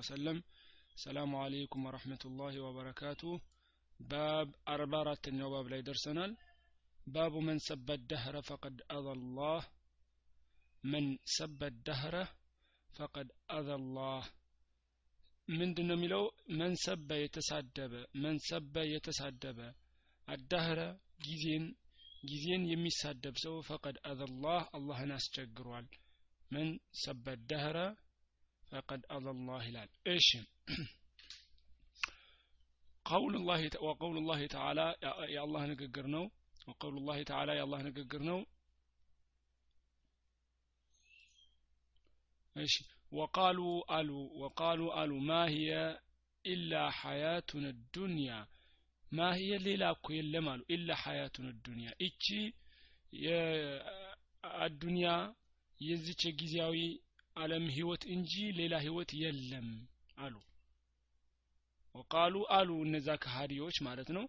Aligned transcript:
وسلم 0.00 0.36
السلام 0.98 1.30
عليكم 1.36 1.80
ورحمة 1.86 2.22
الله 2.24 2.54
وبركاته 2.60 3.30
باب 4.00 4.48
أربعة 4.68 5.24
باب 5.26 5.64
لا 5.70 5.76
يدرسنا 5.76 6.24
باب 7.16 7.32
من 7.48 7.56
سب 7.60 7.88
الدهر 7.90 8.34
فقد 8.42 8.74
أذى 8.90 9.12
الله 9.18 9.60
من 10.84 11.04
سب 11.38 11.60
الدهر 11.64 12.14
فقد 12.90 13.26
أذى 13.58 13.74
الله 13.80 14.22
ምንድን 15.48 15.86
ነው 15.90 15.96
የሚለው 15.96 16.24
መንሰበ 16.60 17.08
የተሳደበ 17.20 17.92
መንሰበ 18.24 18.74
የተሳደበ 18.90 19.58
አዳህረ 20.28 20.80
ጊዜን 21.26 21.64
ጊዜን 22.30 22.62
የሚሳደብ 22.72 23.36
ሰው 23.44 23.54
ፈቀድ 23.68 23.96
አዘላህ 24.10 24.60
አላህን 24.78 25.12
አስቸግሯል 25.16 25.86
መን 26.54 26.68
ሰበ 27.02 27.34
ደህረ 27.52 27.78
ፈቀድ 28.72 29.02
አላላህ 29.08 29.62
ይላል 29.68 29.90
እሺ 30.12 30.28
ቀውሉ 33.06 33.34
ላህ 34.28 34.40
ተዓላ 34.54 34.80
የአላህ 35.34 35.62
ንግግር 35.72 36.06
ነው 36.14 36.24
ወቀውሉ 36.68 36.96
ላህ 37.08 37.18
ተዓላ 37.30 37.50
የአላህ 37.58 37.80
ንግግር 37.88 38.22
ነው 38.30 38.40
እሺ 42.56 42.74
ወቃሉ 43.12 43.60
አሉ 43.96 44.10
ወቃሉ 44.42 44.80
አሉ 45.00 45.12
ማ 45.28 45.38
ኢላ 46.44 46.72
ሐያቱን 46.98 47.64
ዱንያ 47.94 48.32
ማህየ 49.12 49.52
ሌላ 49.64 49.84
እኮ 49.94 50.06
የለም 50.16 50.46
አሉ 50.52 50.60
ኢላ 50.74 50.90
ሐያቱን 51.02 51.46
ዱንያ 51.66 51.88
እቺ 52.06 52.24
የአዱንያ 53.24 55.08
የዚች 55.80 56.22
ጊዜያዊ 56.40 56.76
ዓለም 57.36 57.64
ህይወት 57.74 58.02
እንጂ 58.14 58.32
ሌላ 58.58 58.74
ህይወት 58.84 59.10
የለም 59.22 59.68
አሉ። 60.18 60.34
ወቃሉ 61.94 62.34
አሉ 62.56 62.70
እነዛ 62.86 63.08
ከሃዲዎች 63.22 63.76
ማለት 63.86 64.08
ነው። 64.16 64.24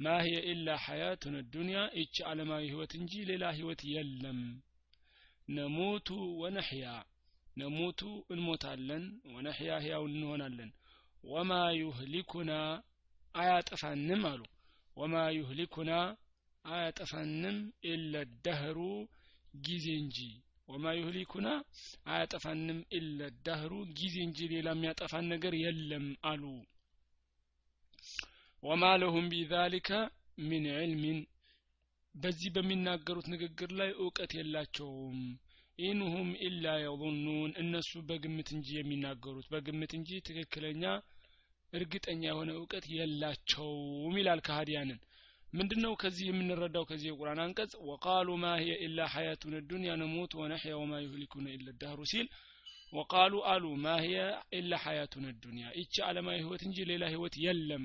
ማህየ 0.00 0.34
ኢላ 0.50 0.68
ሐያቱን 0.84 1.36
ዱንያ 1.52 1.78
እቺ 2.00 2.16
ዓለማዊ 2.30 2.64
ህይወት 2.72 2.92
እንጂ 2.98 3.12
ሌላ 3.30 3.44
ህይወት 3.58 3.82
የለም። 3.92 4.40
ነሞቱ 5.48 6.08
ወነሕያ 6.42 6.86
ነሞቱ 7.56 8.00
እንሞታለን 8.34 9.04
ወነሕያ 9.34 9.72
ሕያው 9.84 10.04
እንሆናለን። 10.10 10.70
ወማ 11.24 11.52
ዩህሊኩና 11.80 12.50
አያጠፋንም 13.34 14.22
አሉ። 14.30 14.42
ወማ 14.96 15.14
ዩህሊኩና 15.38 15.92
አያጠፋንም 16.64 17.56
ኢለ 17.90 18.12
ደህሩ 18.44 18.78
ጊዜ 19.60 19.86
እንጂ 20.02 20.18
ወማ 20.68 20.92
ዩህሊኩና 20.96 21.48
አያጠፋንም 22.10 22.78
ኢለ 22.96 23.18
ደህሩ 23.46 23.72
ጊዜ 23.98 24.16
እንጂ 24.26 24.48
ሌላ 24.52 24.68
የሚያጠፋን 24.74 25.26
ነገር 25.32 25.54
የለም 25.60 26.06
አሉ። 26.30 26.42
ወማ 28.62 28.84
ለሁም 29.02 29.26
ቢዛሊከ 29.32 29.90
ሚን 30.48 30.64
ዕልሚን 30.76 31.18
በዚህ 32.14 32.50
በሚናገሩት 32.54 33.26
ንግግር 33.32 33.70
ላይ 33.80 33.90
እውቀት 33.98 34.32
የላቸውም። 34.38 35.18
ኢንሁም 35.78 36.28
ኢላ 36.46 36.66
የظኑን 36.82 37.50
እነሱ 37.62 37.90
በግምት 38.08 38.48
እንጂ 38.56 38.68
የሚናገሩት 38.76 39.46
በግምት 39.52 39.92
እንጂ 39.98 40.20
ትክክለኛ 40.28 40.84
እርግጠኛ 41.72 42.22
የሆነ 42.28 42.50
እውቀት 42.58 42.84
የላቸውም 42.94 44.14
ይላል 44.20 44.40
ከሃዲያንን 44.46 45.00
ምንድነው 45.52 45.92
ከዚህ 46.00 46.24
የምንረዳው 46.28 46.84
ከዚህ 46.88 47.08
የቁርአን 47.10 47.40
አንቀጽ? 47.44 47.72
ወቃሉ 47.88 48.28
ማ 48.42 48.46
ሂየ 48.60 48.72
ኢላ 48.86 48.98
ሐያቱን 49.12 49.54
ዱንያ 49.70 49.90
ነሙት 50.00 50.32
ወነሕያ 50.40 50.72
ወማ 50.80 50.92
ዩህሊኩነ 51.04 51.46
ኢለ 51.56 51.68
ዳህሩ 51.80 52.00
ሲል 52.12 52.26
ወቃሉ 52.92 53.34
አሉ 53.52 53.64
ማ 53.84 53.94
ሂየ 54.04 54.18
ኢላ 54.58 54.72
ሐያቱን 54.84 55.24
ዱንያ። 55.44 55.66
ይቺ 55.80 55.94
ዓለማዊ 56.08 56.36
ህይወት 56.42 56.62
እንጂ 56.68 56.78
ሌላ 56.90 57.04
ህይወት 57.12 57.36
የለም። 57.44 57.84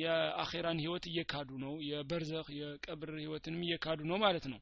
የአኼራን 0.00 0.80
ህይወት 0.82 1.04
እየካዱ 1.10 1.50
ነው። 1.64 1.74
የበርዘኽ 1.88 2.48
የቀብር 2.60 3.12
ህይወትንም 3.22 3.62
እየካዱ 3.66 4.00
ነው 4.10 4.18
ማለት 4.24 4.44
ነው። 4.52 4.60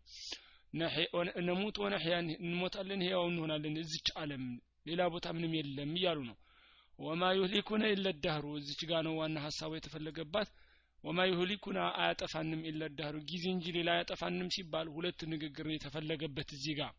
ነሙት 1.49 1.77
ወነሕያ 1.83 2.15
እንሞታለን 2.43 3.03
ህያው 3.06 3.25
እንሆናለን። 3.31 3.75
እዚች 3.83 4.09
ዓለም 4.21 4.45
ሌላ 4.87 5.03
ቦታ 5.15 5.27
ምንም 5.37 5.53
የለም 5.59 5.91
እያሉ 5.99 6.19
ነው። 6.31 6.37
ወማ 6.99 7.22
ዩህሊኩነ 7.39 7.83
ኢለ 7.93 8.09
ዳህሩ 8.25 8.47
እዚች 8.59 8.81
ጋ 8.91 9.03
ነው 9.06 9.15
ዋና 9.21 9.37
ሀሳቡ 9.45 9.71
የተፈለገባት 9.77 10.49
ወማ 11.05 11.21
ዩህሊኩና 11.31 11.79
አያጠፋንም 12.01 12.61
ኢለ 12.69 12.83
ዳህሩ። 12.99 13.17
ጊዜ 13.31 13.45
እንጂ 13.55 13.67
ሌላ 13.77 13.89
አያጠፋንም 13.97 14.49
ሲባል 14.55 14.89
ሁለት 14.97 15.21
ንግግር 15.33 15.65
ነው 15.69 15.75
የተፈለገበት 15.77 16.51
እዚህ 16.57 16.75
ጋር። 16.81 16.93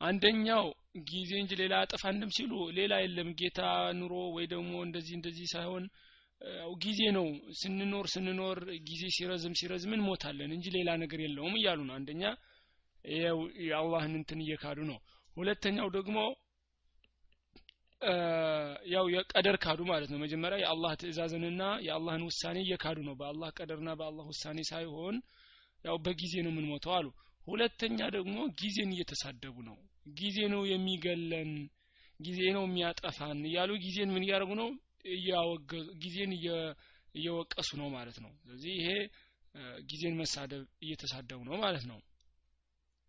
አንደኛው 0.00 0.64
ጊዜ 1.08 1.30
እንጂ 1.42 1.52
ሌላ 1.60 1.72
አያጠፋንም 1.78 2.30
ሲሉ 2.36 2.52
ሌላ 2.76 2.94
የለም። 3.02 3.30
ጌታ 3.40 3.60
ኑሮ 4.00 4.14
ወይ 4.36 4.46
ደግሞ 4.52 4.72
እንደዚህ 4.86 5.14
እንደዚህ 5.18 5.46
ሳይሆን 5.54 5.84
ጊዜ 6.82 7.00
ነው። 7.16 7.26
ስንኖር 7.60 8.06
ስንኖር 8.12 8.58
ጊዜ 8.88 9.02
ሲረዝም 9.16 9.54
ሲረዝም 9.60 9.94
እንሞታለን 9.96 10.50
እንጂ 10.56 10.66
ሌላ 10.76 10.90
ነገር 11.02 11.20
የለውም 11.24 11.56
እያሉ 11.60 11.80
ነው። 11.88 11.94
አንደኛ 11.98 12.22
የአላህን 13.64 14.14
እንትን 14.20 14.42
እየካዱ 14.44 14.78
ነው። 14.90 14.98
ሁለተኛው 15.36 15.88
ደግሞ 15.96 16.16
ያው 18.92 19.04
የቀደር 19.12 19.56
ካዱ 19.62 19.80
ማለት 19.88 20.10
ነው። 20.12 20.18
መጀመሪያ 20.18 20.56
የአላህ 20.60 20.92
ትእዛዝንና 21.00 21.62
የአላህን 21.86 22.22
ውሳኔ 22.28 22.58
እየካዱ 22.64 22.98
ነው። 23.08 23.14
በአላህ 23.20 23.48
ቀደርና 23.58 23.90
በአላህ 24.00 24.26
ውሳኔ 24.32 24.58
ሳይሆን 24.70 25.16
ያው 25.84 25.96
በጊዜ 26.04 26.34
ነው 26.44 26.52
የምንሞተው 26.52 26.92
አሉ። 26.98 27.08
ሁለተኛ 27.46 27.98
ደግሞ 28.16 28.36
ጊዜን 28.60 28.90
እየተሳደቡ 28.94 29.56
ነው። 29.68 29.76
ጊዜ 30.14 30.38
ነው 30.52 30.62
የሚገለን 30.70 31.50
ጊዜ 32.20 32.40
ነው 32.56 32.64
የሚያጠፋን 32.66 33.40
እያሉ 33.48 33.70
ጊዜን 33.84 34.10
ምን 34.14 34.24
እያደረጉ 34.26 34.52
ነው? 34.60 34.68
ጊዜን 36.02 36.32
እየወቀሱ 37.14 37.70
ነው 37.80 37.88
ማለት 37.94 38.16
ነው። 38.24 38.32
ስለዚህ 38.40 38.72
ይሄ 38.78 38.88
ጊዜን 39.90 40.18
መሳደብ 40.20 40.64
እየተሳደቡ 40.84 41.40
ነው 41.48 41.56
ማለት 41.62 41.84
ነው። 41.90 41.98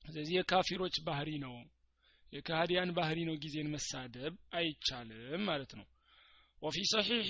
ስለዚህ 0.03 0.33
የካፊሮች 0.37 0.95
ባህሪ 1.07 1.29
ነው 1.43 1.53
የካህዲያን 2.32 2.90
ባህሪ 2.98 3.18
ነው 3.28 3.36
ጊዜን 3.44 3.68
መሳደብ 3.76 4.34
አይቻልም 4.60 5.44
ማለት 5.50 5.74
ነው 5.80 5.86
وفي 6.62 6.82
صحيح 6.96 7.28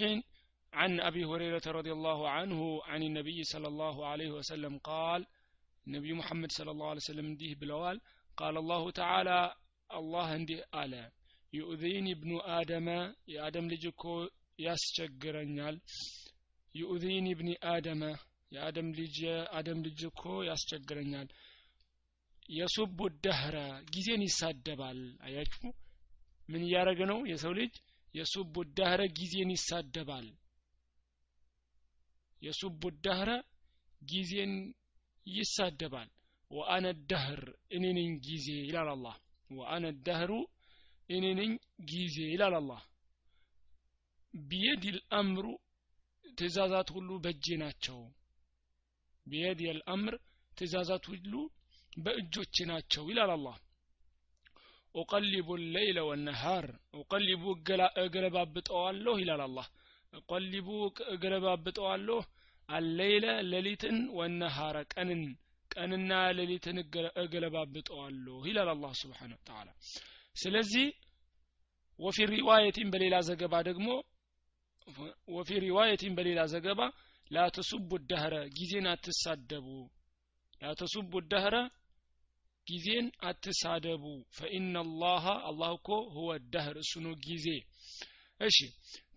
عن 0.72 0.92
أبي 1.00 1.22
هريرة 1.24 1.66
رضي 1.78 1.92
الله 1.92 2.20
عنه 2.36 2.60
عن 2.90 3.00
النبي 3.02 3.38
صلى 3.52 3.68
الله 3.72 3.96
عليه 4.10 4.30
وسلم 4.38 4.74
قال 4.90 5.20
نبي 5.86 6.10
محمد 6.20 6.50
صلى 6.52 6.70
الله 6.70 6.88
عليه 6.92 7.04
وسلم 7.04 7.26
ديه 7.40 7.52
بلوال 7.60 7.96
قال 8.36 8.54
الله 8.62 8.82
تعالى 9.00 9.40
الله 9.90 10.26
عنده 10.36 10.58
آلا 10.82 11.04
يؤذيني 11.52 12.10
ابن 12.12 12.30
آدم 12.60 12.88
يا 13.32 13.38
آدم 13.48 13.64
لجكو 13.72 14.14
ያስቸግረኛል 14.66 15.76
ዩኡዚኒ 16.74 17.26
ብኒ 17.38 17.50
አደመ 17.72 18.02
የአደም 18.54 18.88
ልጅ 18.98 19.16
አደም 19.58 19.78
ልጅ 19.86 20.00
እኮ 20.10 20.22
ያስቸግረኛል 20.50 21.28
የሱቡ 22.49 22.99
ደህረ 23.23 23.57
ጊዜን 23.93 24.21
ይሳደባል። 24.27 24.99
አያችሁ? 25.25 25.63
ምን 26.49 26.61
እያደረገ 26.67 26.99
ነው? 27.11 27.19
የሰው 27.31 27.53
ልጅ 27.59 27.73
የሱቡ 28.15 28.55
ደህረ 28.77 29.01
ጊዜን 29.17 29.49
ይሳደባል። 29.55 30.27
የሱቡ 32.41 32.81
ደህረ 33.05 33.29
ጊዜን 34.01 34.53
ይሳደባል። 35.27 36.09
ወአነ 36.51 36.85
ደህር 37.09 37.41
እኔ 37.71 37.83
ጊዜ 38.27 38.47
ይላል 38.67 38.89
አላህ። 38.93 39.15
ወአነ 39.49 39.85
ደህሩ 40.07 40.31
እኔ 41.09 41.25
ጊዜ 41.89 42.17
ይላል 42.33 42.53
አላህ። 42.59 42.81
ቢየድ 44.33 44.83
ልአምሩ 44.95 45.45
ትእዛዛት 46.37 46.89
ሁሉ 46.95 47.09
በእጄ 47.23 47.45
ናቸው። 47.57 47.99
ቢየድ 49.25 49.59
የልአምር 49.65 50.15
ትእዛዛት 50.51 51.05
ሁሉ 51.11 51.33
በእጆቼ 51.99 52.55
ናቸው 52.71 53.03
ይላል 53.11 53.31
አላህ 53.35 53.57
ኡቀሊቡ 54.95 55.47
ሌይለ 55.75 55.99
ወነሃር 56.09 56.65
ኡቀሊቡ 57.01 57.43
እገለባብጠዋለሁ 58.03 59.13
ይላል 59.21 59.41
አላህ 59.47 59.67
ኡቀሊቡ 60.13 60.69
እገለባብጠዋለሁ 61.13 62.19
አሌይለ 62.69 63.25
ሌሊትን 63.51 63.97
ወነሃረ 64.17 64.77
ቀንን 64.93 65.21
ቀንና 65.71 66.11
ሌሊትን 66.37 66.77
እገለባብጠዋለሁ 67.23 68.37
ይላል 68.49 68.69
አላህ 68.73 68.91
ስብሓን 69.01 69.33
ተዓላ 69.47 69.69
ስለዚህ 70.35 70.87
ወፊ 71.99 72.17
ሪዋየቲን 72.33 72.89
በሌላ 72.93 73.15
ዘገባ 73.29 73.55
ደግሞ 73.69 73.87
ወፊ 75.35 75.49
ሪዋየቲን 75.65 76.13
በሌላ 76.17 76.41
ዘገባ 76.53 76.81
ላተሱቡ 77.31 77.89
ደህረ 78.11 78.35
ጊዜን 78.57 78.85
አትሳደቡ 78.93 79.67
ላተሱቡ 80.61 81.11
ደህረ 81.33 81.55
ጊዜን 82.69 83.07
አትሳደቡ። 83.23 84.03
ፈኢና 84.37 84.73
ላሀ 85.01 85.25
አላህ 85.49 85.71
እኮ 85.77 85.87
ሁወ 86.15 86.29
ደህር 86.53 86.77
እሱ 86.83 86.93
ነው 87.05 87.13
ጊዜ። 87.25 87.47
እሺ 88.39 88.57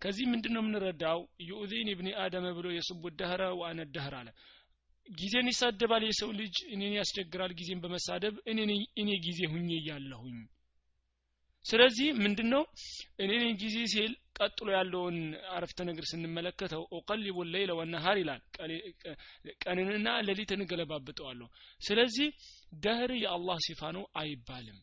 ከዚህ 0.01 0.25
ምንድን 0.31 0.53
ነው 0.55 0.61
የምንረዳው? 0.63 1.19
ዩኡዚን 1.49 1.89
ብኒ 1.99 2.09
አደመ 2.23 2.45
ብሎ 2.57 2.67
የስቡ 2.73 3.03
ደህረ 3.19 3.41
ዋነ 3.61 3.79
ደህር 3.95 4.15
አለ። 4.19 4.29
ጊዜን 5.07 5.47
ይሳደባል 5.51 6.03
የሰው 6.05 6.29
ልጅ 6.39 6.55
እኔን 6.73 6.93
ያስቸግራል 6.97 7.51
ጊዜን 7.59 7.79
በመሳደብ 7.83 8.35
እኔ 8.99 9.09
ጊዜ 9.25 9.39
ሁኜ 9.53 9.69
እያለሁኝ 9.79 10.37
ስለዚህ 11.65 12.07
ምንድነው? 12.19 12.63
እኔ 13.19 13.31
ነኝ 13.41 13.51
ጊዜ 13.61 13.75
ሲል 13.91 14.11
ቀጥሎ 14.39 14.67
ያለውን 14.75 15.17
አረፍተ 15.53 15.79
ነገር 15.89 16.05
ስንመለከተው 16.09 16.83
ኦቀሊቡ 16.97 17.37
ለይለ 17.49 17.71
ወነሃር 17.79 18.17
ይላል። 18.21 18.41
ቀንንና 19.63 20.07
ሌሊትን 20.27 20.63
እገለባብጠዋለሁ። 20.65 21.47
ስለዚህ 21.81 22.29
ደህር 22.83 23.11
የአላህ 23.23 23.59
ሲፋ 23.67 23.91
ነው 23.97 24.03
አይባልም። 24.21 24.79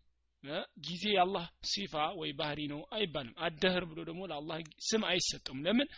ጊዜ 0.84 1.04
የአላህ 1.14 1.42
ሲፋ 1.70 1.94
ወይ 2.20 2.30
ባህሪ 2.38 2.60
ነው 2.70 2.80
አይባልም። 2.96 3.34
አደህር 3.46 3.84
ብሎ 3.90 4.00
ደግሞ 4.08 4.22
ለአላህ 4.30 4.58
ስም 4.88 5.02
አይሰጥም። 5.10 5.58
ለምን? 5.66 5.88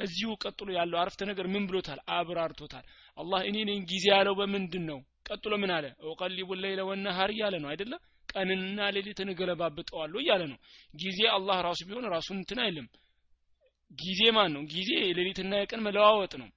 እዚሁ 0.00 0.30
ቀጥሎ 0.42 0.68
ያለው 0.76 0.98
አረፍተ 1.00 1.22
ነገር 1.30 1.46
ምን 1.52 1.64
ብሎታል? 1.68 2.00
አብራርቶታል። 2.16 2.84
አላህ 3.18 3.40
እኔ 3.50 3.56
ጊዜ 3.90 4.04
ያለው 4.14 4.34
በምንድን 4.40 4.84
ነው 4.90 4.98
ቀጥሎ 5.28 5.52
ምን 5.62 5.72
አለ? 5.76 5.86
ኦቀሊቡ 6.10 6.50
ለይለ 6.60 6.80
ወነሃር 6.88 7.30
እያለ 7.34 7.54
ነው 7.62 7.70
አይደለም 7.72 8.02
ቀንንና 8.30 8.88
ሌሊትን 8.96 9.32
እገለባብጠዋለሁ 9.32 10.18
እያለ 10.22 10.42
ነው። 10.52 10.58
ጊዜ 10.94 11.20
አላህ 11.34 11.58
ራሱ 11.66 11.80
ቢሆን 11.88 12.06
ራሱን 12.14 12.38
እንትን 12.40 12.60
አይልም። 12.64 12.86
ጊዜ 13.98 14.22
ማን 14.36 14.50
ነው? 14.54 14.62
ጊዜ 14.72 14.90
የሌሊትና 15.02 15.52
የቀን 15.60 15.82
መለዋወጥ 15.86 16.32
ነው። 16.42 16.48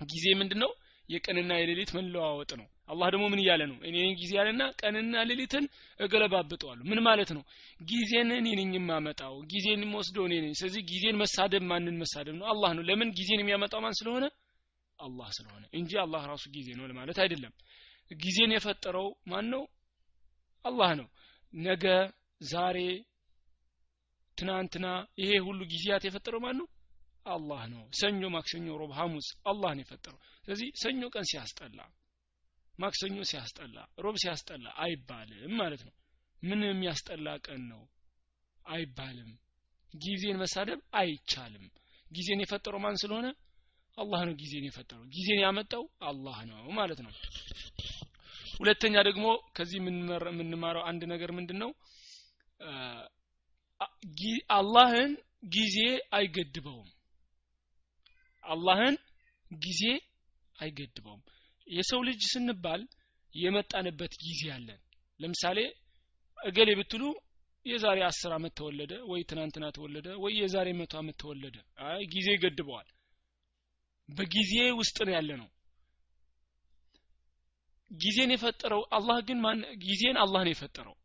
ጊዜ 0.00 0.26
ምንድነው? 0.40 0.70
የቀንና 1.08 1.52
የሌሊት 1.58 1.90
መለዋወጥ 1.96 2.50
ነው። 2.60 2.66
አላህ 2.88 3.06
ደግሞ 3.12 3.24
ምን 3.32 3.40
እያለ 3.42 3.62
ነው? 3.70 3.76
እኔ 3.88 3.96
ጊዜ 4.20 4.32
ያለና 4.38 4.62
ቀንና 4.80 5.22
ሌሊትን 5.30 5.64
እገለባብጠዋለሁ። 6.00 6.84
ምን 6.90 7.00
ማለት 7.06 7.30
ነው? 7.36 7.42
ጊዜን 7.82 8.30
እኔ 8.36 8.48
ነኝ 8.58 8.70
የማመጣው 8.78 9.34
ጊዜን 9.52 9.82
የምወስደው 9.86 10.24
እኔ 10.28 10.34
ነኝ። 10.44 10.52
ስለዚህ 10.60 10.82
ጊዜን 10.90 11.16
መሳደብ 11.22 11.64
ማንን 11.70 11.96
መሳደብ 12.02 12.36
ነው? 12.40 12.46
አላህ 12.52 12.70
ነው። 12.76 12.84
ለምን 12.90 13.10
ጊዜን 13.18 13.42
የሚያመጣው 13.42 13.82
ማን 13.84 13.96
ስለሆነ? 14.00 14.24
አላህ 14.98 15.28
ስለሆነ 15.30 15.64
እንጂ 15.72 15.90
አላህ 16.04 16.22
ራሱ 16.30 16.44
ጊዜ 16.54 16.68
ነው 16.78 16.86
ለማለት 16.90 17.18
አይደለም። 17.24 17.52
ጊዜን 18.10 18.52
የፈጠረው 18.54 19.08
ማን 19.26 19.46
ነው 19.52 19.62
አላህ 20.68 20.90
ነው። 21.00 21.08
ነገ 21.52 21.84
ዛሬ 22.48 22.78
ትናንትና 24.38 24.86
ይሄ 25.20 25.30
ሁሉ 25.46 25.60
ጊዜያት 25.70 26.02
የፈጠረው 26.06 26.40
ማን 26.44 26.56
ነው? 26.60 26.66
አላህ 27.26 27.62
ነው። 27.72 27.84
ሰኞ 27.92 28.22
ማክሰኞ 28.34 28.76
ሮብ 28.80 28.92
ሐሙስ 28.98 29.28
አላህ 29.44 29.70
ነው 29.76 29.82
የፈጠረው። 29.84 30.20
ስለዚህ 30.44 30.68
ሰኞ 30.82 31.02
ቀን 31.14 31.24
ሲያስጠላ 31.30 31.80
ማክሰኞ 32.74 33.16
ሲያስጠላ 33.30 33.76
ሮብ 34.04 34.16
ሲያስጠላ 34.22 34.66
አይባልም 34.82 35.54
ማለት 35.60 35.82
ነው። 35.88 35.94
ምን 36.42 36.60
የሚያስጠላ 36.64 37.28
ቀን 37.46 37.62
ነው? 37.72 37.82
አይባልም። 38.66 39.30
ጊዜን 39.94 40.38
መሳደብ 40.42 40.80
አይቻልም። 41.00 41.66
ጊዜን 42.10 42.42
የፈጠረው 42.42 42.80
ማን 42.84 42.98
ስለሆነ? 43.02 43.26
አላህ 43.98 44.20
ነው 44.26 44.34
ጊዜን 44.40 44.66
የፈጠረው። 44.68 45.06
ጊዜን 45.14 45.40
ያመጣው 45.44 45.84
አላህ 46.02 46.38
ነው 46.50 46.60
ማለት 46.72 47.00
ነው 47.04 47.12
ሁለተኛ 48.58 48.94
ደግሞ 49.08 49.26
ከዚህ 49.56 49.78
የምንማረው 49.80 50.82
አንድ 50.90 51.02
ነገር 51.12 51.30
ምንድን 51.38 51.58
ነው 51.62 51.70
አላህን 54.50 55.12
ጊዜ 55.52 55.76
አይገድበውም። 56.12 56.88
አላህን 58.44 58.96
ጊዜ 59.50 59.82
አይገድበውም። 60.56 61.22
የሰው 61.66 62.00
ልጅ 62.08 62.20
ስንባል 62.32 62.82
የመጣንበት 63.34 64.12
ጊዜ 64.24 64.42
አለን። 64.56 64.80
ለምሳሌ 65.20 65.58
እገሌ 66.38 66.70
ብትሉ 66.78 67.02
የዛሬ 67.66 67.98
አስር 68.08 68.32
አመት 68.36 68.52
ተወለደ 68.58 68.92
ወይ 69.10 69.22
ትናንትና 69.30 69.66
ተወለደ 69.76 70.08
ወይ 70.24 70.32
የዛሬ 70.40 70.68
መቶ 70.80 70.94
አመት 71.00 71.16
ተወለደ። 71.22 71.56
አይ 71.88 72.02
ጊዜ 72.14 72.28
ይገድበዋል 72.36 72.88
በጊዜ 74.08 74.52
ውስጥ 74.80 74.98
ነው 75.06 75.14
ያለ 75.16 75.30
ነው 75.40 75.48
ጊዜን 77.90 78.30
የፈጠረው 78.32 78.82
አላህ 78.92 79.18
ግን 79.28 79.38
ጊዜን 79.82 80.16
አላህ 80.16 80.40
ነው 80.44 80.52
የፈጠረው። 80.52 80.96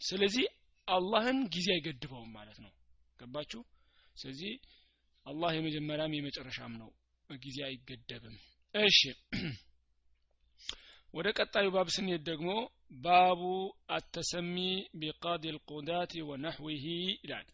ስለዚህ 0.00 0.46
አላህን 0.88 1.38
ጊዜ 1.48 1.68
አይገድበውም 1.74 2.30
ማለት 2.36 2.58
ነው። 2.64 2.72
ገባችሁ? 3.20 3.60
ስለዚህ 4.16 4.52
አላህ 5.26 5.50
የመጀመሪያም 5.54 6.16
የመጨረሻም 6.16 6.72
ነው። 6.82 6.90
ጊዜ 7.30 7.58
አይገደብም። 7.66 8.34
እሺ። 8.74 8.98
ወደ 11.14 11.28
ቀጣዩ 11.38 11.66
ባብ 11.74 11.88
ስንሄድ 11.94 12.22
ደግሞ 12.28 12.50
ባቡ 13.04 13.42
አተሰሚ 13.96 14.56
ቢቃዲ 14.94 15.44
ልቁዳት 15.54 16.12
ወነሕዊሂ 16.28 16.84
ይላል። 17.20 17.46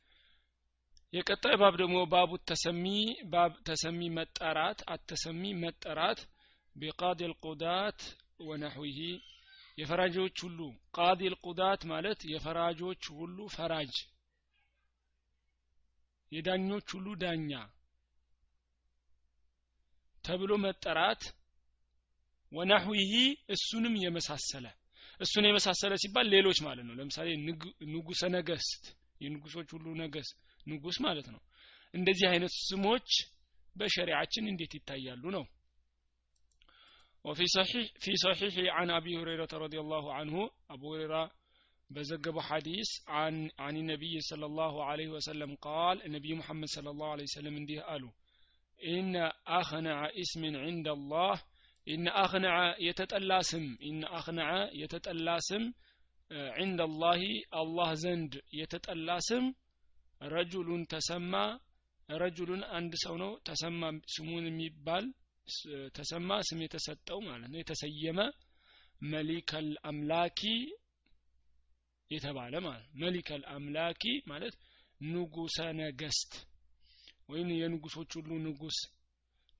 የቀጣይ 1.12 1.54
ባብ 1.60 1.74
ደግሞ 1.80 1.96
ባቡ 2.12 2.30
ተሰሚ 2.48 2.84
ባብ 3.32 3.52
ተሰሚ 3.68 4.00
መጠራት 4.18 4.80
አተሰሚ 4.94 5.42
መጠራት 5.62 6.20
ቢቃዲ 6.76 7.20
ልቁዳት 7.30 8.00
ወነሕዊሂ 8.42 8.98
የፈራጆች 9.78 10.36
ሁሉ 10.44 10.60
ቃዲ 10.96 11.20
ልቁዳት 11.32 11.82
ማለት 11.90 12.20
የፈራጆች 12.32 13.02
ሁሉ 13.18 13.38
ፈራጅ 13.54 13.94
የዳኞች 16.32 16.88
ሁሉ 16.96 17.06
ዳኛ 17.22 17.52
ተብሎ 20.24 20.52
መጠራት 20.64 21.22
ወናህዊሂ 22.52 23.12
እሱንም 23.54 23.94
የመሳሰለ 24.02 24.66
እሱን 25.20 25.44
የመሳሰለ 25.48 25.92
ሲባል 26.02 26.26
ሌሎች 26.34 26.58
ማለት 26.66 26.84
ነው። 26.88 26.94
ለምሳሌ 26.98 27.28
ንጉሰ 27.92 28.22
ነገስት 28.36 28.84
የንጉሶች 29.20 29.68
ሁሉ 29.76 29.86
ነገስ 30.02 30.28
ንጉስ 30.66 30.96
ማለት 31.06 31.26
ነው። 31.34 31.40
እንደዚህ 31.94 32.26
አይነት 32.32 32.52
ስሞች 32.60 33.08
በሸሪዓችን 33.76 34.44
እንዴት 34.52 34.72
ይታያሉ 34.78 35.24
ነው 35.36 35.44
وفي 37.25 37.45
صحيح 37.45 37.85
في 37.99 38.15
صحيح 38.15 38.53
عن 38.73 38.89
ابي 38.89 39.17
هريره 39.17 39.47
رضي 39.53 39.79
الله 39.79 40.13
عنه 40.13 40.49
ابو 40.69 40.95
هريره 40.95 41.31
بزقب 41.89 42.39
حديث 42.39 42.89
عن 43.07 43.49
عن 43.59 43.77
النبي 43.77 44.19
صلى 44.19 44.45
الله 44.45 44.83
عليه 44.83 45.09
وسلم 45.09 45.55
قال 45.55 46.05
النبي 46.05 46.33
محمد 46.33 46.67
صلى 46.67 46.89
الله 46.89 47.09
عليه 47.11 47.23
وسلم 47.23 47.55
እንዲህ 47.61 47.79
አሉ 47.93 48.03
إن 48.83 49.15
أخنع 49.47 49.99
اسم 50.21 50.43
عند 50.55 50.87
الله 50.87 51.35
إن 51.87 52.07
أخنع 52.07 52.75
يتطلع 52.79 53.39
سم 53.41 53.65
إن 53.83 54.03
أخنع 54.03 54.49
يتطلع 54.73 55.37
سم 55.39 55.63
عند 56.31 56.79
الله 56.81 57.21
الله 57.53 57.89
زند 57.93 58.31
يتطلع 58.53 59.17
سم 59.19 59.45
رجل 60.21 60.69
تسمى 60.85 61.45
رجل 62.09 62.49
عند 62.65 62.93
ሰው 63.03 63.15
ነው 63.21 63.31
ተሰማ 63.47 63.81
ስሙን 64.15 64.45
የሚባል 64.49 65.05
ተሰማ 65.94 66.38
ስም 66.48 66.60
የተሰጠው 66.64 67.18
ማለት 67.26 67.48
ነው። 67.52 67.58
የተሰየመ 67.60 68.20
መሊከል 69.06 69.68
አምላኪ 69.90 70.40
የተባለ 72.10 72.54
ማለት 72.64 72.88
መሊከል 73.02 73.42
አምላኪ 73.54 74.02
ማለት 74.30 74.54
ንጉሰ 75.00 75.58
ነገስት 75.80 76.32
ወይም 77.28 77.50
የንጉሶች 77.56 78.10
ሁሉ 78.18 78.30
ንጉስ 78.46 78.78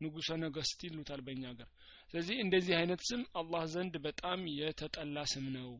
ንጉሰ 0.01 0.29
ነገስት 0.43 0.79
ይሉታል 0.87 1.21
በእኛ 1.27 1.43
ሀገር። 1.51 1.69
ስለዚህ 2.11 2.37
እንደዚህ 2.45 2.75
አይነት 2.79 3.01
ስም 3.09 3.23
አላህ 3.41 3.63
ዘንድ 3.75 3.95
በጣም 4.07 4.41
የተጠላ 4.59 5.25
ስም 5.33 5.47
ነው። 5.57 5.71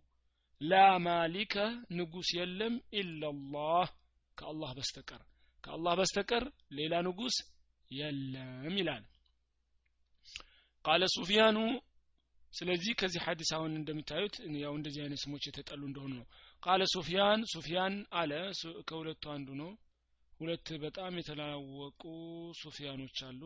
ላ 0.61 0.75
ማሊከ 1.05 1.55
ንጉስ 1.99 2.29
የለም 2.39 2.75
ኢላላህ 3.01 3.87
ከአላህ 4.37 4.71
በስተቀር። 4.79 5.23
ከአላህ 5.65 5.95
በስተቀር 6.01 6.45
ሌላ 6.79 6.95
ንጉስ 7.07 7.37
የለም 7.91 8.75
ይላል 8.79 9.05
ቃለ 10.85 11.05
ሱፊያኑ። 11.15 11.59
ስለዚህ 12.53 12.93
ከዚህ 13.01 13.21
ሐዲስ 13.27 13.51
አሁን 13.57 13.73
እንደምታዩት 13.79 14.35
ያው 14.63 14.73
እንደዚህ 14.79 15.01
አይነት 15.05 15.21
ስሞች 15.23 15.43
የተጠሉ 15.49 15.83
እንደሆኑ 15.89 16.13
ነው። 16.21 16.27
ቃለ 16.63 16.83
ሱፊያን 16.95 17.41
ሱፊያን 17.53 17.95
አለ። 18.21 18.33
ከሁለቱ 18.89 19.25
አንዱ 19.35 19.49
ነው። 19.61 19.71
ሁለት 20.33 20.69
በጣም 20.83 21.19
የተላወቁ 21.19 22.03
ሱፊያኖች 22.61 23.19
አሉ። 23.29 23.43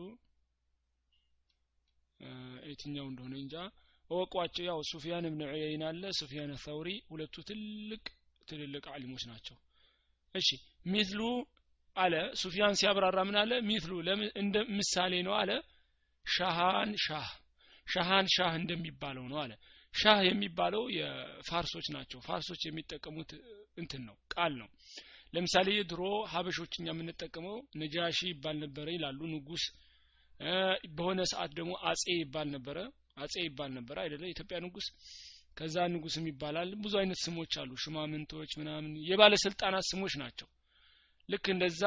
የትኛው 2.69 3.07
እንደሆነ 3.11 3.33
እንጃ። 3.41 3.55
እወቋቸው። 4.09 4.63
ያው 4.69 4.79
ሱፊያን 4.91 5.27
እብን 5.29 5.41
ዑየይን 5.49 5.83
አለ 5.89 6.03
ሱፊያን 6.19 6.51
ተውሪ 6.63 6.89
ሁለቱ 7.11 7.35
ትልቅ 7.49 8.03
ትልልቅ 8.47 8.85
አሊሞች 8.93 9.23
ናቸው። 9.31 9.57
እሺ 10.35 10.49
ሚትሉ 10.85 11.21
አለ። 11.95 12.13
ሱፊያን 12.41 12.77
ሲያብራራ 12.79 13.19
ምን 13.27 13.37
አለ? 13.41 13.51
ሚትሉ 13.69 13.91
ምሳሌ 14.77 15.13
ነው 15.27 15.33
አለ 15.41 15.51
ሻሃን 16.25 16.91
ሻህ 17.05 17.29
ሻሃን 17.87 18.27
ሻህ 18.35 18.53
እንደሚባለው 18.59 19.25
ነው 19.31 19.39
አለ። 19.43 19.51
ሻህ 19.93 20.19
የሚባለው 20.27 20.83
የፋርሶች 20.97 21.87
ናቸው። 21.95 22.19
ፋርሶች 22.25 22.61
የሚጠቀሙት 22.65 23.31
እንትን 23.77 24.01
ነው 24.07 24.15
ቃል 24.33 24.53
ነው። 24.61 24.69
ለምሳሌ 25.33 25.69
ድሮ 25.91 26.01
ሀበሾች 26.31 26.73
እኛ 26.79 26.87
የምንጠቀመው 26.93 27.55
ነጃሺ 27.81 28.19
ይባል 28.31 28.57
ነበረ 28.63 28.87
ይላሉ 28.95 29.19
ንጉስ 29.33 29.63
በሆነ 30.95 31.21
ሰዓት 31.31 31.51
ደግሞ 31.57 31.73
አጼ 31.89 32.03
ይባል 32.17 32.47
ነበረ። 32.55 32.77
አጼ 33.17 33.33
ይባል 33.45 33.71
ነበረ 33.77 33.97
አይደለ? 34.03 34.23
ኢትዮጵያ 34.33 34.57
ንጉስ። 34.65 34.87
ከዛ 35.57 35.75
ንጉስም 35.93 36.25
ይባላል። 36.29 36.69
ብዙ 36.83 36.93
አይነት 37.01 37.19
ስሞች 37.25 37.53
አሉ 37.61 37.71
ሽማምንቶች 37.83 38.51
ምናምን 38.59 38.91
የባለስልጣናት 39.09 39.85
ስሞች 39.91 40.13
ናቸው። 40.21 40.47
ልክ 41.29 41.45
እንደዛ 41.53 41.81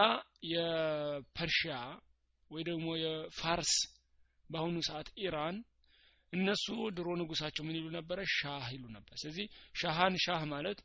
የፐርሺያ 0.52 1.75
ወይ 2.50 2.62
ደግሞ 2.68 2.87
የፋርስ 3.02 3.73
በአሁኑ 4.50 4.76
ሰዓት 4.88 5.09
ኢራን 5.23 5.57
እነሱ 6.33 6.67
ድሮ 6.97 7.09
ንጉሳቸው 7.21 7.62
ምን 7.67 7.76
ይሉ 7.78 7.87
ነበረ? 7.97 8.19
ሻህ 8.37 8.67
ይሉ 8.75 8.85
ነበር። 8.97 9.14
ስለዚህ 9.21 9.47
ሻሃን 9.81 10.14
ሻህ 10.25 10.43
ማለት 10.52 10.78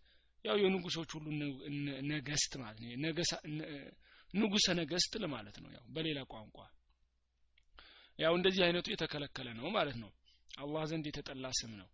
ያው 0.45 0.55
የንጉሶች 0.61 1.09
ሁሉ 1.15 1.25
ነገስት 2.11 2.53
ማለት 2.61 2.79
ነው። 2.81 2.89
ንጉሰ 4.33 4.67
ነገስት 4.79 5.13
ለማለት 5.23 5.57
ነው 5.63 5.69
ያው 5.75 5.83
በሌላ 5.95 6.19
ቋንቋ። 6.31 6.57
ያው 8.19 8.33
እንደዚህ 8.37 8.61
አይነቱ 8.65 8.87
የተከለከለ 8.93 9.47
ነው 9.59 9.67
ማለት 9.75 9.97
ነው። 10.03 10.11
አላህ 10.57 10.83
ዘንድ 10.91 11.05
የተጠላ 11.09 11.45
ስም 11.59 11.71
ነው። 11.79 11.87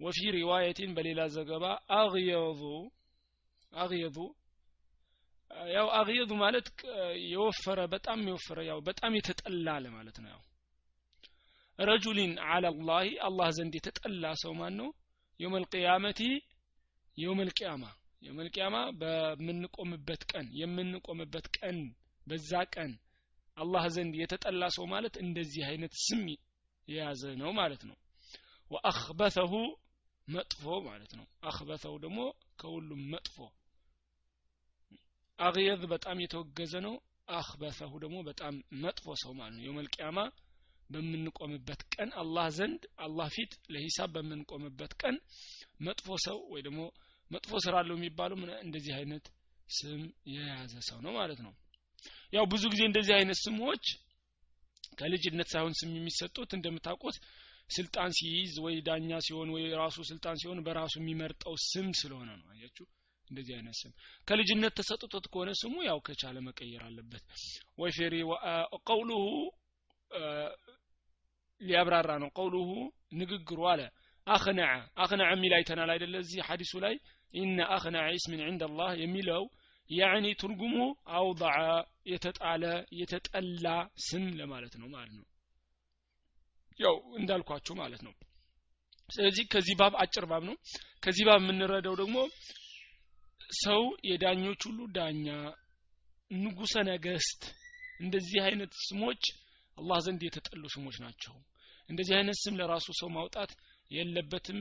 ወፊ 0.00 0.18
ሪዋየቲን 0.36 0.90
በሌላ 0.96 1.20
ዘገባ 1.34 1.64
አግየዙ 1.98 2.62
አግየዙ 3.72 4.18
ያው 5.70 5.86
አግየዙ 5.98 6.30
ማለት 6.42 6.66
የወፈረ 7.30 7.80
በጣም 7.94 8.20
የወፈረ 8.28 8.58
ያው 8.68 8.78
በጣም 8.88 9.12
የተጠላ 9.18 9.68
ለማለት 9.84 10.16
ነው 10.22 10.30
ያው 10.34 10.42
ረጁሊን 11.78 12.32
አላላህ 12.48 13.06
አላህ 13.26 13.48
ዘንድ 13.56 13.74
የተጠላ 13.78 14.26
ሰው 14.42 14.52
ማን 14.60 14.74
ነው 14.80 14.88
የውመል 15.40 15.64
ቅያመቲ 15.72 16.20
የውመል 17.16 17.50
ቅያማ 17.58 17.84
የውመል 18.22 18.48
ቅያማ 18.54 18.76
በምንቆምበት 19.00 20.22
ቀን 20.30 20.46
የምንቆምበት 20.60 21.46
ቀን 21.58 21.78
በዛ 22.26 22.62
ቀን 22.74 22.92
አላህ 23.56 23.84
ዘንድ 23.94 24.14
የተጠላ 24.20 24.64
ሰው 24.76 24.84
ማለት 24.92 25.14
እንደዚህ 25.22 25.62
አይነት 25.68 25.92
ስም 26.06 26.24
የያዘ 26.88 27.22
ነው 27.40 27.50
ማለት 27.58 27.82
ነው። 27.88 27.96
ወአኽበተሁ 28.70 29.52
መጥፎ 30.28 30.64
ማለት 30.88 31.12
ነው። 31.18 31.26
አኽበተሁ 31.48 31.94
ደግሞ 32.04 32.20
ከሁሉም 32.60 33.02
መጥፎ 33.12 33.36
አግየዝ 35.38 35.82
በጣም 35.92 36.16
የተወገዘ 36.24 36.74
ነው። 36.86 36.94
አኽበተሁ 37.36 37.92
ደግሞ 38.04 38.18
በጣም 38.28 38.54
መጥፎ 38.84 39.14
ሰው 39.22 39.32
ማለት 39.38 39.56
ነው። 39.56 39.64
የውመል 39.66 39.88
ቅያማ 39.94 40.18
በምንቆምበት 40.90 41.80
ቀን 41.94 42.10
አላህ 42.22 42.46
ዘንድ 42.56 42.82
አላህ 43.06 43.28
ፊት 43.36 43.52
ለሂሳብ 43.74 44.10
በምንቆምበት 44.16 44.92
ቀን 45.02 45.16
መጥፎ 45.86 46.16
ሰው 46.26 46.38
ወይ 46.52 46.62
ደግሞ 46.66 46.80
መጥፎ 47.30 47.52
ስራ 47.64 47.74
አለው 47.82 47.96
የሚባለው 47.98 48.36
እንደዚህ 48.60 48.92
አይነት 48.98 49.24
ስም 49.68 50.02
የያዘ 50.32 50.74
ሰው 50.88 50.98
ነው 51.06 51.12
ማለት 51.18 51.40
ነው። 51.46 51.52
ያው 52.32 52.44
ብዙ 52.52 52.64
ጊዜ 52.72 52.82
እንደዚህ 52.88 53.14
አይነት 53.18 53.38
ስሞች 53.44 53.84
ከልጅነት 54.98 55.48
ሳይሆን 55.52 55.74
ስም 55.80 55.90
የሚሰጡት 55.96 56.50
እንደምታውቁት 56.56 57.16
ስልጣን 57.70 58.10
ሲይዝ 58.18 58.52
ወይ 58.64 58.74
ዳኛ 58.88 59.10
ሲሆን 59.26 59.48
ወይ 59.54 59.64
ራሱ 59.80 59.96
ስልጣን 60.10 60.36
ሲሆን 60.42 60.58
በራሱ 60.66 60.94
የሚመርጠው 61.00 61.54
ስም 61.64 61.88
ስለሆነ 62.00 62.30
ነው። 62.40 62.46
አያችሁ? 62.52 62.86
እንደዚህ 63.28 63.54
አይነት 63.56 63.76
ስም 63.80 63.92
ከልጅነት 64.28 64.72
ተሰጥቶት 64.78 65.24
ከሆነ 65.32 65.50
ስሙ 65.60 65.74
ያው 65.84 65.98
ከቻለ 66.06 66.36
መቀየር 66.48 66.82
አለበት። 66.88 67.24
ወይ 67.78 67.90
ፌሪ 67.96 68.14
ቀውሉሁ 68.86 69.22
ሊያብራራ 71.60 72.10
ነው። 72.22 72.30
ቀውሉሁ 72.36 72.70
ንግግሩ 73.20 73.60
አለ። 73.72 73.82
አክነዐ 74.26 74.70
አክነዐ 74.96 75.28
የሚል 75.34 75.52
አይተናል 75.58 75.90
አይደለ? 75.94 76.14
እዚህ 76.24 76.40
ሐዲሱ 76.48 76.72
ላይ 76.84 76.94
ኢነ 77.34 77.58
አክነዐ 77.76 78.04
ኢስምን 78.16 78.40
ዕንደ 78.48 78.62
አላህ 78.68 78.90
የሚለው 79.02 79.44
ያዕኒ 79.90 80.26
ትርጉሙ 80.40 80.76
አውضዐ 81.16 81.52
የተጣለ 82.12 82.64
የተጠላ 83.00 83.66
ስም 84.06 84.24
ለማለት 84.38 84.74
ነው 84.80 84.88
ማለት 84.88 85.14
ነው። 85.18 85.26
ያው 86.78 86.96
እንዳልኳችሁ 87.18 87.74
ማለት 87.82 88.00
ነው። 88.06 88.14
ስለዚህ 89.08 89.44
ከዚህ 89.52 89.74
ባብ 89.80 89.94
አጭር 90.02 90.24
ባብ 90.30 90.42
ነው። 90.48 90.56
ከዚህ 91.04 91.24
ባብ 91.28 91.40
የምንረዳው 91.42 91.94
ደግሞ 92.02 92.16
ሰው 93.60 93.82
የዳኞች 94.08 94.60
ሁሉ 94.68 94.80
ዳኛ 94.96 95.26
ንጉሰ 96.30 96.74
ነገስት 96.88 97.42
እንደዚህ 98.00 98.40
አይነት 98.46 98.72
ስሞች 98.86 99.22
አላህ 99.78 99.98
ዘንድ 100.04 100.20
የተጠሉ 100.26 100.64
ስሞች 100.74 100.96
ናቸው። 101.04 101.34
እንደዚህ 101.88 102.14
አይነት 102.18 102.38
ስም 102.42 102.54
ለራሱ 102.60 102.86
ሰው 103.00 103.08
ማውጣት 103.16 103.50
የለበትም። 103.90 104.60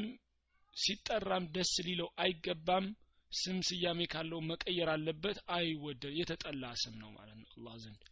ሲጠራም 0.75 1.43
ደስ 1.55 1.71
ሊለው 1.85 2.09
አይገባም። 2.21 2.87
ስም 3.31 3.57
ስያሜ 3.67 4.01
ካለው 4.11 4.39
መቀየር 4.49 4.89
አለበት። 4.93 5.37
አይወደድ 5.55 6.13
የተጠላ 6.19 6.65
ስም 6.81 6.95
ነው 7.01 7.09
ማለት 7.15 7.37
ነው 7.39 7.47
አላህ 7.55 7.75
ዘንድ። 7.83 8.03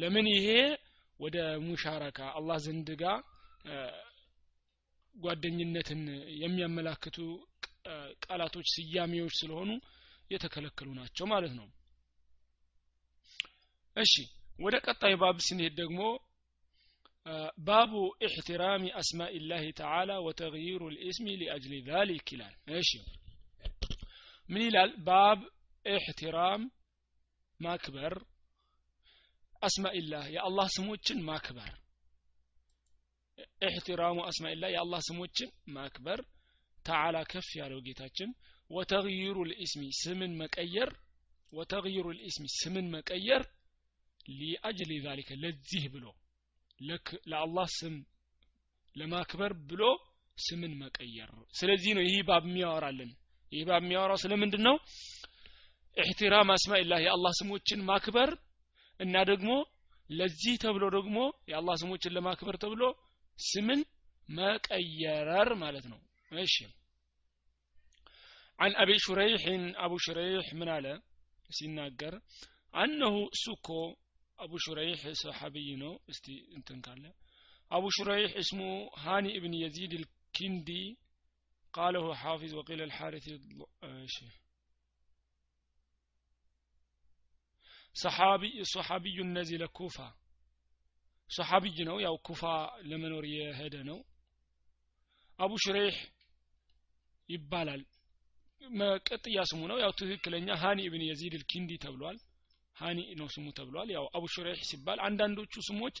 ለምን 0.00 0.26
ይሄ 0.32 0.48
ወደ 1.20 1.36
ሙሻረካ 1.66 2.20
አላህ 2.38 2.56
ዘንድ 2.64 2.88
ጋር 3.02 3.18
ጓደኝነትን 5.14 6.00
የሚያመላክቱ 6.42 7.16
ቃላቶች 8.24 8.66
ስያሜዎች 8.74 9.34
ስለሆኑ 9.40 9.70
የተከለከሉ 10.30 10.88
ናቸው 10.98 11.26
ማለት 11.32 11.52
ነው። 11.58 11.66
እሺ 13.96 14.14
ወደ 14.58 14.74
ቀጣይ 14.86 15.14
ባብ 15.20 15.38
ስንሄድ 15.46 15.74
ደግሞ 15.80 16.00
ባቡ 17.66 17.92
ኢሕትራሚ 18.26 18.84
አስማኢ 19.00 19.34
ላህ 19.44 19.64
ተዓላ 19.80 20.12
ወተግይሩ 20.26 20.82
ልእስሚ 20.94 21.26
ሊአጅሊ 21.40 21.74
ዛሊክ 21.88 22.28
ይላል። 22.34 22.54
እሺ 22.78 22.90
ምን 24.48 24.62
ይላል? 24.66 24.90
ባብ 25.06 25.40
ኢሕትራም 25.84 26.62
ማክበር 27.60 28.14
አስማኢላህ 29.62 30.24
የአላህ 30.34 30.66
ስሞችን 30.76 31.18
ማክበር 31.28 31.70
ኢሕትራሙ 33.62 34.18
አስማኢላህ 34.30 34.70
የአላህ 34.72 35.00
ስሞችን 35.08 35.50
ማክበር 35.76 36.20
ተዓላ 36.78 37.16
ከፍ 37.32 37.48
ያለው 37.60 37.80
ጌታችን 37.86 38.30
ወተግይሩ 38.70 39.36
ልእስሚ 39.50 39.82
ስምን 40.00 40.32
መቀየር 40.40 40.90
ወተግይሩ 41.52 42.06
ልእስሚ 42.16 42.46
ስምን 42.58 42.86
መቀየር 42.94 43.42
ሊአጅሊ 44.39 44.93
ዛሊከ 45.05 45.29
ለዚህ 45.43 45.83
ብሎ 45.93 46.05
ለአላህ 47.31 47.67
ስም 47.77 47.95
ለማክበር 48.95 49.51
ብሎ 49.69 49.83
ስምን 50.37 50.73
መቀየር 50.81 51.29
ስለዚህ 51.59 51.91
ነው 51.97 52.03
ይህ 52.07 52.19
ባብ 52.29 52.43
የሚያወራልን 52.49 53.11
ይህ 53.51 53.63
ባብ 53.69 53.81
የሚያወራው 53.83 54.19
ስለምንድን 54.23 54.63
ነው 54.67 54.75
ኢሕትራም 55.97 56.49
አስማኢላህ 56.55 56.99
የአላህ 57.03 57.31
ስሞችን 57.39 57.79
ማክበር 57.89 58.31
እና 58.99 59.15
ደግሞ 59.31 59.51
ለዚህ 60.09 60.55
ተብሎ 60.63 60.83
ደግሞ 60.97 61.17
የአላህ 61.51 61.75
ስሞችን 61.81 62.15
ለማክበር 62.17 62.57
ተብሎ 62.63 62.83
ስምን 63.37 63.81
መቀየረር 64.29 65.49
ማለት 65.63 65.87
ነው 65.93 65.99
እሺ 66.31 66.57
عن 68.59 68.71
أبي 68.75 68.97
شريح 68.99 69.41
أبو 69.77 69.97
شريح 69.97 70.45
من 70.53 70.69
على 70.69 70.93
سيناجر 71.49 72.13
أنه 72.73 73.15
سكو 73.35 73.81
أبو 74.41 74.57
شريح 74.57 75.11
صحابي 75.11 75.75
نو 75.75 75.99
استي 76.09 76.47
انتن 76.55 76.81
قال 76.81 77.13
أبو 77.71 77.89
شريح 77.89 78.35
اسمه 78.37 78.89
هاني 78.97 79.37
ابن 79.37 79.53
يزيد 79.53 79.93
الكندي 79.93 80.97
قاله 81.73 82.15
حافظ 82.15 82.53
وقيل 82.53 82.81
الحارث 82.81 83.27
ايش 83.83 84.23
صحابي 87.93 88.63
صحابي 88.63 89.23
نزل 89.23 89.65
كوفة 89.67 90.13
صحابي 91.29 91.71
ነው 91.87 91.97
ያው 92.05 92.15
ኩፋ 92.27 92.41
ለመኖር 92.89 93.25
የሄደ 93.35 93.75
ነው 93.89 93.97
አቡ 95.39 95.51
ሽሬህ 95.63 95.95
ይባላል 97.29 97.81
መቀጥያ 98.61 99.39
ስሙ 99.49 99.61
ነው 99.71 99.77
ያው 99.83 99.91
ትክክለኛ 99.99 100.47
ሃኒ 100.61 100.79
ኢብን 100.87 101.03
የዚድ 101.07 101.33
ልኪንዲ 101.41 101.71
ተብሏል 101.83 102.17
ሃኒ 102.82 103.00
ነው 103.18 103.28
ስሙ 103.34 103.46
ተብሏል። 103.58 103.88
ያው 103.94 104.04
አቡ 104.16 104.24
ሹሬህ 104.34 104.60
ሲባል 104.70 104.98
አንዳንዶቹ 105.06 105.54
ስሞች 105.68 105.96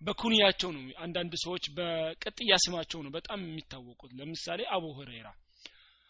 በኩንያቸው 0.00 0.70
ነው 0.76 0.82
አንዳንድ 1.04 1.32
ሰዎች 1.44 1.64
በቅጥያ 1.76 2.54
ስማቸው 2.64 3.00
ነው 3.04 3.12
በጣም 3.14 3.40
የሚታወቁት። 3.46 4.10
ለምሳሌ 4.18 4.60
አቡ 4.74 4.84
ሁረይራ። 4.98 5.28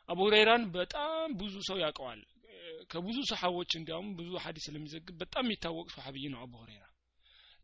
አቡ 0.09 0.19
ሁረይራን 0.27 0.65
በጣም 0.75 1.29
ብዙ 1.39 1.55
ሰው 1.69 1.79
ያውቀዋል። 1.85 2.21
ከብዙ 2.91 3.19
ሰሓቦች 3.31 3.71
እንዲያውም 3.79 4.09
ብዙ 4.19 4.31
ሀዲስ 4.43 4.65
ስለሚዘግብ 4.69 5.15
በጣም 5.23 5.45
የሚታወቅ 5.47 5.87
ሰሓብይ 5.95 6.27
ነው 6.33 6.41
አቡ 6.43 6.53
ሁረይራ። 6.63 6.85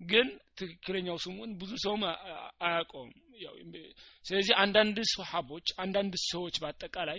ግን 0.01 0.29
ትክክለኛው 0.59 1.17
ስሙን 1.25 1.51
ብዙ 1.61 1.73
ሰውም 1.85 2.03
አያውቀውም። 2.63 3.11
ስለዚህ 4.25 4.55
አንዳንድ 4.63 4.97
ሰሓቦች 5.13 5.67
አንዳንድ 5.85 6.15
ሰዎች 6.27 6.57
በአጠቃላይ 6.63 7.19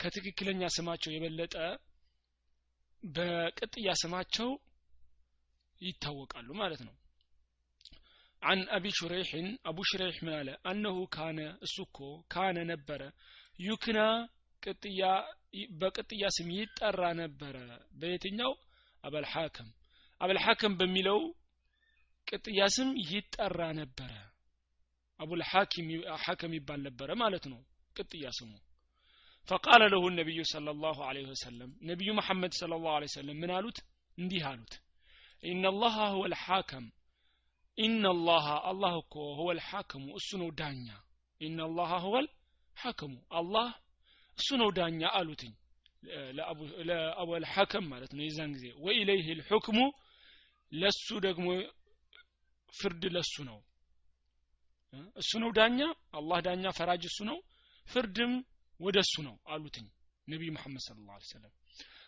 ከትክክለኛ 0.00 0.62
ስማቸው 0.76 1.10
የበለጠ 1.12 1.54
በቅጥያ 3.02 3.90
ስማቸው 4.02 4.48
ይታወቃሉ 5.80 6.48
ማለት 6.60 6.80
ነው። 6.86 6.94
አን 8.42 8.60
አቢ 8.76 8.86
ሹሬሕን 8.98 9.48
አቡ 9.68 9.78
ሹሬሕ 9.90 10.16
ምን 10.24 10.34
አለ 10.38 10.50
አነሁ 10.64 10.98
ካነ 11.14 11.40
እሱኮ 11.66 11.98
ካነ 12.32 12.58
ነበረ 12.70 13.02
ዩክና 13.60 13.98
ቅጥያ 14.62 15.02
በቅጥያ 15.80 16.24
ስም 16.36 16.48
ይጠራ 16.56 17.02
ነበረ። 17.20 17.56
በየትኛው? 17.92 18.52
አበልሐክም 19.04 19.68
አበልሐክም 20.20 20.72
በሚለው 20.80 21.20
ቅጥያ 22.26 22.62
ስም 22.74 22.90
ይጠራ 23.10 23.60
ነበረ። 23.78 24.12
አቡልሐኪም 25.20 25.88
ሐከም 26.22 26.52
ይባል 26.56 26.80
ነበረ 26.86 27.10
ማለት 27.22 27.44
ነው 27.52 27.60
ቅጥያ 27.96 28.26
ስሙ። 28.36 28.52
ፈቃለ 29.48 29.82
ለሁ 29.92 30.04
ነቢዩ 30.18 30.40
ለ 30.58 30.72
ላሁ 30.82 30.98
ወሰለም 31.30 31.70
ነቢዩ 31.82 32.10
መሐመድ 32.18 32.52
ለ 32.62 32.68
ላሁ 32.72 32.80
ወሰለም 33.04 33.36
ምን 33.42 33.50
አሉት? 33.56 33.78
እንዲህ 34.18 34.44
አሉት። 34.50 34.74
إن 35.43 35.63
الله 35.65 35.95
هو 36.15 36.23
الحاكم 36.25 36.83
إن 37.77 38.03
الله 38.05 38.45
الله 38.71 38.93
هو 39.39 39.47
الحاكم 39.57 40.01
እሱ 40.19 40.29
ነው 40.41 40.49
ዳኛ 40.61 40.87
إن 41.41 41.57
الله 41.69 41.91
هو 42.05 42.15
الحاكم 42.23 43.11
الله 43.39 43.67
እሱ 44.37 44.49
ነው 44.61 44.69
ዳኛ 44.79 45.01
አሉትኝ 45.17 45.53
ለአቡል 46.87 47.45
ሐከም 47.53 47.85
ማለት 47.93 48.11
ነው 48.17 48.23
የዛን 48.27 48.49
ጊዜ 48.55 48.65
ወኢለይህ 48.85 49.27
ልሑክሙ 49.39 49.79
ለሱ 50.71 51.07
ደግሞ 51.27 51.47
ፍርድ 52.73 53.03
ለሱ 53.15 53.35
ነው 53.49 53.59
እሱ 55.21 55.31
ነው 55.43 55.49
ዳኛ 55.59 55.79
አላህ 56.19 56.39
ዳኛ 56.47 56.65
ፈራጅ 56.79 57.03
እሱ 57.11 57.19
ነው 57.29 57.37
ፍርድም 57.85 58.33
ወደ 58.79 58.97
እሱ 59.05 59.15
ነው 59.27 59.35
አሉትኝ 59.53 59.87
ነቢይ 60.27 60.49
መሐመድ 60.55 60.81
ስለ 60.87 60.97
ላ 61.07 61.17
ሰለም 61.33 61.53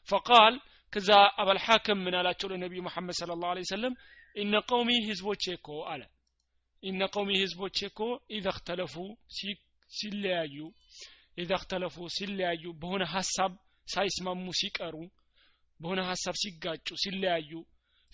ፈቃል 0.09 0.55
ከዛ 0.93 1.11
አበልሐከም 1.41 1.99
ምን 2.05 2.15
አላቸው 2.19 2.49
ለነቢዩ 2.53 2.81
መሐመድ 2.87 3.17
ስለ 3.21 3.37
ላሁ 3.43 3.63
ሰለም 3.73 3.95
ኢነ 4.37 4.55
ቀውሚ 4.69 4.91
ህዝቦቼ 5.09 5.45
እኮ 5.59 5.69
አለ 5.93 6.03
ኢነ 6.83 7.03
ቀውሚ 7.15 7.31
ህዝቦቼ 7.43 7.79
እኮ 7.91 8.01
ኢዘ 8.37 8.47
እክተለፉ 8.55 8.95
ሲለያዩ 9.91 10.57
ኢዘ 11.39 11.51
እክተለፉ 11.59 11.97
ሲለያዩ 12.17 12.65
በሆነ 12.81 13.03
ሀሳብ 13.15 13.53
ሳይስማሙ 13.87 14.47
ሲቀሩ 14.61 14.97
በሆነ 15.81 16.01
ሀሳብ 16.11 16.35
ሲጋጩ 16.43 16.89
ሲለያዩ 17.03 17.53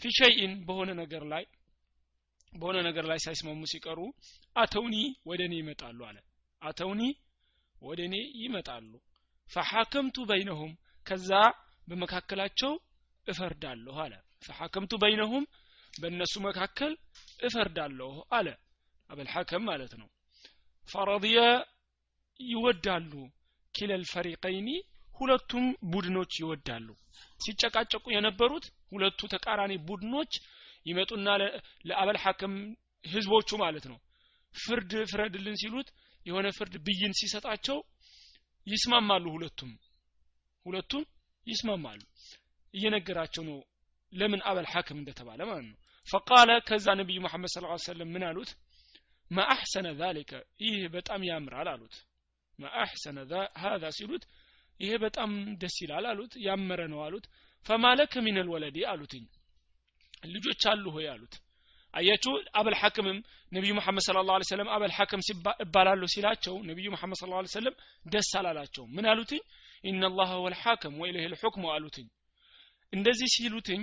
ፊ 0.02 0.10
ሸይን 0.18 0.52
በሆነ 0.66 0.90
ነገር 1.00 1.22
ላይ 1.32 1.44
በሆነ 2.52 2.78
ነገር 2.88 3.04
ላይ 3.10 3.18
ሳይስማሙ 3.24 3.62
ሲቀሩ 3.72 3.98
አተውኒ 4.56 4.96
ወደ 5.30 5.40
እኔ 5.48 5.54
ይመጣሉ 5.62 5.98
አለ 6.08 6.18
አተውኒ 6.62 7.02
ወደ 7.82 8.00
እኔ 8.08 8.16
ይመጣሉ 8.42 8.92
ፈሐከምቱ 9.48 10.16
በይነሁም 10.30 10.72
ከዛ 11.06 11.30
በመካከላቸው 11.88 12.72
እፈርዳለሁ 13.26 13.96
አለ። 14.04 14.14
ፈሐከምቱ 14.46 14.92
በይነሁም 15.02 15.44
በእነሱ 15.94 16.34
መካከል 16.46 16.92
እፈርዳለሁ 17.40 18.10
አለ። 18.36 18.48
አበልሐከም 19.10 19.62
ማለት 19.70 19.92
ነው። 20.00 20.08
ፈረድየ 20.88 21.38
ይወዳሉ። 22.40 23.12
ኪለል 23.74 24.04
ፈሪቀይኒ 24.12 24.68
ሁለቱም 25.18 25.64
ቡድኖች 25.92 26.32
ይወዳሉ። 26.40 26.88
ሲጨቃጨቁ 27.40 28.04
የነበሩት 28.14 28.64
ሁለቱ 28.92 29.20
ተቃራኒ 29.32 29.72
ቡድኖች 29.88 30.32
ይመጡና 30.86 31.26
ለአበል 31.88 32.18
ሐከም 32.24 32.54
ህዝቦቹ 33.04 33.50
ማለት 33.62 33.84
ነው። 33.90 33.98
ፍርድ 34.54 34.92
ፍረድልን 35.10 35.56
ሲሉት 35.62 35.88
የሆነ 36.20 36.46
ፍርድ 36.56 36.74
ብይን 36.86 37.12
ሲሰጣቸው 37.18 37.78
ይስማማሉ 38.66 39.24
ሁለቱም። 39.36 39.72
ሁለቱም 40.66 41.02
ይስማማሉ። 41.48 42.00
እየነገራቸው 42.74 43.42
ነው 43.44 43.58
ለምን 44.12 44.40
አበል 44.48 44.66
ሐክም 44.72 44.98
እንደተባለ 44.98 45.40
ማለት 45.50 45.66
ነው። 45.68 45.76
ፈቃለ 46.08 46.50
ከዛ 46.68 46.86
ነቢዩ 47.00 47.18
መሐመድ 47.20 47.50
ስለ 47.54 47.64
ሰለም 47.86 48.10
ምን 48.14 48.22
አሉት? 48.28 48.50
ማአሕሰነ 49.30 49.86
ዛሊከ 50.00 50.32
ይህ 50.64 50.76
በጣም 50.94 51.20
ያምራል 51.30 51.68
አሉት። 51.68 51.96
ማአሕሰነ 52.58 53.18
ሀዛ 53.62 53.84
ሲሉት 53.98 54.22
ይሄ 54.80 54.92
በጣም 54.96 55.30
ደስ 55.62 55.76
ይላል 55.84 56.06
አሉት 56.06 56.32
ያመረ 56.46 56.80
ነው 56.88 57.00
አሉት። 57.06 57.24
ፈማለከ 57.66 58.14
ሚነል 58.22 58.48
ወለዲ 58.48 58.78
አሉትኝ 58.90 59.24
ልጆች 60.26 60.62
አሉ 60.70 60.84
ሆይ 60.96 61.06
አሉት። 61.12 61.34
አያችሁ 61.94 62.32
አበል 62.52 62.76
ሐክምም 62.80 63.18
ነቢዩ 63.52 63.72
መሐመድ 63.74 64.02
ስለ 64.06 64.22
ላ 64.28 64.34
ሰለም 64.50 64.68
አበል 64.68 64.92
ሐክም 64.96 65.20
እባላለሁ 65.64 66.08
ሲላቸው 66.14 66.54
ነቢዩ 66.62 66.86
መሐመድ 66.90 67.18
ስለ 67.20 67.30
ላ 67.34 67.42
ሰለም 67.52 67.74
ደስ 68.06 68.30
አላላቸው 68.40 68.84
ምን 68.86 69.06
አሉትኝ 69.06 69.42
ኢነላህ 69.84 70.30
ወልሐክም 70.44 70.94
ወኢለህ 71.00 71.26
ልሑክሙ 71.32 71.64
አሉትኝ። 71.74 72.06
እንደዚህ 72.92 73.28
ሲሉትኝ 73.34 73.82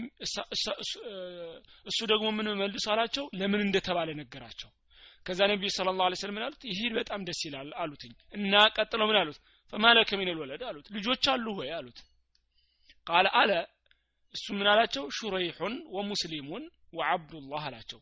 እሱ 1.87 1.99
ደግሞ 2.11 2.27
ምን 2.31 2.47
መልሶ 2.61 2.85
አላቸው? 2.93 3.25
ለምን 3.39 3.61
እንደተባለ 3.65 4.09
ነገራቸው. 4.21 4.69
ከዛ 5.25 5.39
ነቢዩ 5.51 5.69
ስለ 5.75 5.89
ላ 5.99 6.07
ስለም 6.15 6.37
አሉት? 6.39 6.61
ይህ 6.69 6.79
በጣም 6.97 7.21
ደስ 7.27 7.39
ይላል 7.47 7.69
አሉትኝ። 7.81 8.13
እና 8.37 8.53
ቀጥለው 8.75 9.07
ምን 9.09 9.17
አሉት? 9.21 9.37
ፈማለከ 9.73 10.09
ሚነል 10.19 10.37
ወለድ 10.41 10.63
አሉት። 10.69 10.87
ልጆች 10.95 11.23
አሉ 11.33 11.45
ሆይ 11.59 11.69
አሉት። 11.77 11.99
ቃለ 13.07 13.25
አለ። 13.41 13.51
እሱ 14.35 14.45
ምን 14.53 14.67
አላቸው? 14.71 15.03
ሹረይሑን 15.17 15.75
ወሙስሊሙን 15.95 16.63
ወአብዱላህ 16.93 17.63
አላቸው። 17.69 17.99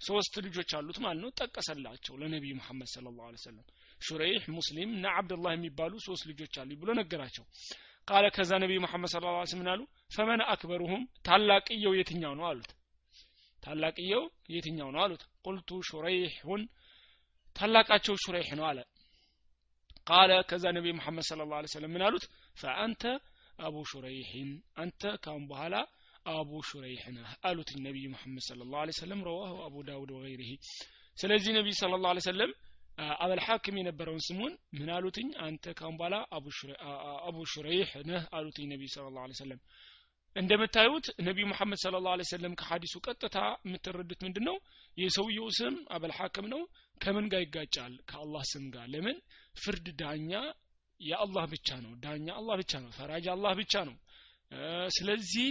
ሶስት 0.00 0.34
ልጆች 0.46 0.70
አሉት 0.78 0.98
ማለት 1.04 1.20
ነው። 1.24 1.30
ጠቀሰላቸው 1.40 2.14
ለነቢዩ 2.20 2.52
መሐመድ 2.60 2.88
ስለ 2.94 3.06
ላሁ 3.18 3.36
ሰለም 3.44 3.66
ሹረይሕ 4.04 4.44
ሙስሊም 4.56 4.90
እና 4.96 5.06
አብዱላህ 5.18 5.52
የሚባሉ 5.54 5.92
ሶስት 6.06 6.24
ልጆች 6.30 6.54
አሉ 6.60 6.70
ብሎ 6.80 6.90
ነገራቸው። 7.00 7.44
ቃለ 8.08 8.24
ከዛ 8.36 8.52
ነቢዩ 8.62 8.78
መሐመድ 8.84 9.10
ስለ 9.12 9.24
ላ 9.28 9.44
ስለም 9.52 9.68
አሉ? 9.72 9.80
ፈመን 10.14 10.40
አክበሩሁም 10.52 11.02
ታላቅየው 11.26 11.92
የትኛው 11.98 12.34
ነው 12.40 12.46
አሉት። 12.50 12.70
ታላቅየው 13.62 14.24
የትኛው 14.54 14.88
ነው 14.94 15.00
አሉት? 15.04 15.22
ቁልቱ 15.44 15.70
ሹረይሑን 15.88 16.64
ታላቃቸው 17.56 18.16
ሹረይሕ 18.24 18.50
ነው 18.60 18.66
አለ። 18.70 18.80
ቃለ 20.06 20.30
ከዛ 20.50 20.64
ነቢ 20.76 20.86
መሐመድ 20.98 21.24
ስለ 21.30 21.42
ላ 21.52 21.62
ሰለም 21.76 21.92
ምን 21.96 22.04
አሉት? 22.08 22.24
ፈአንተ 22.56 23.02
አቡ 23.58 23.76
ሹረይሕን 23.90 24.50
አንተ 24.76 25.02
ካሁን 25.24 25.44
በኋላ 25.50 25.74
አቡ 26.30 26.50
ሹረይሕ 26.68 27.02
ነህ 27.14 27.30
አሉትኝ 27.48 27.78
ነቢዩ 27.86 28.04
መሐመድ 28.12 28.42
ስለ 28.46 28.60
ላሁ 28.66 28.92
ሰለም 28.98 29.20
ረዋሁ 29.26 29.54
አቡ 29.66 29.74
ዳውድ 29.88 30.10
ወገይሪህ 30.16 30.50
ስለዚህ 31.18 31.52
ነቢይ 31.58 31.74
ስለ 31.80 31.98
ላሁ 32.04 32.22
ሰለም 32.26 32.52
አበልሐክም 33.18 33.78
የነበረውን 33.78 34.22
ስሙን 34.26 34.52
ምን 34.72 34.90
አሉትኝ? 34.96 35.28
አንተ 35.46 35.64
ካሁን 35.78 35.96
በኋላ 35.98 36.16
አቡ 37.26 37.36
ሹረይሕ 37.52 37.90
ነህ 38.10 38.22
አሉትኝ 38.36 38.66
ነቢይ 38.72 38.90
ስለ 38.94 39.06
ላሁ 39.16 39.34
ሰለም 39.40 39.60
እንደምታዩት 40.36 41.06
ነቢዩ 41.26 41.44
መሐመድ 41.50 41.78
ስለ 41.82 41.96
ላሁ 42.04 42.24
ሰለም 42.30 42.54
ከሐዲሱ 42.60 42.94
ቀጥታ 43.06 43.36
የምትረዱት 43.64 44.20
ምንድን 44.26 44.44
ነው 44.48 44.56
የሰውየው 44.96 45.48
ስም 45.58 45.74
አበልሐክም 45.90 46.46
ነው። 46.54 46.62
ከምን 47.00 47.26
ጋር 47.32 47.40
ይጋጫል? 47.44 47.94
ከአላህ 48.08 48.42
ስም 48.50 48.64
ጋር። 48.74 48.86
ለምን? 48.92 49.16
ፍርድ 49.54 49.86
ዳኛ 50.00 50.30
የአላህ 51.00 51.44
ብቻ 51.54 51.68
ነው። 51.84 51.92
ዳኛ 52.04 52.26
አላህ 52.40 52.54
ብቻ 52.62 52.72
ነው። 52.84 52.90
ፈራጅ 52.98 53.26
አላህ 53.34 53.52
ብቻ 53.60 53.74
ነው። 53.88 53.96
ስለዚህ 54.96 55.50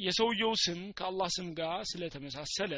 የሰውየው 0.00 0.52
ስም 0.64 0.80
ከአላህ 0.98 1.28
ስም 1.36 1.48
ጋር 1.58 1.80
ስለተመሳሰለ 1.90 2.74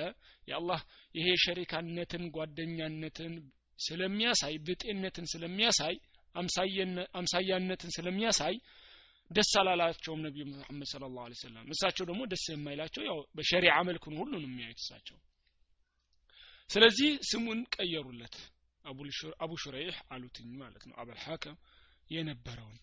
የአላህ 0.48 0.80
ይሄ 1.14 1.26
ሸሪካነትን 1.44 2.24
ጓደኛነትን 2.36 3.34
ስለሚያሳይ 3.78 4.54
ብጤነትን 4.66 5.26
ስለሚያሳይ 5.32 5.94
አምሳያነትን 7.14 7.90
ስለሚያሳይ 7.96 8.56
ደስ 9.30 9.50
አላላቸውም 9.60 10.22
ነቢዩ 10.24 10.44
መሐመድ 10.50 10.88
ስለ 10.90 11.04
ላሁ 11.10 11.34
ሰለም 11.42 11.68
እሳቸው 11.74 12.04
ደግሞ 12.10 12.22
ደስ 12.32 12.44
የማይላቸው 12.52 13.02
ያው 13.08 13.18
በሸሪዓ 13.36 13.76
መልኩ 13.88 14.04
ነው 14.12 14.18
ሁሉንም 14.22 14.50
የሚያዩት 14.50 14.80
እሳቸው። 14.82 15.18
ስለዚህ 16.70 17.10
ስሙን 17.30 17.60
ቀየሩለት። 17.74 18.36
አቡ 19.40 19.52
ሹረይሕ 19.62 19.96
አሉትኝ 20.12 20.50
ማለት 20.62 20.84
ነው። 20.88 20.94
አበል 21.00 21.18
ሐከም 21.24 21.56
የነበረውን 22.10 22.78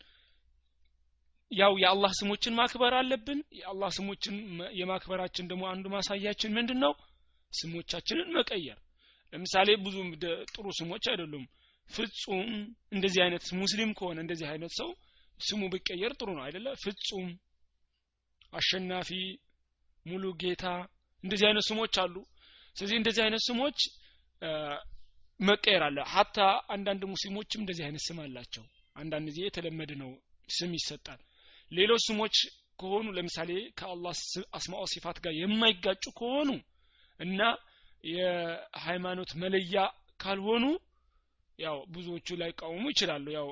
ያው 1.51 1.73
የአላህ 1.81 2.11
ስሞችን 2.19 2.55
ማክበር 2.57 2.93
አለብን። 2.97 3.39
የአላህ 3.59 3.89
ስሞችን 3.97 4.35
የማክበራችን 4.79 5.47
ደግሞ 5.51 5.63
አንዱ 5.71 5.85
ማሳያችን 5.95 6.55
ምንድን 6.57 6.79
ነው 6.83 6.93
ስሞቻችንን 7.51 8.29
መቀየር። 8.37 8.79
ለምሳሌ 9.33 9.69
ብዙ 9.85 9.95
ጥሩ 10.51 10.65
ስሞች 10.79 11.05
አይደሉም። 11.11 11.45
ፍጹም 11.89 12.49
እንደዚህ 12.91 13.21
አይነት 13.25 13.45
ሙስሊም 13.61 13.91
ከሆነ 13.99 14.17
እንደዚህ 14.25 14.47
አይነት 14.51 14.73
ሰው 14.79 14.89
ስሙ 15.39 15.61
ቢቀየር 15.73 16.11
ጥሩ 16.19 16.29
ነው 16.37 16.43
አይደለ? 16.45 16.67
ፍጹም 16.83 17.27
አሸናፊ 18.53 19.09
ሙሉ 20.05 20.23
ጌታ 20.41 20.65
እንደዚህ 21.23 21.45
አይነት 21.49 21.65
ስሞች 21.69 21.95
አሉ። 22.03 22.15
ስለዚህ 22.75 22.97
እንደዚህ 22.99 23.21
አይነት 23.25 23.43
ስሞች 23.47 23.79
መቀየር 25.39 25.83
አለ። 25.87 25.97
ሀታ 26.13 26.37
አንዳንድ 26.69 27.01
ሙስሊሞችም 27.13 27.61
እንደዚህ 27.63 27.83
አይነት 27.87 28.03
ስም 28.07 28.19
አላቸው። 28.23 28.63
አንዳንድ 28.95 29.27
ጊዜ 29.29 29.39
የተለመደ 29.47 29.91
ነው 30.01 30.11
ስም 30.49 30.71
ይሰጣል 30.77 31.19
ሌሎች 31.71 32.01
ስሞች 32.07 32.35
ከሆኑ 32.79 33.07
ለምሳሌ 33.17 33.51
ከአላህ 33.79 34.13
አስማኦ 34.57 34.83
ሲፋት 34.91 35.17
ጋር 35.23 35.33
የማይጋጩ 35.37 36.03
ከሆኑ 36.19 36.49
እና 37.19 37.41
የሃይማኖት 38.09 39.31
መለያ 39.41 39.77
ካልሆኑ 40.19 40.65
ያው 41.59 41.77
ብዙዎቹ 41.93 42.37
ላይ 42.41 42.51
ቃወሙ 42.59 42.83
ይችላሉ። 42.93 43.25
ያው 43.37 43.49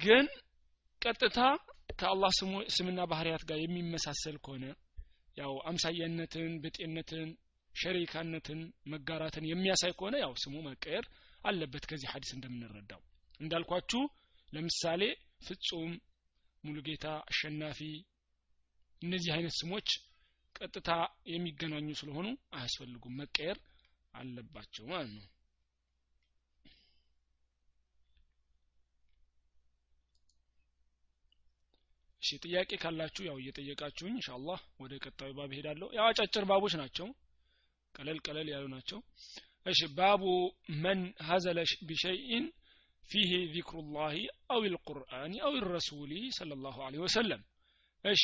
ግን 0.00 0.26
ቀጥታ 1.02 1.38
ከአላህ 2.00 2.30
ስምና 2.76 3.00
ባህሪያት 3.10 3.42
ጋር 3.50 3.58
የሚመሳሰል 3.60 4.36
ከሆነ 4.44 4.64
ያው 5.36 5.52
አምሳያነትን 5.70 6.50
ብጤነትን 6.64 7.28
ሸሪካነትን 7.72 8.60
መጋራትን 8.92 9.44
የሚያሳይ 9.50 9.92
ከሆነ 9.98 10.14
ያው 10.22 10.32
ስሙ 10.42 10.54
መቀየር 10.66 11.04
አለበት። 11.44 11.84
ከዚህ 11.90 12.08
ሀዲስ 12.12 12.32
እንደምንረዳው 12.36 13.00
እንዳልኳችሁ 13.40 14.02
ለምሳሌ 14.48 15.02
ፍጹም 15.40 15.92
ሙሉጌታ 16.64 17.06
አሸናፊ 17.26 17.80
እነዚህ 19.02 19.30
አይነት 19.36 19.54
ስሞች 19.58 19.88
ቀጥታ 20.56 20.90
የሚገናኙ 21.30 21.88
ስለሆኑ 22.00 22.26
አያስፈልጉም። 22.54 23.18
መቀየር 23.20 23.58
አለባቸው 24.14 24.84
ማለት 24.92 25.12
ነው። 25.16 25.26
እሺ 32.22 32.38
ጥያቄ 32.44 32.70
ካላችሁ 32.82 33.22
ያው 33.28 33.36
እየጠየቃችሁኝ 33.40 34.14
ኢንሻአላህ 34.14 34.60
ወደ 34.82 34.92
ቀጣዩ 35.04 35.30
ባብ 35.38 35.52
ሄዳለሁ 35.58 35.88
ያው 35.96 36.06
አጫጭር 36.10 36.44
ባቦች 36.50 36.74
ናቸው። 36.80 37.06
ቀለል 37.94 38.18
ቀለል 38.26 38.48
ያሉ 38.52 38.64
ናቸው። 38.74 38.98
እሺ 39.66 39.80
ባቡ 39.96 40.24
መን 40.82 41.00
ሀዘለ 41.28 41.58
ቢሸይን 41.88 42.44
ፊህ 43.03 43.31
ذكر 43.55 43.75
الله 43.79 44.15
أو 44.51 44.61
القرآن 44.63 45.31
أو 45.39 45.53
الرسول 45.55 46.11
صلى 46.31 46.53
الله 46.53 46.75
عليه 46.85 46.99
وسلم 46.99 47.41
እሺ 48.03 48.23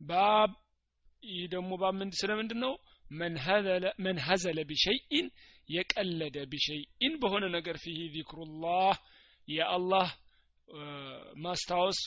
ባብ 0.00 0.50
ይህ 1.22 1.44
ደግሞ 1.54 1.70
ባብ 1.82 1.94
ምንድ 2.00 2.14
ስለምንድን 2.20 2.60
ነው 2.64 2.72
መን 4.04 4.18
ሀዘለ 4.26 4.58
ቢሸይኢን 4.70 5.26
የቀለደ 5.68 6.36
ቢሸይኢን 6.52 7.14
በሆነ 7.22 7.44
ነገር 7.56 7.76
ፊህ 7.84 7.98
ዚክሩላህ 8.16 8.94
የአላህ 9.48 10.08
ማስታወስ 11.44 12.00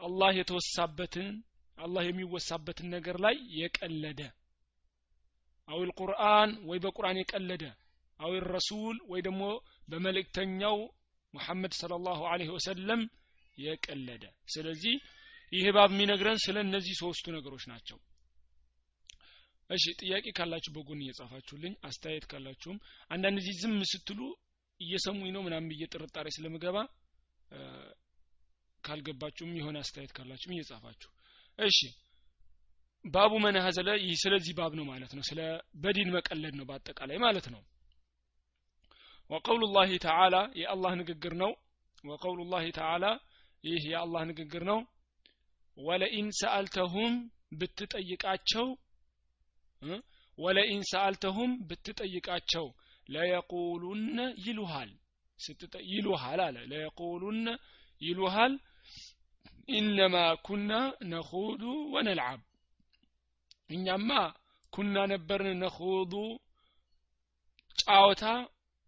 አላህ 0.00 0.30
የተወሳበትን 0.38 1.30
አላህ 1.78 2.02
የሚወሳበትን 2.06 2.88
ነገር 2.96 3.16
ላይ 3.24 3.36
የቀለደ 3.60 4.20
አው 5.68 5.80
ቁርአን 6.00 6.50
ወይ 6.68 6.78
በቁርአን 6.84 7.20
የቀለደ 7.20 7.64
አው 8.20 8.32
ረሱል 8.54 8.96
ወይ 9.10 9.20
ደግሞ 9.26 9.42
በመልእክተኛው 9.93 10.77
ሙሐመድ 11.33 11.73
ስለ 11.79 11.93
ላሁ 12.05 12.21
ወሰለም 12.53 13.01
የቀለደ። 13.57 14.23
ስለዚህ 14.53 14.95
ይህ 15.53 15.65
ባብ 15.75 15.91
የሚነግረን 15.93 16.39
ስለ 16.43 16.57
እነዚህ 16.65 16.93
ሶስቱ 17.01 17.25
ነገሮች 17.35 17.63
ናቸው። 17.71 17.97
እሺ 19.69 19.83
ጥያቄ 19.99 20.25
ካላችሁ 20.37 20.71
በጎን 20.75 21.01
እየጻፋችሁልኝ 21.03 21.73
አስተያየት 21.87 22.25
ካላችሁም 22.31 22.77
አንዳንድ 23.11 23.37
ጊዜ 23.41 23.51
ዝም 23.61 23.75
ስትሉ 23.91 24.19
እየሰሙኝ 24.79 25.29
ነው 25.35 25.41
ምናምን 25.45 25.67
ብዬ 25.71 25.83
ጥርጣሬ 25.93 26.27
ስለምገባ 26.35 26.77
ካልገባችሁም 28.83 29.51
የሆነ 29.59 29.77
አስተያየት 29.83 30.13
ካላችሁም 30.17 30.55
እየጻፋችሁ። 30.55 31.11
እሺ 31.59 31.79
ባቡ 33.05 33.33
መናሀዘለ 33.45 33.89
ይህ 34.03 34.15
ስለዚህ 34.21 34.53
ባብ 34.59 34.73
ነው 34.79 34.85
ማለት 34.91 35.11
ነው። 35.17 35.23
ስለ 35.29 35.39
በዲን 35.83 36.09
መቀለድ 36.15 36.53
ነው 36.59 36.65
በአጠቃላይ 36.69 37.17
ማለት 37.25 37.47
ነው 37.53 37.61
ወቀውሉ 39.33 39.63
ላህ 39.75 39.91
ተዓላ 40.03 40.35
የአላህ 40.61 40.91
ንግግር 40.99 41.33
ነው። 41.43 41.51
ወቀውሉ 42.03 42.39
ላህ 42.51 42.65
ተዓላ 42.77 43.05
ይህ 43.63 43.83
የአላህ 43.91 44.21
ንግግር 44.31 44.63
ነው። 44.71 44.79
ወለኢን 45.77 46.27
ሰአልተሁም 46.39 47.13
ብትጠይቃቸው 47.59 48.67
ወለኢን 50.37 50.83
ሰአልተሁም 50.91 51.51
ብትጠይቃቸው 51.69 52.65
ለየቁሉነ 53.09 54.17
ይሉሃል 54.45 54.91
ይሉሃል 55.91 56.39
አለ። 56.45 56.57
ለየቁሉነ 56.71 57.47
ይሉሃል 58.01 58.53
ኢነማ 59.69 60.15
ኩና 60.47 60.71
ነኹዱ 61.11 61.61
ወነልዓብ። 61.93 62.39
እኛማ 63.69 64.09
ኩና 64.73 64.95
ነበርን 65.11 65.59
ነኹዱ 65.63 66.13
ጫወታ 67.77 68.23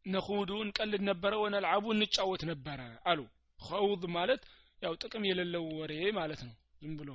ነኹዱ 0.05 0.51
እንቀልድ 0.63 1.01
ነበረ 1.09 1.33
ወነልዓቡ 1.41 1.85
እንጫወት 1.93 2.43
ነበረ 2.49 2.79
አሉ። 3.09 3.19
ኸውድ 3.59 4.03
ማለት 4.15 4.41
ያው 4.81 4.93
ጥቅም 5.01 5.23
የሌለው 5.27 5.65
ወሬ 5.77 5.93
ማለት 6.17 6.41
ነው። 6.47 6.53
ዝም 6.81 6.93
ብሎ 6.99 7.09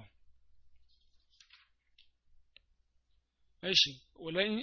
እሺ 3.62 3.82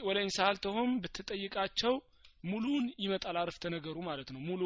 ወለኢን 0.03 0.31
ሳልተሁም 0.35 0.91
ብትጠይቃቸው 1.01 1.95
ሙሉን 2.43 2.85
ይመጣል 3.03 3.37
አረፍተ 3.41 3.63
ነገሩ 3.75 3.97
ማለት 4.07 4.29
ነው። 4.33 4.41
ሙሉ 4.47 4.61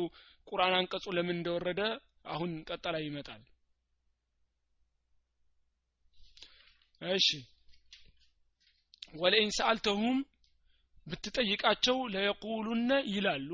ቁርአን 0.47 0.73
አንቀጹ 0.77 1.05
ለምን 1.17 1.35
እንደወረደ 1.37 1.81
አሁን 2.25 2.51
ቀጠላ 2.69 2.95
ይመጣል። 3.03 3.41
እሺ 7.01 7.27
ወለኢን 9.15 9.51
ሰአልተሁም 9.57 10.17
ብትጠይቃቸው 11.07 11.97
ለየቁሉነ 12.13 12.91
ይላሉ። 13.13 13.49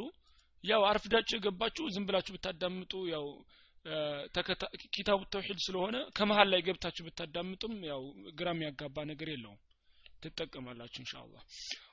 ያው 0.64 0.82
አርፍዳችሁ 0.90 1.36
የገባችሁ 1.38 1.86
ዝም 1.94 2.06
ብላችሁ 2.08 2.34
ብታዳምጡ 2.36 2.94
ያው 3.14 3.26
ኪታቡ 4.94 5.20
ተውሂድ 5.34 5.60
ስለሆነ 5.66 5.98
ከመሀል 6.18 6.48
ላይ 6.54 6.62
ገብታችሁ 6.68 7.04
ብታዳምጡም 7.08 7.76
ያው 7.90 8.02
ግራ 8.40 8.48
የሚያጋባ 8.56 9.06
ነገር 9.12 9.30
የለውም። 9.34 9.60
ትጠቀማላችሁ 10.24 11.00
እንሻአላ 11.04 11.36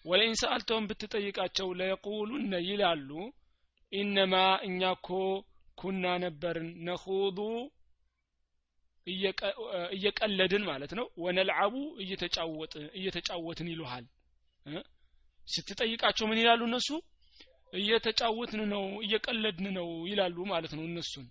ወለኢን 0.05 0.37
ሰአልተውም 0.43 0.89
ብትጠይቃቸው 0.91 1.69
ለየቁሉነ 1.81 2.55
ይላሉ። 2.69 3.11
ኢነማ 3.93 4.35
እኛ 4.69 4.81
ኮ 5.07 5.19
ኩና 5.79 6.05
ነበርን 6.25 6.69
ነኹዱ 6.87 7.39
እየቀለድን 9.95 10.63
ማለት 10.69 10.93
ነው። 10.99 11.07
ወነልዓቡ 11.25 11.75
እየተጫወትን 12.97 13.69
ይሉሃል 13.73 14.05
ስትጠይቃቸው 15.49 16.27
ምን 16.29 16.41
ይላሉ 16.43 16.61
እነሱ? 16.69 16.89
እየተጫወትን 17.73 18.61
ነው 18.73 18.85
እየቀለድን 19.05 19.67
ነው 19.79 19.89
ይላሉ 20.11 20.37
ማለት 20.53 20.73
ነው 20.79 20.85
እነሱን። 20.89 21.27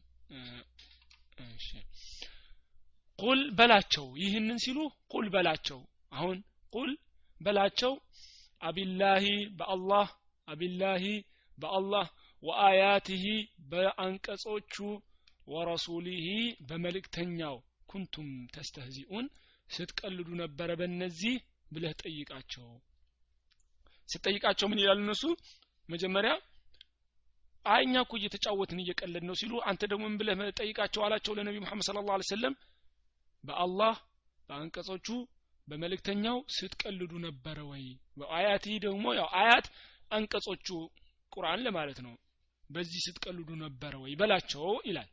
ቁል 3.20 3.42
በላቸው 3.58 4.06
ይህንን 4.22 4.58
ሲሉ 4.64 4.78
ቁል 5.14 5.26
በላቸው። 5.34 5.80
አሁን 6.12 6.38
ቁል 6.74 6.92
በላቸው 7.42 7.94
አቢላሂ 8.62 9.26
በአላህ 9.60 10.08
አቢላሂ 10.48 11.06
በአላህ 11.58 12.06
ወአያትህ 12.44 13.24
በአንቀጾቹ 13.72 14.76
ወረሱሊህ 15.48 16.28
በመልእክተኛው። 16.70 17.56
ኩንቱም 17.90 18.30
ተስተህዚኡን 18.54 19.26
ስትቀልዱ 19.68 20.30
ነበረ 20.42 20.70
በእነዚህ 20.80 21.36
ብለህ 21.72 21.94
ጠይቃቸው 22.02 22.68
ስጠይቃቸው 24.14 24.68
ምን 24.72 24.82
ይላሉ 24.82 25.00
እነሱ? 25.06 25.24
መጀመሪያ 25.90 26.34
አይ 27.66 27.84
እኮ 28.02 28.14
እየተጫወትን 28.20 28.80
እየቀለድ 28.84 29.24
ነው 29.28 29.36
ሲሉ 29.42 29.54
አንተ 29.70 29.82
ደግሞ 29.92 30.04
ምን 30.06 30.18
ብለህ 30.20 30.40
ጠይቃቸው 30.60 31.02
አላቸው 31.06 31.36
ለነቢ 31.38 31.58
መሐመድ 31.64 31.86
ስለ 31.88 32.00
ላ 32.10 32.18
ሰለም 32.32 32.56
በአላህ 33.44 33.96
በአንቀጾቹ 34.50 35.08
በመልእክተኛው 35.68 36.38
ስትቀልዱ 36.56 37.12
ነበረ 37.26 37.58
ወይ? 37.70 37.84
በአያት 38.20 38.66
ደግሞ 38.86 39.06
ያው 39.20 39.28
አያት 39.42 39.68
አንቀጾቹ 40.12 40.68
ቁርአን 41.32 41.62
ለማለት 41.66 42.00
ነው። 42.06 42.14
በዚህ 42.70 43.00
ስትቀልዱ 43.06 43.50
ነበረ 43.64 43.94
ወይ 44.04 44.14
በላቸው 44.20 44.66
ይላል። 44.88 45.10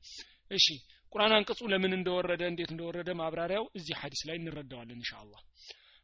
እሺ 0.50 0.66
ቁርአን 1.12 1.32
አንቀጹ 1.36 1.60
ለምን 1.72 1.92
እንደወረደ 1.96 2.42
እንዴት 2.50 2.70
እንደወረደ 2.74 3.10
ማብራሪያው 3.20 3.64
እዚህ 3.78 3.94
ሐዲስ 4.02 4.20
ላይ 4.28 4.36
እንረዳዋለን 4.40 4.98
ኢንሻአላህ 4.98 5.40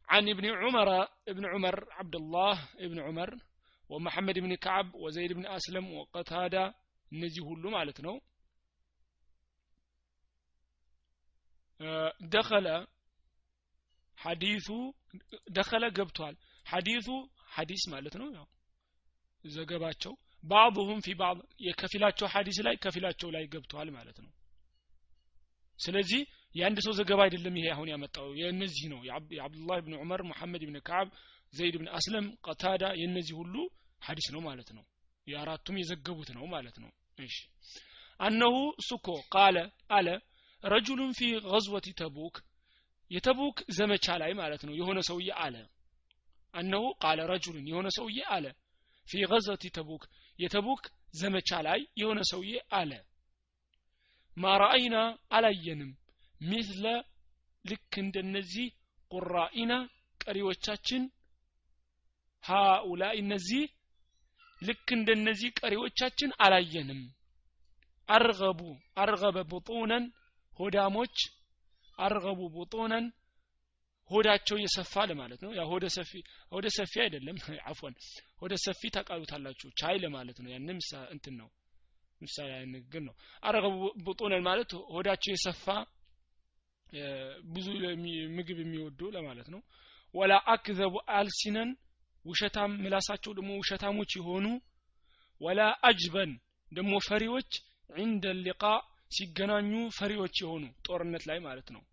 عن 0.09 0.23
ابن 0.29 0.45
عمر 0.53 0.89
ابن 1.27 1.43
عمر 1.45 1.75
عبد 1.91 2.15
الله 2.15 2.55
ابن 2.77 2.97
عمر 2.99 3.29
ومحمد 3.89 4.37
بن 4.39 4.51
كعب 4.55 4.87
وزيد 4.95 5.31
بن 5.33 5.45
أسلم 5.47 5.85
وقتادة 5.93 6.63
እነዚህ 7.11 7.41
ሁሉ 7.49 7.63
ማለት 7.75 7.97
ነው 8.05 8.15
ደኸለ 12.33 12.67
ሐዲሱ 14.17 14.67
ደኸለ 15.57 15.83
ገብቷል. 15.97 16.35
ሐዲሱ 16.65 17.07
ሐዲስ 17.55 17.83
ማለት 17.93 18.15
ነው 18.21 18.27
ያው 18.37 18.47
ዘገባቸው 19.43 20.13
ባዕضሁም 20.43 20.99
ፊ 21.05 21.13
ባዕض 21.21 21.39
የከፊላቸው 21.67 22.27
ሐዲስ 22.33 22.57
ላይ 22.67 22.75
ከፊላቸው 22.83 23.29
ላይ 23.35 23.43
ገብቷል 23.53 23.89
ማለት 23.97 24.17
ነው። 24.23 24.31
የአንድ 26.57 26.77
ሰው 26.85 26.93
ዘገባ 26.97 27.19
አይደለም 27.25 27.55
ይሄ 27.59 27.67
አሁን 27.73 27.89
ያመጣው። 27.91 28.27
የእነዚህ 28.39 28.85
ነው። 28.93 28.99
የአብዱላህ 29.33 29.79
ብን 29.85 29.95
ዑመር 29.99 30.21
ሙሐመድ 30.29 30.63
ብን 30.67 30.77
ከዓብ 30.87 31.09
ዘይድ 31.53 31.75
ብን 31.79 31.89
አስለም 31.97 32.25
ቀታዳ 32.45 32.83
የእነዚህ 32.99 33.35
ሁሉ 33.41 33.55
ሀዲስ 34.01 34.27
ነው 34.35 34.41
ማለት 34.47 34.69
ነው። 34.77 34.83
የአራቱም 35.27 35.77
የዘገቡት 35.79 36.29
ነው 36.37 36.45
ማለት 36.53 36.75
ነው። 36.83 36.89
እሺ። 37.19 37.35
አነሁ 38.19 38.55
ሱኮ 38.87 39.07
ቃለ 39.33 39.57
አለ 39.89 40.07
ረጁሉን 40.63 41.11
ፊ 41.13 41.21
ገዝወቲ 41.47 41.87
ተቡክ 41.99 42.35
የተቡክ 43.11 43.57
ዘመቻ 43.77 44.15
ላይ 44.21 44.31
ማለት 44.39 44.61
ነው። 44.67 44.73
የሆነ 44.79 44.99
ሰውዬ 45.09 45.29
አለ። 45.43 45.55
አነሁ 46.53 46.83
ቃለ 47.03 47.19
ረጁሉን 47.31 47.65
የሆነ 47.71 47.87
ሰውዬ 47.97 48.19
አለ። 48.35 48.45
ፊ 49.07 49.21
ገዝወቲ 49.31 49.65
ተቡክ 49.77 50.03
የተቡክ 50.39 50.81
ዘመቻ 51.13 51.49
ላይ 51.67 51.79
የሆነ 52.01 52.19
ሰውዬ 52.31 52.51
አለ። 52.71 52.91
ማራአይና 54.37 54.95
አላየንም 55.31 55.91
ሚስለ 56.41 56.85
ልክ 57.65 57.93
እንደነዚህ 58.03 58.67
ቁራኢና 59.11 59.73
ቀሪዎቻችን 60.21 61.03
ሃኡላ 62.43 63.03
እነዚህ 63.19 63.63
ልክ 64.61 64.87
እንደነዚህ 64.95 65.49
ቀሪዎቻችን 65.59 66.29
አላየንም። 66.45 67.01
አርገቡ 68.09 68.61
አርገበ 69.01 69.37
ቡጡነን 69.51 70.05
ሆዳሞች 70.53 71.15
አርገቡ 71.97 72.39
ቡጡነን 72.55 73.05
ሆዳቸው 74.09 74.57
የሰፋ 74.61 74.93
ለማለት 75.09 75.39
ነው። 75.45 75.51
ያ 75.57 75.63
ሆደ 75.71 75.85
ሰፊ 75.95 76.11
ሆደ 76.51 76.67
ሰፊ 76.77 76.93
አይደለም። 77.05 77.37
አፎን 77.71 77.93
ሆደ 78.41 78.53
ሰፊ 78.65 78.81
ታቃሉታላችሁ 78.95 79.69
ቻይ 79.81 79.95
ለማለት 80.03 80.37
ነው። 80.43 80.49
ያን 80.53 80.69
እንትን 81.11 81.35
ነው 81.41 81.49
ምሳሌ 82.21 82.51
ንግግር 82.69 83.01
ነው። 83.07 83.15
አረገቡ 83.43 83.75
ቡጡነን 84.05 84.43
ማለት 84.47 84.71
ሆዳቸው 84.93 85.31
የሰፋ 85.33 85.65
ብዙ 87.53 87.67
ምግብ 88.37 88.57
የሚወዱ 88.61 88.99
ለማለት 89.15 89.47
ነው። 89.53 89.61
ወላ 90.15 90.33
አክዘቡ 90.53 90.95
አልሲነን 91.15 91.71
ውሸታም 92.25 92.71
ምላሳቸው 92.83 93.31
ደግሞ 93.37 93.51
ውሸታሞች 93.59 94.11
የሆኑ 94.17 94.45
ወላ 95.41 95.59
አጅበን 95.87 96.31
ደግሞ 96.71 96.93
ፈሪዎች 97.07 97.49
ዒንደ 97.95 98.25
ሊቃ 98.39 98.63
ሲገናኙ 99.11 99.69
ፈሪዎች 99.97 100.35
የሆኑ 100.41 100.63
ጦርነት 100.87 101.23
ላይ 101.29 101.37
ማለት 101.45 101.67
ነው። 101.75 101.83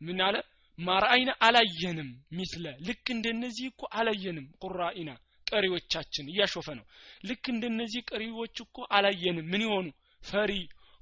ምን 0.00 0.18
አለ? 0.26 0.36
ማርአይና 0.78 1.30
አላየንም 1.46 2.08
ሚስለ 2.36 2.64
ልክ 2.86 3.04
እንደነዚህ 3.14 3.66
እኮ 3.72 3.82
አላየንም 3.98 4.46
ቁራኢና 4.62 5.10
ቀሪዎቻችን 5.46 6.30
እያሾፈ 6.32 6.66
ነው። 6.78 6.86
ልክ 7.24 7.44
እንደነዚህ 7.52 8.02
ቀሪዎች 8.10 8.56
እኮ 8.64 8.76
አላየንም 8.96 9.46
ምን 9.52 9.62
የሆኑ 9.66 9.86
ፈሪ 10.22 10.52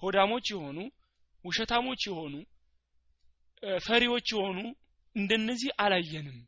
ሆዳሞች 0.01 0.47
የሆኑ 0.53 0.79
ውሸታሞች 1.45 2.03
የሆኑ 2.09 2.35
ፈሪዎች 3.83 4.27
የሆኑ 4.33 4.59
እንደነዚህ 5.17 5.71
አላየንም። 5.79 6.39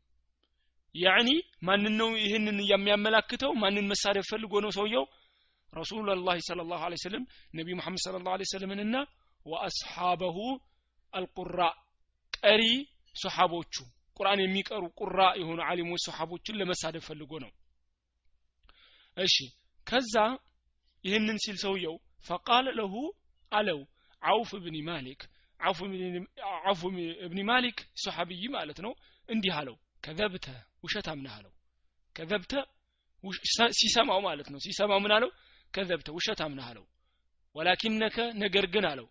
ያኒ 0.95 1.29
ማንን 1.67 1.93
ነው 1.99 2.09
ይህንን 2.23 2.57
የሚያመላክተው? 2.69 3.51
ማንን 3.61 3.87
መሳደብ 3.91 4.25
ፈልጎ 4.31 4.53
ነው 4.65 4.71
ሰውየው? 4.77 5.05
ረሱሉላህ 5.73 6.37
ስለ 6.47 6.59
ላሁ 6.69 6.83
ለ 6.91 6.97
ሰለም 7.03 7.23
ነቢ 7.53 7.67
መሐመድ 7.79 8.01
ስለ 8.03 8.15
ላሁ 8.25 8.35
ለ 8.41 8.45
ሰለምንና 8.51 8.95
ወአስሓበሁ 9.45 10.37
አልቁራ 11.13 11.59
ቀሪ 12.37 12.63
ሶሓቦቹ 13.15 13.75
ቁርአን 14.17 14.39
የሚቀሩ 14.43 14.83
ቁራ 14.99 15.19
የሆኑ 15.39 15.59
አሊሞች 15.69 16.01
ሶሓቦችን 16.07 16.57
ለመሳደብ 16.59 17.03
ፈልጎ 17.07 17.31
ነው። 17.43 17.51
እሺ 19.17 19.35
ከዛ 19.87 20.15
ይህንን 21.03 21.37
ሲል 21.43 21.57
ሰውየው 21.63 21.95
ፈቃለ 22.25 22.67
ለሁ 22.79 22.93
አለው 23.51 23.79
አውፍ 24.23 24.51
ብኒ 24.63 24.77
ማሊክ 24.87 25.21
አውፍ 25.59 25.79
ብኒ 27.27 27.39
ማሊክ 27.49 27.77
ሶሓብይ 28.03 28.43
ማለት 28.49 28.79
ነው 28.85 28.93
እንዲህ 29.29 29.53
አለው። 29.59 29.75
ከዘብተ 30.03 30.47
ውሸታም 30.83 31.19
ነህ 31.25 31.33
አለው። 31.37 31.53
ከዘብተ 32.15 32.51
ሲሰማው 33.79 34.19
ማለት 34.27 34.47
ነው። 34.53 34.59
ሲሰማው 34.59 34.99
ምን 35.03 35.13
አለው? 35.15 35.29
ከዘብተ 35.73 36.07
ውሸታም 36.17 36.53
ነህ 36.57 36.65
አለው። 36.71 36.85
ወላኪነከ 37.55 38.17
ነገር 38.35 38.65
ግን 38.73 38.85
አለው። 38.91 39.07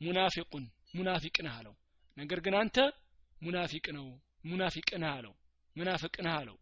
ሙናፊቁን 0.00 0.64
ሙናፊቅ 0.94 1.36
ነህ 1.46 1.54
አለው። 1.58 1.74
ነገር 2.16 2.38
ግን 2.44 2.54
አንተ 2.60 2.76
ሙናፊቅ 3.42 3.86
ነው 3.96 4.06
ሙናፊቅ 4.44 4.88
ነህ 5.02 5.10
አለው። 5.16 5.34
ሙናፊቅ 5.76 6.14
ነህ 6.26 6.34
አለው። 6.40 6.56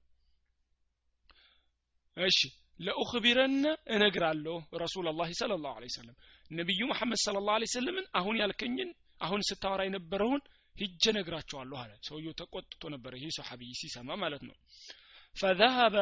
እሺ 2.16 2.38
ለኡኽቢረነ 2.80 3.64
እነግራለሁ 3.94 4.56
ረሱላላህ 4.82 5.28
ስለ 5.40 5.52
ላሁ 5.64 5.76
ለ 5.82 5.88
ሰለም 5.96 6.16
ነቢዩ 6.50 6.80
መሐመድ 6.90 7.18
ስለ 7.24 7.36
ላሁ 7.46 7.56
ለ 7.62 7.66
ሰለምን 7.72 8.06
አሁን 8.14 8.36
ያልከኝን 8.40 8.90
አሁን 9.20 9.40
ስታወራ 9.48 9.82
የነበረውን 9.86 10.42
ሂጀ 10.76 11.04
ነግራቸዋለሁ 11.16 11.76
አለ። 11.82 11.92
ሰውየው 12.08 12.34
ተቆጥቶ 12.40 12.82
ነበር 12.94 13.12
ይህ 13.18 13.30
ሰሓቢይ 13.38 13.72
ሲሰማ 13.80 14.10
ማለት 14.22 14.42
ነው። 14.48 14.56
ፈዘሀበ 15.36 15.96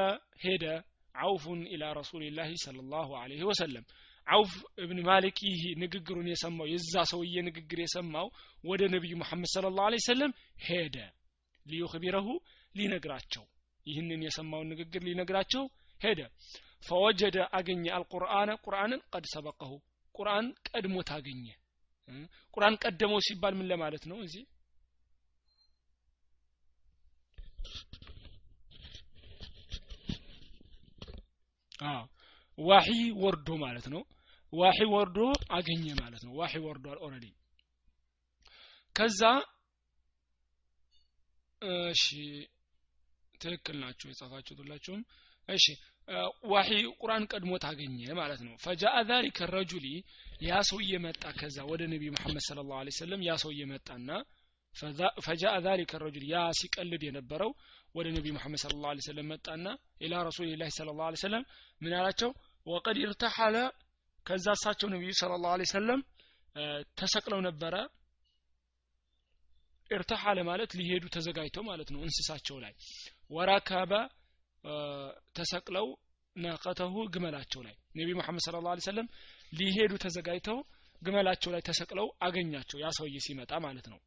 ሄደ 0.45 0.65
አውፉን 1.15 1.61
ኢላ 1.75 1.85
ረሱልላህ 1.99 2.49
ለ 2.75 2.85
ላሁ 2.93 3.11
አለህ 3.21 3.43
ወሰለም። 3.51 3.85
አውፍ 4.27 4.53
እብን 4.83 5.01
ማሊክ 5.09 5.39
ይህ 5.49 5.63
ንግግሩን 5.83 6.29
የሰማው 6.31 6.67
የዛ 6.71 6.95
ሰውዬ 7.11 7.35
ንግግር 7.49 7.79
የሰማው 7.83 8.29
ወደ 8.65 8.83
ነቢዩ 8.95 9.15
መሐመድ 9.23 9.51
ስለ 9.55 9.67
ላሁ 9.77 9.89
ለ 9.95 9.99
ሰለም 10.07 10.33
ሄደ። 10.67 10.97
ሊዩክቢረሁ 11.67 12.27
ሊነግራቸው 12.75 13.45
ይህንን 13.87 14.21
የሰማውን 14.27 14.71
ንግግር 14.73 15.03
ሊነግራቸው 15.09 15.65
ሄደ። 16.01 16.21
ፈወጀደ 16.87 17.37
አገኘ 17.59 17.85
አልቁርአነ 17.97 18.51
ቁርአንን 18.65 19.01
ቀድ 19.13 19.25
ሰበቀሁ 19.33 19.73
ቁርአን 20.15 20.47
ቀድሞ 20.69 20.97
ታገኘ። 21.09 21.45
ቁርአን 22.55 22.75
ቀደመው 22.83 23.21
ሲባል 23.27 23.55
ምን 23.59 23.69
ለማለት 23.71 24.05
ነው 24.11 24.19
እዚህ? 24.27 24.45
ዋሂ 32.59 32.89
ወርዶ 33.23 33.49
ማለት 33.63 33.87
ነው። 33.93 34.03
ዋሂ 34.53 34.79
ወርዶ 34.93 35.19
አገኘ 35.51 35.85
ማለት 36.01 36.23
ነው። 36.27 36.33
ዋሂ 36.41 36.55
ወርዷል 36.67 36.99
already 37.07 37.27
ከዛ 38.97 39.21
እሺ 41.63 42.05
ትክክል 43.41 43.77
ናቸው 43.83 44.07
የጻፋችሁት 44.11 44.59
ሁላችሁም። 44.63 45.03
እሺ 45.49 45.65
ዋሂ 46.51 46.71
ቁርአን 47.01 47.25
ቀድሞ 47.31 47.53
ታገኘ 47.63 48.01
ማለት 48.19 48.41
ነው። 48.47 48.53
ፈጃአ 48.65 48.97
ዛሊከ 49.09 49.39
ረጁሊ 49.55 49.87
ያ 50.43 50.59
ሰውዬ 50.69 50.93
መጣ። 51.05 51.23
ከዛ 51.39 51.57
ወደ 51.71 51.83
ነቢ 51.93 52.03
መሐመድ 52.15 52.43
ስለ 52.49 52.59
ላሁ 52.69 52.81
ለ 52.87 52.93
ሰለም 52.99 53.21
ያ 53.29 53.35
ሰውዬ 53.43 53.61
መጣና 53.73 54.09
ፈጃአ 55.27 55.55
ዛሊከ 55.67 55.93
ረጁል 56.03 56.25
ያ 56.33 56.43
ሲቀልድ 56.59 57.03
የነበረው 57.07 57.51
ወደ 57.95 58.07
ነቢ 58.17 58.27
መሐመድ 58.37 58.61
ስለ 58.65 58.73
ላሁ 58.83 59.05
ሰለም 59.09 59.29
መጣና 59.33 59.67
ኢላ 60.01 60.15
ረሱልላህ 60.29 60.71
ስለ 60.79 60.89
ላሁ 60.99 61.19
ሰለም 61.25 61.45
ምን 61.81 61.93
አላቸው? 61.99 62.31
ወቀድ 62.67 62.97
ኢርተሐለ 63.05 63.57
ከዛ 64.27 64.47
እሳቸው 64.59 64.89
ነቢዩ 64.95 65.11
ስለ 65.21 65.33
ላሁ 65.45 65.67
ሰለም 65.75 66.01
ተሰቅለው 66.99 67.41
ነበረ። 67.49 67.75
ኢርተሐለ 69.91 70.39
ማለት 70.49 70.71
ሊሄዱ 70.79 71.05
ተዘጋጅተው 71.17 71.65
ማለት 71.69 71.89
ነው 71.95 72.01
እንስሳቸው 72.07 72.57
ላይ። 72.65 72.73
ወራከበ 73.31 73.93
ተሰቅለው 75.35 75.87
ናቀተሁ 76.37 76.95
ግመላቸው 77.15 77.61
ላይ። 77.67 77.75
ነቢ 77.99 78.09
መሐመድ 78.19 78.43
ስለ 78.47 78.57
ላሁ 78.59 78.81
ሰለም 78.87 79.07
ሊሄዱ 79.53 79.93
ተዘጋጅተው 80.05 80.59
ግመላቸው 81.03 81.51
ላይ 81.55 81.63
ተሰቅለው 81.69 82.07
አገኛቸው። 82.21 82.79
ያ 82.83 82.89
ሰውዬ 82.99 83.17
ሲመጣ 83.27 83.53
ማለት 83.67 83.87
ነው። 83.93 83.99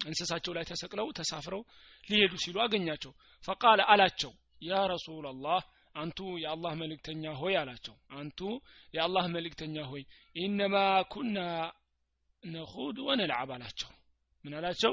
እንስሳቸው 0.00 0.52
ላይ 0.56 0.64
ተሰቅለው 0.70 1.06
ተሳፍረው 1.18 1.62
ሊሄዱ 2.08 2.32
ሲሉ 2.42 2.56
አገኛቸው። 2.64 3.12
ፈቃለ 3.44 3.80
አላቸው 3.92 4.32
ያ 4.62 4.80
ረሱላላህ 4.92 5.60
አንቱ 5.94 6.18
የአላህ 6.42 6.72
መልእክተኛ 6.82 7.24
ሆይ 7.40 7.54
አላቸው። 7.60 7.94
አንቱ 8.12 8.40
የአላህ 8.94 9.24
መልእክተኛ 9.36 9.76
ሆይ 9.90 10.02
ኢነማ 10.36 10.76
ኩና 11.12 11.38
ነኹድ 12.44 12.96
ወነልዓብ 13.06 13.50
አላቸው። 13.56 13.90
ምን 14.44 14.52
አላቸው 14.58 14.92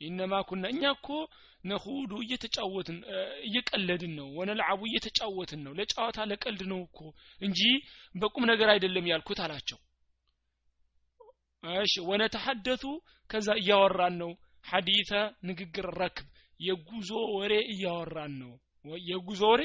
ኢነማ 0.00 0.34
ኩና 0.48 0.64
እኛ 0.74 0.82
እኮ 0.96 1.08
ነኹዱ 1.64 2.12
እየተጫወትን 2.24 2.98
እየቀለድን 3.46 4.12
ነው 4.18 4.26
ወነልዓቡ 4.38 4.80
እየተጫወትን 4.88 5.60
ነው 5.66 5.72
ለጨዋታ 5.78 6.26
ለቀልድ 6.30 6.62
ነው 6.72 6.80
እኮ 6.86 7.00
እንጂ 7.40 7.60
በቁም 8.14 8.44
ነገር 8.52 8.70
አይደለም 8.74 9.08
ያልኩት 9.12 9.40
አላቸው 9.44 9.78
እሺ 11.82 11.94
ወነተሐደቱ 12.08 12.84
ከዛ 13.30 13.48
እያወራን 13.60 14.16
ነው 14.22 14.30
ሐዲተ 14.64 15.10
ንግግር 15.48 15.86
ረክብ 16.00 16.26
የጉዞ 16.60 17.10
ወሬ 17.36 17.54
እያወራን 17.72 18.34
ነው 18.42 18.52
የጉዞ 19.06 19.42
ወሬ 19.52 19.62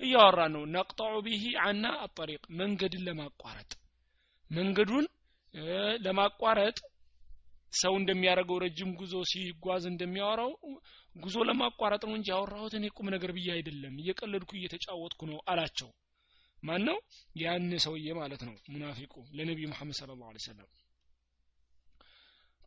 እያወራን 0.00 0.52
ነው 0.56 0.64
ነቅጠዑ 0.74 1.14
ቢሂ 1.26 1.44
አና 1.64 1.84
አጠሪቅ 2.04 2.42
መንገድን 2.60 3.04
ለማቋረጥ 3.08 3.70
መንገዱን 4.50 5.06
ለማቋረጥ 6.06 6.78
ሰው 7.72 7.94
እንደሚያደርገው 8.00 8.58
ረጅም 8.64 8.90
ጉዞ 9.00 9.14
ሲጓዝ 9.30 9.84
እንደሚያወራው 9.90 10.52
ጉዞ 11.16 11.36
ለማቋረጥ 11.48 12.02
ነው 12.08 12.14
እንጂ 12.18 12.28
ያወራሁት 12.32 12.74
እኔ 12.78 12.86
ቁም 12.96 13.06
ነገር 13.14 13.30
ብዬ 13.36 13.48
አይደለም። 13.54 13.94
እየቀለድኩ 14.02 14.50
እየተጫወትኩ 14.58 15.20
ነው 15.30 15.38
አላቸው። 15.50 15.88
ማን 16.62 16.82
ነው 16.88 16.96
ያን 17.36 17.70
ሰውዬ 17.84 18.06
ማለት 18.20 18.42
ነው። 18.48 18.54
ሙናፊቁ 18.72 19.14
ለነቢዩ 19.36 19.66
መሐመድ 19.72 19.96
ስለ 19.98 20.10
ላሁ 20.20 20.30
ሰለም 20.46 20.68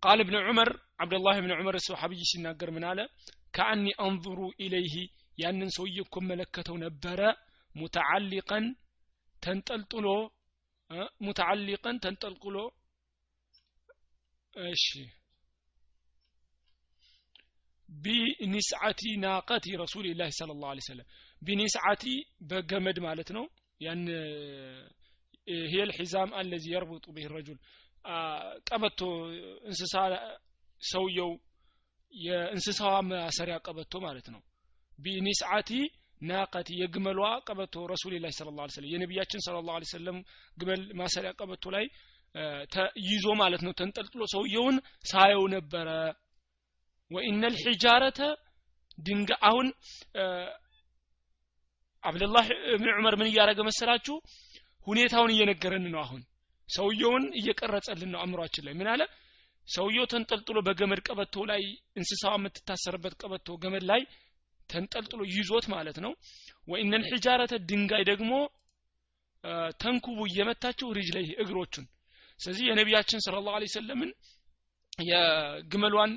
ቃል 0.04 0.20
እብን 0.24 0.36
ዑመር 0.42 0.70
አብደላህ 1.00 1.36
ብን 1.44 1.54
ዑመር 1.58 1.76
ሰሓብይ 1.88 2.22
ሲናገር 2.30 2.70
ምን 2.76 2.86
አለ? 2.92 3.00
ከአኒ 3.56 3.86
አንظሩ 4.06 4.40
ኢለይህ 4.60 4.96
ያንን 5.38 5.70
ሰውዬ 5.78 5.98
እኮ 6.06 6.16
መለከተው 6.30 6.78
ነበረ። 6.86 7.20
ሙተዓሊቀን 7.76 8.66
ተንጠልጥሎ 9.44 10.08
ሙተዓሊቀን 11.22 11.98
ተንጠልጥሎ 12.04 12.56
እሺ። 14.54 14.86
ቢኒስዓቲ 17.90 19.02
ናቀቲ 19.24 19.66
ረሱልላህ 19.82 20.30
ስለ 20.32 20.52
ላሁ 20.62 20.80
ሰለም 20.88 21.08
ቢኒስዓቲ 21.42 22.04
በገመድ 22.50 22.98
ማለት 23.08 23.30
ነው። 23.38 23.46
ያን 23.82 24.02
ሄል 25.68 25.90
ሒዛም 25.98 26.30
አለዚ 26.40 26.66
የርቡጡ 26.74 27.06
ብህ 27.16 27.26
ረጁል። 27.34 27.58
ቀበቶ 28.70 29.00
እንስሳ 29.68 29.94
ሰውየው 30.82 31.32
የእንስሳዋ 32.14 32.94
ማሰሪያ 33.10 33.56
ቀበቶ 33.66 33.94
ማለት 34.06 34.28
ነው። 34.34 34.42
ቢኒስዓቲ 35.00 35.72
ናቀቲ 36.22 36.70
የግመሏ 36.82 37.20
ቀበቶ 37.48 37.76
ረሱልላህ 37.92 38.32
ስለ 38.38 38.50
ላ 38.58 38.66
ስለም 38.74 38.90
የነቢያችን 38.92 39.44
ስለ 39.46 39.56
ላሁ 39.68 39.86
ሰለም 39.94 40.18
ግመል 40.58 40.82
ማሰሪያ 41.00 41.32
ቀበቶ 41.40 41.64
ላይ 41.76 41.86
ይዞ 43.06 43.26
ማለት 43.36 43.62
ነው። 43.66 43.74
ተንጠልጥሎ 43.80 44.22
ሰውየውን 44.34 44.76
ሳየው 45.06 45.46
ነበረ። 45.56 45.88
ወኢነ 47.12 47.44
ልሒጃረተ 47.54 48.20
ድንጋ 48.98 49.32
አሁን 49.48 49.68
አብደላህ 52.04 52.46
እብን 52.74 52.90
ዑመር 52.94 53.16
ምን 53.20 53.28
እያደረገ 53.32 53.60
መሰላችሁ? 53.68 54.16
ሁኔታውን 54.88 55.34
እየነገረን 55.34 55.86
ነው 55.94 56.00
አሁን። 56.04 56.22
ሰውየውን 56.70 57.26
እየቀረጸልን 57.40 58.10
ነው 58.14 58.20
አእምሯችን 58.22 58.66
ላይ። 58.68 58.74
ምን 58.80 58.88
አለ? 58.94 59.02
ሰውየው 59.68 60.06
ተንጠልጥሎ 60.12 60.58
በገመድ 60.68 61.00
ቀበቶ 61.08 61.44
ላይ 61.52 61.62
እንስሳዋ 61.98 62.34
የምትታሰርበት 62.40 63.14
ቀበቶ 63.22 63.58
ገመድ 63.64 63.84
ላይ 63.92 64.02
ተንጠልጥሎ 64.70 65.22
ይዞት 65.34 65.66
ማለት 65.74 65.98
ነው። 66.06 66.12
ወኢነ 66.68 66.94
ልሒጃረተ 67.04 67.54
ድንጋይ 67.70 68.04
ደግሞ 68.12 68.32
ተንኩቡ 69.82 70.20
እየመታቸው 70.30 70.90
ሪጅ 70.98 71.10
ላይ 71.16 71.26
እግሮቹን 71.44 71.86
ስለዚህ 72.42 72.64
የነቢያችን 72.70 73.24
ስለ 73.26 73.36
ላሁ 73.48 73.66
ሰለምን 73.74 74.12
የግመሏን 75.06 76.12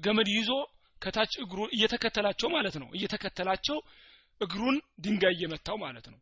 ገመድ 0.00 0.28
ይዞ 0.34 0.50
ከታች 1.02 1.32
እግሩ 1.44 1.60
እየተከተላቸው 1.76 2.48
ማለት 2.48 2.76
ነው። 2.82 2.88
እየተከተላቸው 2.96 3.78
እግሩን 4.40 4.76
ድንጋይ 5.04 5.34
እየመታው 5.36 5.76
ማለት 5.84 6.06
ነው። 6.12 6.18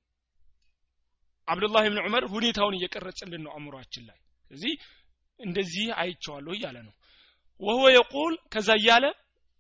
አብዱላህ 1.49 1.85
ብን 1.87 2.01
ዑመር 2.05 2.25
ሁኔታውን 2.35 2.77
እየቀረጽልን 2.79 3.43
ነው 3.47 3.53
አእምሯችን 3.57 4.05
ላይ። 4.09 4.19
ስለዚህ 4.47 4.73
እንደዚህ 5.41 5.87
አይቸዋለሁ 6.03 6.53
እያለ 6.57 6.77
ነው። 6.87 6.95
ወሆ 7.61 7.81
የቁል 7.97 8.35
ከዛ 8.53 8.69
እያለ 8.81 9.05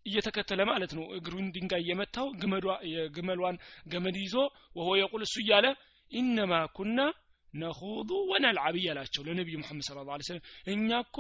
እየተከተለ 0.06 0.60
ማለት 0.70 0.92
ነው። 0.98 1.04
እግሩን 1.18 1.46
ድንጋይ 1.54 1.82
እየመታው 1.84 2.26
የግመሏን 2.94 3.56
ገመድ 3.87 4.16
ይዞ 4.24 4.34
ወሆ 4.76 4.88
የቁል 5.00 5.22
እሱ 5.26 5.37
እያለ 5.44 5.66
ኢነማ 6.12 6.54
ኩና 6.76 6.98
ነኹዱ 7.55 8.11
ወነልዓብ 8.31 8.77
እያላቸው 8.81 9.23
ለነቢዩ 9.27 9.57
ሙሐመድ 9.61 9.85
ስለ 9.88 9.99
ላ 10.09 10.19
ስለም 10.29 10.43
እኛ 10.73 10.88
እኮ 11.05 11.19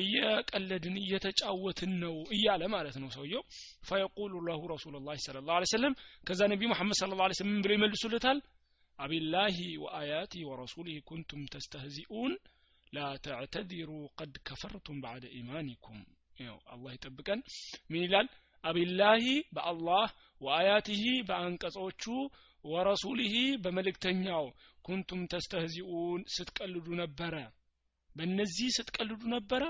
እየቀለድን 0.00 0.96
እየተጫወትን 1.02 1.92
ነው 2.02 2.16
እያለ 2.36 2.62
ማለት 2.74 2.96
ነው 3.02 3.08
ሰውየው። 3.16 3.42
ፈየቁሉ 3.88 4.32
ለሁ 4.48 4.60
ረሱሉ 4.72 4.94
ላ 5.06 5.16
ስለ 5.26 5.38
ላ 5.48 5.58
ሰለም 5.72 5.94
ከዛ 6.26 6.40
ነቢዩ 6.52 6.68
ሙሐመድ 6.72 6.98
ስለ 7.00 7.18
ላ 7.20 7.28
ስለም 7.38 7.50
ምን 7.52 7.62
ብለው 7.64 7.76
ይመልሱለታል? 7.78 8.40
አቢላሂ 8.98 9.56
ወአያቲ 9.82 10.34
ወረሱሊህ 10.48 10.98
ኩንቱም 11.08 11.42
ተስተህዚኡን 11.52 12.32
ላ 12.92 13.00
ተዕተዲሩ 13.24 13.90
ቀድ 14.18 14.34
ከፈርቱም 14.46 14.98
ባዕደ 15.02 15.26
ኢማኒኩም። 15.40 16.00
አላህ 16.72 16.90
ይጠብቀን። 16.94 17.40
ምን 17.90 18.02
ይላል? 18.04 18.28
አቢላሂ 18.64 19.24
በአላህ 19.56 20.06
ወአያቲሂ 20.40 21.04
በአንቀጾቹ 21.28 22.04
ወረሱሊሂ 22.64 23.34
በመልእክተኛው 23.62 24.44
ኩንቱም 24.84 25.22
ተስተህዚኡን 25.32 26.20
ስትቀልዱ 26.34 26.86
ነበረ። 27.00 27.34
በእነዚህ 28.16 28.68
ስትቀልዱ 28.76 29.22
ነበረ? 29.34 29.62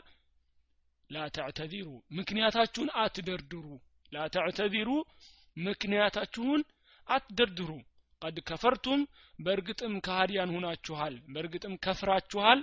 ላ 1.10 1.18
ምክንያታችሁን 2.10 2.90
አትደርድሩ። 3.02 3.66
ላ 4.12 4.26
ምክንያታችሁን 5.56 6.60
አትደርድሩ። 7.08 7.70
ቀድ 8.22 8.36
ከፈርቱም 8.48 9.00
በእርግጥም 9.38 9.94
ከሃዲያን 10.06 10.52
ሁናችኋል 10.56 11.14
በእርግጥም 11.32 11.74
ከፍራችኋል። 11.84 12.60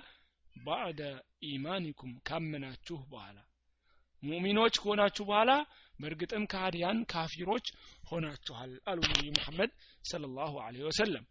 ባዕደ 0.58 1.02
ኢማኒኩም 1.48 2.12
ካመናችሁ 2.28 2.98
በኋላ። 3.10 3.38
ሙእሚኖች 4.24 4.76
ከሆናችሁ 4.82 5.24
በኋላ 5.26 5.52
በእርግጥም 6.00 6.44
ከሃዲያን 6.52 7.00
ካፊሮች 7.12 7.68
ሆናችኋል 8.10 8.72
አሉ 8.86 9.00
ነቢዩ 9.08 9.30
ሙሐመድ 9.38 9.72
ሰለላሁ 10.06 10.54
ዐለይሂ 10.66 10.86
ወሰለም 10.90 11.26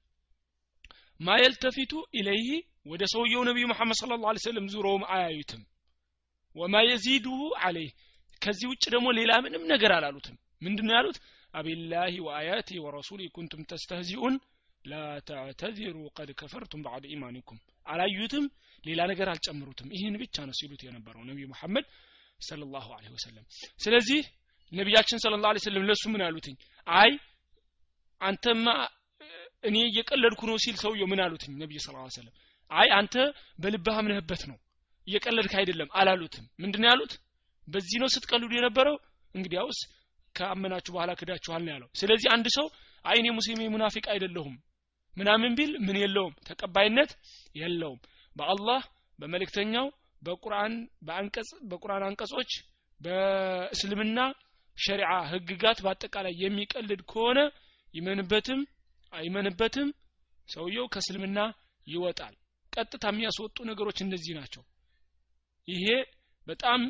ማ 1.20 1.36
የልተፊቱ 1.40 1.92
ኢለይህ 2.14 2.48
ወደ 2.86 3.02
ሰውየው 3.12 3.42
ነቢዩ 3.48 3.64
መሐመድ 3.70 3.96
ስለ 4.00 4.18
ላ 4.22 4.32
ሰለም 4.44 4.66
ዙረውም 4.72 5.04
አያዩትም። 5.14 5.62
ወማ 6.56 6.74
የዚዱሁ 6.86 7.40
አለይህ 7.60 7.92
ከዚህ 8.42 8.66
ውጭ 8.72 8.84
ደግሞ 8.94 9.08
ሌላ 9.18 9.32
ምንም 9.44 9.62
ነገር 9.72 9.90
አላሉትም። 9.96 10.36
ምንድን 10.62 10.90
ያሉት? 10.94 11.16
አቢላሂ 11.54 12.14
ወአያቲ 12.26 12.70
ወረሱሊ 12.84 13.22
ኩንቱም 13.36 13.62
ተስተህዚኡን 13.70 14.34
ላ 14.84 14.94
ተዕተዚሩ 15.28 15.96
ቀድ 16.16 16.30
ከፈርቱም 16.40 16.82
ባዕድ 16.86 17.04
ኢማኒኩም። 17.14 17.58
አላዩትም 17.86 18.44
ሌላ 18.84 19.00
ነገር 19.12 19.28
አልጨምሩትም። 19.32 19.88
ይህን 19.96 20.16
ብቻ 20.22 20.36
ነው 20.48 20.54
ሲሉት 20.60 20.82
የነበረው 20.86 21.22
ነቢዩ 21.30 21.46
መሐመድ 21.52 21.86
ሰለላሁ 22.40 22.86
ዐለይሂ 22.96 23.12
ወሰለም። 23.16 23.44
ስለዚህ 23.80 24.20
ነቢያችን 24.72 25.20
ስለ 25.24 25.34
ላ 25.44 25.52
ስለም 25.64 25.84
ለሱ 25.88 26.04
ምን 26.12 26.22
አሉትኝ 26.26 26.56
አይ 26.86 27.10
አንተማ 28.20 28.66
እኔ 29.66 29.76
እየቀለድኩ 29.88 30.40
ነው 30.50 30.56
ሲል 30.64 30.76
ሰውየው 30.82 31.08
ምን 31.10 31.20
አሉትኝ? 31.24 31.52
ነቢይ 31.62 31.78
ስ 31.78 31.86
ሰለም 32.16 32.34
አይ 32.70 32.88
አንተ 32.98 33.14
በልብህ 33.58 33.96
አምነህበት 34.00 34.42
ነው 34.50 34.56
እየቀለድክ 35.06 35.52
አይደለም 35.60 35.88
አላሉትም። 35.94 36.44
ምንድን 36.62 36.84
ያሉት? 36.88 37.12
በዚህ 37.68 37.98
ነው 38.02 38.08
ስትቀልዱ 38.14 38.50
የነበረው? 38.56 38.96
እንግዲያውስ 39.34 39.78
ከአመናችሁ 40.34 40.90
በኋላ 40.94 41.10
ክዳችኋል 41.20 41.62
ነው 41.64 41.72
ያለው። 41.74 41.88
ስለዚህ 42.00 42.28
አንድ 42.34 42.46
ሰው 42.56 42.66
አይ 43.04 43.16
እኔ 43.20 43.26
ሙስሊም 43.38 43.60
ሙናፊቅ 43.74 44.04
አይደለሁም 44.12 44.54
ምናምን 45.14 45.52
ቢል 45.58 45.72
ምን 45.86 45.96
የለውም 46.02 46.34
ተቀባይነት 46.48 47.10
የለውም። 47.54 48.00
በአላህ 48.36 48.80
በመልእክተኛው 49.18 49.86
በቁርአን 50.22 50.72
በአንቀጽ 51.06 51.50
በቁርአን 51.70 52.04
አንቀጾች 52.08 52.50
በእስልምና 53.00 54.18
ሸሪዓ 54.76 55.10
ህግጋት 55.30 55.78
በአጠቃላይ 55.84 56.34
የሚቀልድ 56.42 57.00
ከሆነ 57.10 57.38
ይመንበትም 57.94 58.60
አይመንበትም። 59.16 59.88
ሰውየው 60.48 60.86
ከእስልምና 60.92 61.38
ይወጣል። 61.86 62.34
ቀጥታ 62.72 63.04
የሚያስወጡ 63.10 63.56
ነገሮች 63.70 63.98
እነዚህ 64.04 64.32
ናቸው። 64.38 64.62
ይሄ 65.68 65.86
በጣም 66.46 66.80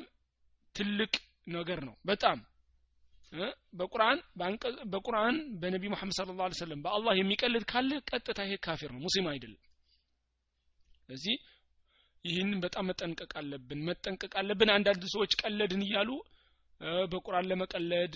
ትልቅ 0.75 1.12
ነገር 1.49 1.81
ነው። 1.89 1.95
በጣም 2.05 2.39
በቁርአን 3.79 4.19
በቁርአን 4.93 5.37
በነቢ 5.61 5.85
መሐመድ 5.93 6.15
ስለ 6.19 6.35
ላ 6.41 6.49
ሰለም 6.59 6.83
በአላህ 6.85 7.12
የሚቀልድ 7.19 7.65
ካለ 7.71 7.91
ቀጥታ 8.11 8.39
ይሄ 8.47 8.55
ካፊር 8.67 8.91
ነው 8.95 9.01
ሙስሊም 9.07 9.27
አይደለም። 9.33 9.61
ስለዚህ 11.01 11.35
ይህንን 12.25 12.59
በጣም 12.65 12.87
መጠንቀቅ 12.91 13.33
አለብን 13.41 13.81
መጠንቀቅ 13.89 14.33
አለብን። 14.41 14.71
አንዳንድ 14.77 15.03
ሰዎች 15.15 15.33
ቀለድን 15.43 15.83
እያሉ 15.87 16.11
በቁርአን 17.12 17.49
ለመቀለድ 17.51 18.15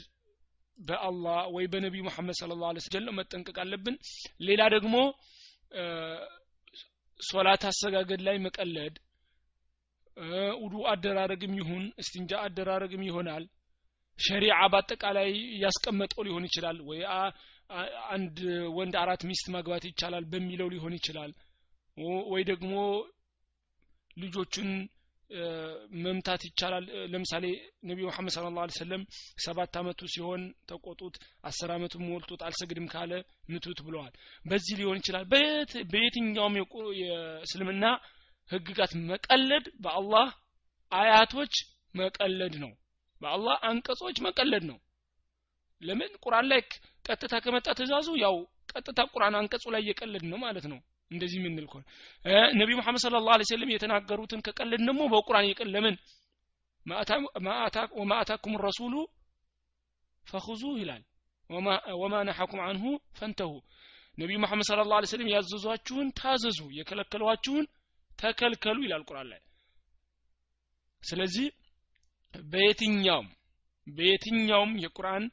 በአላህ 0.80 1.38
ወይ 1.54 1.64
በነቢዩ 1.72 2.02
መሐመድ 2.06 2.36
ስለ 2.38 2.52
ላ 2.62 2.72
ሰለም 2.86 3.16
መጠንቀቅ 3.18 3.56
አለብን። 3.62 3.96
ሌላ 4.40 4.62
ደግሞ 4.74 4.94
ሶላት 7.20 7.62
አሰጋገድ 7.70 8.20
ላይ 8.26 8.36
መቀለድ 8.46 8.94
ውዱ 10.62 10.74
አደራረግም 10.92 11.52
ይሁን 11.58 11.84
እስትንጃ 12.02 12.32
አደራረግም 12.46 13.02
ይሆናል። 13.08 13.44
ሸሪዓ 14.18 14.56
በአጠቃላይ 14.72 15.30
ያስቀመጠው 15.62 16.24
ሊሆን 16.26 16.46
ይችላል 16.48 16.78
ወይ 16.88 17.00
አንድ 18.10 18.36
ወንድ 18.76 18.94
አራት 19.02 19.22
ሚስት 19.30 19.46
ማግባት 19.54 19.84
ይቻላል 19.90 20.24
በሚለው 20.32 20.68
ሊሆን 20.74 20.94
ይችላል። 20.98 21.32
ወይ 22.32 22.42
ደግሞ 22.50 22.72
ልጆቹን 24.16 24.70
መምታት 26.04 26.42
ይቻላል። 26.46 26.84
ለምሳሌ 27.12 27.44
ነቢዩ 27.82 28.04
መሐመድ 28.08 28.32
ስለ 28.32 28.46
ላ 28.56 28.66
ሰለም 28.78 29.02
ሰባት 29.44 29.76
አመቱ 29.80 30.00
ሲሆን 30.14 30.42
ተቆጡት 30.68 31.16
አስር 31.44 31.70
አመቱ 31.74 31.94
ሞልቶት 32.04 32.42
አልሰግድም 32.46 32.86
ካለ 32.94 33.12
ምቱት 33.50 33.80
ብለዋል። 33.86 34.12
በዚህ 34.44 34.74
ሊሆን 34.80 35.00
ይችላል። 35.00 35.24
በየትኛውም 35.92 36.56
የእስልምና 37.00 37.84
ህግጋት 38.50 38.92
መቀለድ 39.10 39.66
በአላህ 39.84 40.28
አያቶች 40.92 41.54
መቀለድ 41.94 42.54
ነው። 42.64 42.72
በአላህ 43.20 43.56
አንቀጾች 43.68 44.16
መቀለድ 44.26 44.64
ነው። 44.70 44.78
ለምን? 45.82 46.10
ቁርአን 46.24 46.46
ላይ 46.50 46.60
ቀጥታ 47.04 47.34
ከመጣ 47.44 47.66
ትእዛዙ 47.78 48.08
ያው 48.22 48.34
ቀጥታ 48.72 49.00
ቁርአን 49.12 49.34
አንቀጹ 49.38 49.64
ላይ 49.74 49.80
እየቀለድ 49.84 50.24
ነው 50.30 50.38
ማለት 50.44 50.66
ነው 50.72 50.78
እንደዚህ 51.10 51.38
የምንል 51.40 51.66
ከሆነ 51.70 51.84
ነቢ 52.60 52.70
መሐመድ 52.78 53.00
ስለ 53.04 53.20
ላ 53.26 53.36
ሰለም 53.50 53.70
የተናገሩትን 53.72 54.42
ከቀለድ 54.46 54.82
ደግሞ 54.82 55.02
በቁርአን 55.12 55.46
እየቀል 55.46 55.70
ለምን 55.74 55.96
ወማ 57.96 58.10
አታኩም 58.20 58.54
ረሱሉ 58.66 58.94
ፈኹዙ 60.24 60.62
ይላል። 60.80 61.02
ወማ 62.00 62.14
ነሐኩም 62.28 62.60
አንሁ 62.66 62.84
ፈንተሁ። 63.18 63.52
ነቢዩ 64.18 64.36
መሐመድ 64.42 64.66
ስለ 64.68 64.80
ላ 64.90 65.00
ሰለም 65.12 65.28
ያዘዟችሁን 65.32 66.08
ታዘዙ 66.18 66.60
የከለከሏችሁን 66.78 67.66
ተከልከሉ 68.18 68.78
ይላል 68.86 69.02
ቁርአን 69.08 69.28
ላይ። 69.32 69.40
ስለዚህ 71.02 71.46
በየትኛውም 72.34 73.28
በየትኛውም 73.86 74.72
የቁርአን 74.82 75.24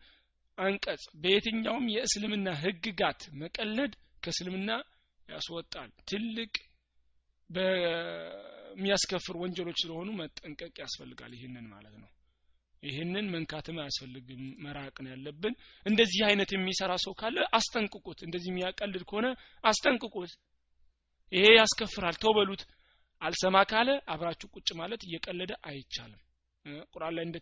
አንቀጽ 0.58 1.04
በየትኛውም 1.24 1.86
የእስልምና 1.94 2.48
ህግጋት 2.62 3.22
መቀለድ 3.42 3.92
ከእስልምና 4.24 4.70
ያስወጣል። 5.30 5.90
ትልቅ 6.10 6.54
በሚያስከፍር 7.50 9.36
ወንጀሎች 9.44 9.78
ስለሆኑ 9.84 10.10
መጠንቀቅ 10.20 10.76
ያስፈልጋል 10.84 11.32
ይህንን 11.38 11.66
ማለት 11.74 11.96
ነው። 12.02 12.10
ይህንን 12.84 13.26
መንካትም 13.34 13.78
አያስፈልግም። 13.82 14.44
መራቅ 14.66 14.96
ነው 15.04 15.12
ያለብን። 15.14 15.54
እንደዚህ 15.86 16.22
አይነት 16.28 16.50
የሚሰራ 16.54 16.94
ሰው 17.06 17.14
ካለ 17.22 17.38
አስጠንቅቁት። 17.58 18.20
እንደዚህ 18.28 18.50
የሚያቀልድ 18.52 19.04
ከሆነ 19.10 19.28
አስጠንቅቁት። 19.64 20.34
ይሄ 21.32 21.46
ያስከፍራል። 21.58 22.18
ተውበሉት 22.22 22.62
አልሰማ 23.22 23.58
ካለ 23.70 23.90
አብራችሁ 24.14 24.48
ቁጭ 24.56 24.70
ማለት 24.80 25.02
እየቀለደ 25.08 25.52
አይቻልም 25.70 26.22
ቁርአን 26.94 27.14
ላይ 27.18 27.24
እንደ 27.28 27.38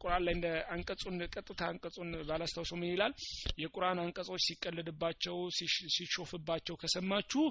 ቁርአን 0.00 0.22
ላይ 0.26 0.34
እንደ 0.36 0.46
አንቀጹን 0.74 1.16
ቀጥታ 1.34 1.60
አንቀጹን 1.70 2.10
ባላስታውሰው 2.28 2.78
ምን 2.80 2.90
ይላል? 2.92 3.12
የቁርአን 3.62 4.00
አንቀጾች 4.04 4.42
ሲቀለድባቸው 4.46 5.36
ሲሾፍባቸው 5.96 6.76
ከሰማችሁ 6.82 7.44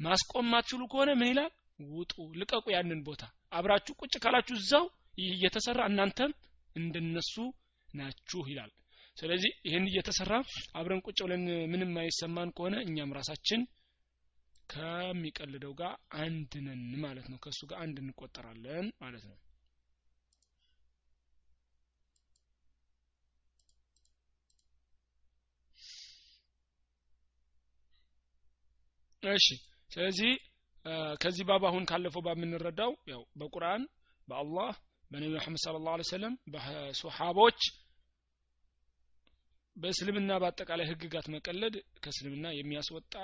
ማስቆም 0.00 0.46
ማትችሉ 0.52 0.82
ከሆነ 0.92 1.10
ምን 1.20 1.30
ይላል? 1.32 1.50
ውጡ 1.90 2.12
ልቀቁ 2.40 2.66
ያንን 2.74 3.00
ቦታ። 3.06 3.22
አብራችሁ 3.52 3.92
ቁጭ 4.00 4.14
ካላችሁ 4.22 4.56
እዛው 4.60 4.84
እየተሰራ 5.24 5.80
እናንተም 5.90 6.32
እንደነሱ 6.76 7.34
ናችሁ 7.88 8.42
ይላል። 8.50 8.70
ስለዚህ 9.16 9.52
ይህን 9.66 9.86
እየተሰራ 9.90 10.32
አብረን 10.78 11.02
ቁጭ 11.06 11.18
ብለን 11.24 11.42
ምንም 11.72 11.92
አይሰማን 12.02 12.52
ከሆነ 12.56 12.74
እኛም 12.86 13.14
ራሳችን 13.18 13.62
ከሚቀልደው 14.70 15.72
ጋር 15.80 15.94
አንድ 16.20 16.52
ማለት 17.02 17.26
ነው። 17.32 17.38
ከእሱ 17.44 17.60
ጋር 17.70 17.78
አንድ 17.84 17.96
እንቆጠራለን 18.02 18.86
ማለት 19.02 19.24
ነው 19.30 19.36
እሺ። 29.22 29.46
ስለዚህ 29.90 30.32
ከዚህ 31.20 31.44
ባብ 31.48 31.62
አሁን 31.68 31.84
ካለፈው 31.84 32.22
ባብ 32.26 32.38
የምንረዳው 32.38 32.92
ያው 33.06 33.22
በቁርአን 33.36 33.82
በአላህ 34.28 34.70
በነቢ 35.10 35.30
መሐመድ 35.34 35.60
ስለ 35.62 35.76
ላሁ 35.86 36.04
ሰለም 36.10 36.34
በሶሓቦች 36.52 37.60
በእስልምና 39.76 40.30
በአጠቃላይ 40.40 40.86
ህግጋት 40.90 41.26
መቀለድ 41.34 41.74
ከእስልምና 42.02 42.46
የሚያስወጣ 42.54 43.14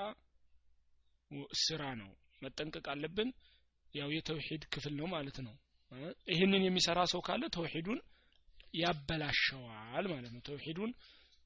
ስራ 1.61 1.83
ነው። 2.01 2.09
መጠንቀቅ 2.41 2.85
አለብን። 2.93 3.29
ያው 3.93 4.09
የተውሂድ 4.15 4.63
ክፍል 4.73 4.93
ነው 4.99 5.07
ማለት 5.07 5.37
ነው። 5.45 5.55
ይህንን 6.27 6.63
የሚሰራ 6.65 6.99
ሰው 7.11 7.21
ካለ 7.27 7.43
ተውሂዱን 7.55 7.99
ያበላሸዋል 8.81 10.05
ማለት 10.13 10.31
ነው። 10.35 10.41
ተውሂዱን 10.47 10.91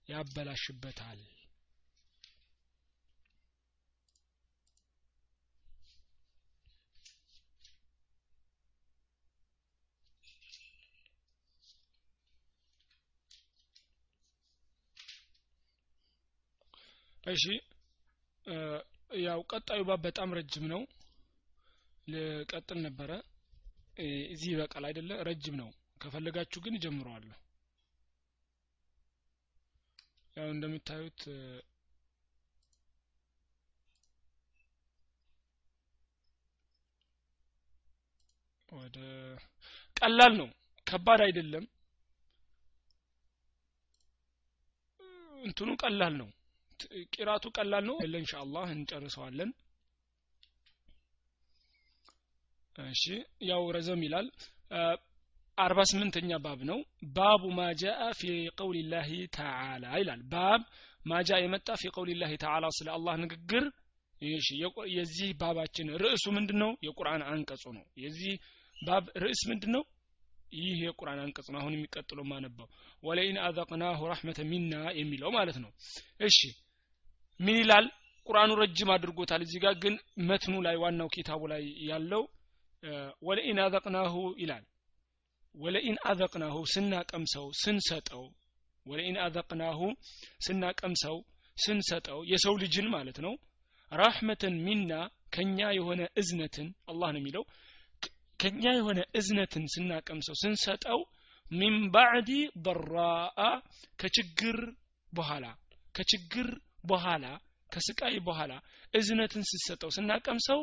ያበላሽበታል 0.09 1.19
እሺ 17.23 17.43
ያው 19.21 19.39
ቀጣዩ 19.51 19.81
ባብ 19.87 20.01
በጣም 20.05 20.29
ረጅም 20.37 20.65
ነው። 20.71 20.81
ልቀጥል 22.07 22.79
ነበረ። 22.85 23.11
እዚህ 24.33 24.49
ይበቃል 24.53 24.83
አይደለ? 24.89 25.11
ረጅም 25.27 25.55
ነው። 25.61 25.69
ከፈለጋችሁ 26.01 26.59
ግን 26.65 26.75
ጀምረዋለሁ 26.83 27.37
ያው 30.37 30.47
እንደምታዩት 30.53 31.21
ወደ 38.69 38.97
ቀላል 39.97 40.33
ነው። 40.37 40.49
ከባድ 40.87 41.21
አይደለም። 41.25 41.65
እንትኑ 45.43 45.69
ቀላል 45.83 46.13
ነው 46.21 46.29
ቂራቱ 47.13 47.45
ቀላል 47.57 47.83
ነው። 47.89 47.97
ለ 48.05 48.15
ኢንሻአላህ 48.21 48.67
እንጨርሰዋለን። 48.75 49.51
እሺ 52.75 53.03
ያው 53.47 53.63
ረዘም 53.75 54.01
ይላል። 54.05 54.27
አርባ 55.57 55.79
ስምንተኛ 55.89 56.31
ባብ 56.43 56.59
ነው። 56.69 56.79
ባቡ 57.15 57.43
ማጃአ 57.57 58.03
ፊ 58.13 58.23
ቀውሊላህ 58.57 59.07
ተዓላ 59.35 59.85
ይላል። 59.99 60.21
ባብ 60.33 60.61
ማጃ 61.05 61.29
የመጣ 61.41 61.69
ፊ 61.75 61.91
ቀውሊላህ 61.95 62.31
ተዓላ 62.43 62.65
ስለ 62.77 62.87
አላህ 62.95 63.15
ንግግር። 63.23 63.65
የዚህ 64.95 65.29
ባባችን 65.39 65.87
ርዕሱ 66.01 66.25
ምንድነው? 66.35 66.71
የቁርአን 66.85 67.21
አንቀጹ 67.29 67.63
ነው። 67.77 67.85
የዚህ 68.03 68.33
ባብ 68.75 69.05
ርዕስ 69.23 69.41
ምንድነው? 69.49 69.83
ይህ 70.55 70.77
የቁርአን 70.85 71.19
አንቀጽ 71.23 71.47
ነው። 71.53 71.59
አሁን 71.61 71.73
የሚቀጥለው 71.75 72.25
ማነባው 72.31 72.67
ወለኢን 73.03 73.37
አዘቅናሁ 73.45 73.99
ረሕመተ 74.11 74.39
ሚና 74.49 74.73
የሚለው 74.99 75.29
ማለት 75.37 75.57
ነው። 75.63 75.71
እሺ 76.21 76.39
ምን 77.41 77.55
ይላል? 77.61 77.85
ቁርአኑ 78.27 78.51
ረጅም 78.61 78.89
አድርጎታል። 78.95 79.41
እዚህ 79.45 79.59
ጋር 79.63 79.73
ግን 79.83 79.95
መትኑ 80.29 80.53
ላይ 80.65 80.75
ዋናው 80.83 81.07
ኪታቡ 81.15 81.41
ላይ 81.53 81.63
ያለው 81.89 82.23
ወለኢን 83.27 83.59
አዘቅናሁ 83.63 84.13
ይላል። 84.41 84.63
ወለኢን 85.55 85.97
አዘቅናሁ 86.09 86.57
ስናቀምሰው 86.73 87.47
ስንሰጠው 87.61 88.23
ወለኢን 88.85 89.17
አዘቅናሁ 89.25 89.79
ስናቀምሰው 90.45 91.17
ስንሰጠው 91.57 92.19
የሰው 92.31 92.53
ልጅን 92.61 92.87
ማለት 92.93 93.17
ነው 93.25 93.33
ራህመትን 93.91 94.55
ሚና 94.65 94.91
ከኛ 95.35 95.59
የሆነ 95.77 96.01
እዝነትን 96.21 96.67
አላህ 96.91 97.09
ነው 97.13 97.19
የሚለው 97.21 97.43
ከኛ 98.39 98.63
የሆነ 98.77 98.99
እዝነትን 99.19 99.65
ስናቀምሰው 99.73 100.35
ስንሰጠው 100.41 100.99
ሚን 101.51 101.75
ባዕዲ 101.93 102.31
በራአ 102.65 103.39
ከችግር 103.99 104.57
በኋላ 105.13 105.45
ከችግር 105.95 106.47
በኋላ 106.83 107.25
ከስቃይ 107.69 108.15
በኋላ 108.27 108.53
እዝነትን 108.93 109.43
ስሰጠው 109.51 109.91
ስናቀምሰው 109.95 110.61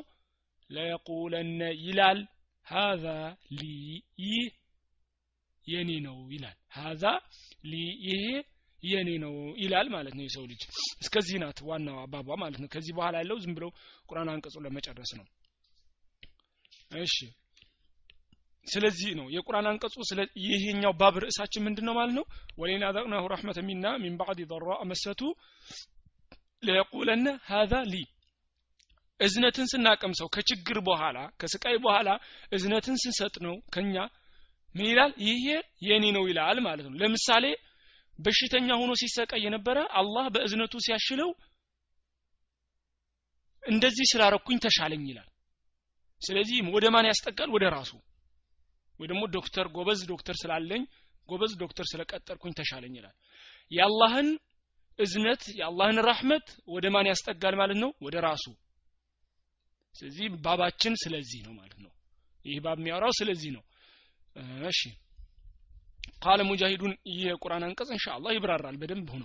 ለየቁለነ 0.70 1.60
ይላል 1.84 2.18
ሀዛ 2.66 3.04
ሊ 3.52 3.62
ይህ 4.24 4.46
የኔ 5.66 5.90
ነው 6.06 6.18
ይላል። 6.34 6.56
ሀዛ 6.76 7.04
ሊ 7.64 7.74
ይሄ 8.06 8.22
የኔ 8.82 9.10
ነው 9.24 9.34
ይላል 9.62 9.86
ማለት 9.94 10.14
ነው 10.18 10.24
የሰው 10.26 10.44
ልጅ። 10.50 10.62
እስከዚህ 11.02 11.36
ናት 11.42 11.58
ዋናው 11.68 11.96
አባባ 12.02 12.36
ማለት 12.42 12.60
ነው። 12.62 12.68
ከዚህ 12.74 12.92
በኋላ 12.98 13.14
ያለው 13.22 13.38
ዝም 13.44 13.54
ብለው 13.56 13.70
ቁርአን 14.08 14.30
አንቀጹ 14.34 14.56
ለመጨረስ 14.66 15.12
ነው። 15.18 15.26
እሺ 17.00 17.16
ስለዚህ 18.66 19.10
ነው 19.18 19.26
የቁርአን 19.34 19.66
አንቀጹ 19.70 19.94
ይሄኛው 20.46 20.92
ባብ 21.00 21.14
ርዕሳችን 21.24 21.64
ምንድነው 21.66 21.94
ማለት 21.98 22.14
ነው? 22.18 22.24
ወለይን 22.60 22.84
አዘቅናሁ 22.88 23.24
ረሕመተ 23.32 23.58
ሚና 23.68 23.86
ሚን 24.02 24.14
ባዕድ 24.20 24.40
ضራ 24.52 24.68
መሰቱ 24.90 25.20
ለየቁለነ 26.62 27.26
ሀዛ 27.48 27.72
ሊ። 27.86 27.96
እዝነትን 29.20 29.66
ስናቀምሰው 29.72 30.28
ከችግር 30.34 30.78
በኋላ 30.88 31.18
ከስቃይ 31.40 31.76
በኋላ 31.84 32.08
እዝነትን 32.52 32.96
ስንሰጥ 33.02 33.34
ነው 33.46 33.54
ከኛ 33.74 33.94
ምን 34.74 34.86
ይላል? 34.90 35.12
ይሄ 35.26 35.46
የኔ 35.88 36.04
ነው 36.16 36.24
ይላል 36.30 36.58
ማለት 36.66 36.86
ነው። 36.86 36.96
ለምሳሌ 37.00 37.44
በሽተኛ 38.18 38.68
ሆኖ 38.80 38.92
ሲሰቃይ 39.00 39.40
የነበረ 39.44 39.78
አላህ 39.98 40.26
በእዝነቱ 40.34 40.74
ሲያሽለው 40.86 41.30
እንደዚህ 43.62 44.06
ስላረኩኝ 44.10 44.58
ተሻለኝ 44.64 45.02
ይላል። 45.10 45.28
ስለዚህ 46.22 46.58
ወደ 46.74 46.86
ማን 46.94 47.08
ያስጠጋል? 47.10 47.50
ወደ 47.56 47.64
ራሱ። 47.74 47.92
ወይ 49.00 49.06
ደግሞ 49.10 49.22
ዶክተር 49.36 49.66
ጎበዝ 49.76 50.00
ዶክተር 50.12 50.36
ስላለኝ 50.40 50.82
ጎበዝ 51.28 51.52
ዶክተር 51.62 51.86
ስለቀጠርኩኝ 51.90 52.52
ተሻለኝ 52.58 52.94
ይላል። 52.98 53.16
የአላህን 53.70 54.28
እዝነት 54.98 55.42
የአላህን 55.58 55.98
ራህመት 56.06 56.46
ወደ 56.68 56.86
ማን 56.94 57.08
ያስጠጋል 57.10 57.54
ማለት 57.60 57.78
ነው? 57.82 57.90
ወደ 58.02 58.16
ራሱ። 58.24 58.44
ስለዚህ 59.94 60.26
ባባችን 60.44 60.94
ስለዚህ 61.02 61.40
ነው 61.46 61.52
ማለት 61.58 61.78
ነው። 61.78 61.92
ይህ 62.44 62.58
ባብ 62.64 62.78
የሚያወራው 62.80 63.12
ስለዚህ 63.20 63.50
ነው። 63.56 63.62
እሺ። 64.68 64.80
ቃለ 66.24 66.40
ሙጃሂዱን 66.48 66.92
ይህ 67.08 67.20
የቁርአን 67.26 67.64
አንቀጽ 67.66 67.90
እንሻአላህ 67.94 68.30
ይብራራል 68.36 68.76
በደንብ 68.80 69.08
ሆኖ። 69.14 69.24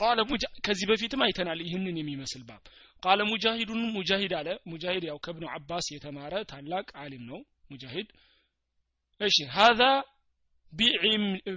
ቃለ 0.00 0.18
ከዚህ 0.66 0.86
በፊትም 0.90 1.20
አይተናል 1.24 1.60
ይህንን 1.64 1.96
የሚመስል 2.00 2.42
ባብ። 2.48 2.62
ቃለ 3.02 3.20
ሙጃሂዱን 3.28 3.82
ሙጃሂድ 3.96 4.32
አለ። 4.38 4.48
ሙጃሂድ 4.70 5.04
ያው 5.08 5.18
ከብኑ 5.24 5.44
አባስ 5.54 5.86
የተማረ 5.94 6.34
ታላቅ 6.50 6.88
አሊም 7.02 7.24
ነው 7.30 7.40
ሙጃሂድ። 7.70 8.08
እሺ። 9.20 9.36
ሀዛ 9.54 9.82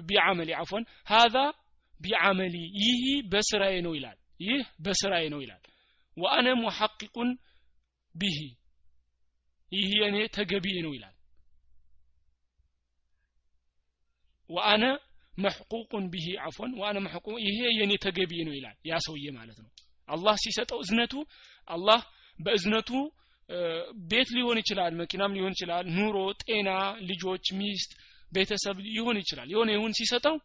ቢዓመሊ 0.07 0.49
አፎን 0.61 0.83
ሀዛ 1.09 1.35
ቢዓመሊ። 2.03 2.55
ይህ 2.79 3.01
በስራዬ 3.31 3.75
ነው 3.85 3.93
ይላል። 3.97 4.17
ይህ 4.39 4.61
በስራዬ 4.85 5.25
ነው 5.33 5.39
ይላል። 5.43 5.61
ወአነ 6.17 6.47
ሙሐቂቁን 6.61 7.29
ቢሂ። 8.15 8.39
ይህ 9.71 9.91
የኔ 10.01 10.17
ተገቢ 10.35 10.65
ነው 10.85 10.91
ይላል። 10.95 11.15
ወአነ 14.49 14.83
መሕቁቁን 15.33 16.03
ቢሂ 16.13 16.27
አፎን 16.45 16.71
ወአነ 16.79 16.97
መሕቁ 17.05 17.27
ይሄ 17.45 17.59
የኔ 17.77 17.91
ተገቢ 18.03 18.31
ነው 18.47 18.53
ይላል 18.57 18.75
ያ 18.89 18.99
ሰውዬ 19.05 19.25
ማለት 19.37 19.57
ነው። 19.63 19.69
አላህ 20.09 20.35
ሲሰጠው 20.43 20.79
እዝነቱ 20.83 21.13
አላህ 21.67 22.01
በእዝነቱ 22.39 22.89
ቤት 24.11 24.29
ሊሆን 24.35 24.57
ይችላል 24.61 24.91
መኪናም 24.99 25.33
ሊሆን 25.37 25.53
ይችላል 25.55 25.85
ኑሮ 25.95 26.17
ጤና 26.43 26.69
ልጆች 27.09 27.45
ሚስት 27.59 27.91
ቤተሰብ 28.31 28.77
ሊሆን 28.87 29.17
ይችላል። 29.21 29.47
የሆነ 29.53 29.69
ይሁን 29.75 29.91
ሲሰጠው 29.99 30.35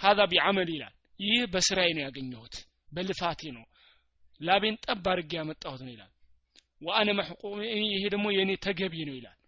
ሀዛ 0.00 0.20
ቢዓመል 0.30 0.68
ይላል 0.74 0.94
ይህ 1.20 1.42
በስራዬ 1.52 1.88
ነው 1.96 2.02
ያገኘሁት 2.06 2.54
በልፋቴ 2.92 3.40
ነው። 3.56 3.64
ላቤን 4.40 4.76
ጠብ 4.84 5.04
አድርጌ 5.12 5.32
ያመጣሁት 5.38 5.80
ነው 5.84 5.92
ይላል። 5.94 6.10
ወአነ 6.82 7.08
መሕቁ 7.18 7.42
ይሄ 7.88 8.02
ደግሞ 8.14 8.26
የእኔ 8.36 8.52
ተገቢ 8.64 8.94
ነው 9.08 9.14
ይላል። 9.18 9.38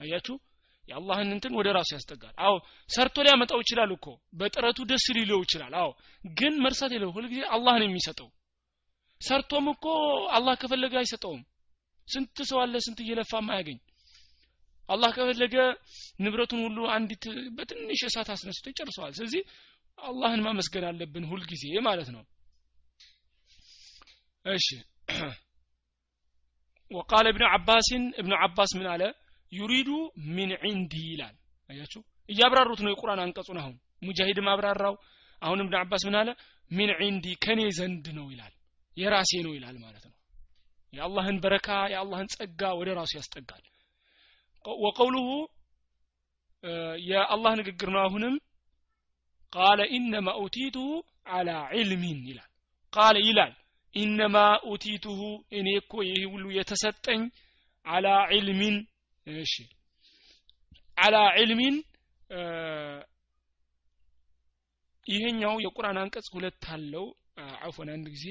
አያችሁ? 0.00 0.34
የአላህን 0.84 1.30
እንትን 1.34 1.52
ወደ 1.58 1.68
ራሱ 1.76 1.90
ያስጠጋል። 1.96 2.34
አዎ 2.38 2.54
ሰርቶ 2.88 3.16
ሊያመጣው 3.26 3.60
ይችላል 3.62 3.90
እኮ። 3.96 4.06
በጥረቱ 4.38 4.78
ደስ 4.90 5.06
ሊለው 5.16 5.40
ይችላል። 5.44 5.72
አዎ 5.80 5.88
ግን 6.34 6.54
መርሳት 6.64 6.92
የለው 6.94 7.10
ሁልጊዜ 7.16 7.40
አላህ 7.56 7.74
ነው 7.80 7.86
የሚሰጠው። 7.88 8.28
ሰርቶም 9.20 9.66
እኮ 9.72 9.84
አላህ 10.36 10.54
ከፈለገ 10.62 10.94
አይሰጠውም። 11.00 11.42
ስንት 12.08 12.38
ሰው 12.48 12.58
አለ 12.62 12.74
ስንት 12.86 12.98
እየለፋ 13.04 13.40
ማያገኝ 13.46 13.78
አላህ 14.88 15.10
ከፈለገ 15.16 15.54
ንብረቱን 16.22 16.60
ሁሉ 16.66 16.78
አንዲት 16.94 17.24
በትንሽ 17.56 18.00
እሳት 18.08 18.28
አስነስቶ 18.34 18.64
ይጨርሰዋል። 18.72 19.14
ስለዚህ 19.18 19.42
አላህን 19.98 20.40
ማመስገን 20.42 20.84
አለብን 20.88 21.24
ሁልጊዜ 21.30 21.64
ማለት 21.82 22.08
ነው። 22.14 22.22
እሺ። 24.44 24.66
ወቃለ 26.90 27.26
እብኑ 27.32 27.44
አባስን 27.52 28.02
እብኑ 28.20 28.32
አባስ 28.46 28.70
ምን 28.78 28.86
አለ? 28.92 29.02
ዩሪዱ 29.52 29.88
ሚን 30.34 30.50
ዒንዲ 30.62 30.94
ይላል። 31.06 31.34
አያችሁ? 31.70 32.00
እያብራሩት 32.28 32.80
ነው 32.84 32.90
የቁርአን 32.92 33.20
አንቀጹን 33.24 33.58
አሁን። 33.62 33.74
ሙጃሂድም 34.02 34.48
አብራራው 34.52 34.94
አሁን 35.42 35.58
እብኑ 35.62 35.74
አባስ 35.80 36.02
ምን 36.08 36.16
አለ? 36.20 36.28
ሚን 36.70 36.90
ዒንዲ 37.00 37.26
ከኔ 37.44 37.60
ዘንድ 37.78 38.06
ነው 38.18 38.26
ይላል። 38.32 38.54
የራሴ 38.96 39.32
ነው 39.46 39.52
ይላል 39.56 39.76
ማለት 39.78 40.04
ነው። 40.04 40.14
የአላህን 40.92 41.36
በረካ 41.42 41.68
የአላህን 41.92 42.28
ጸጋ 42.34 42.60
ወደ 42.78 42.88
ራሱ 42.98 43.12
ያስጠጋል። 43.18 43.64
ወቀውሉሁ 44.64 45.28
የአላህ 47.08 47.52
ንግግር 47.60 47.88
ነው 47.94 48.00
አሁንም 48.02 48.34
ቃለ 49.56 49.80
ኢነማ 49.96 50.28
ኡቲቱሁ 50.40 50.88
አላ 51.34 51.50
ዒልሚን 51.74 52.18
ይላል 52.28 52.50
ቃለ 52.92 53.16
ይላል 53.28 53.52
ኢነማ 53.94 54.36
ኡቲቱሁ 54.70 55.20
እኔ 55.58 55.68
እኮ 55.82 55.92
ይህ 56.08 56.24
ሁሉ 56.32 56.44
የተሰጠኝ 56.56 57.22
አላ 57.86 58.06
ዒልሚን 58.32 58.76
እሺ 59.26 59.54
አላ 60.96 61.16
ዒልሚን 61.38 61.76
ይሄኛው 65.06 65.54
የቁርአን 65.64 65.98
አንቀጽ 66.02 66.28
ሁለት 66.36 66.64
አለው 66.74 67.04
አፎን 67.64 67.88
አንድ 67.94 68.06
ጊዜ 68.14 68.26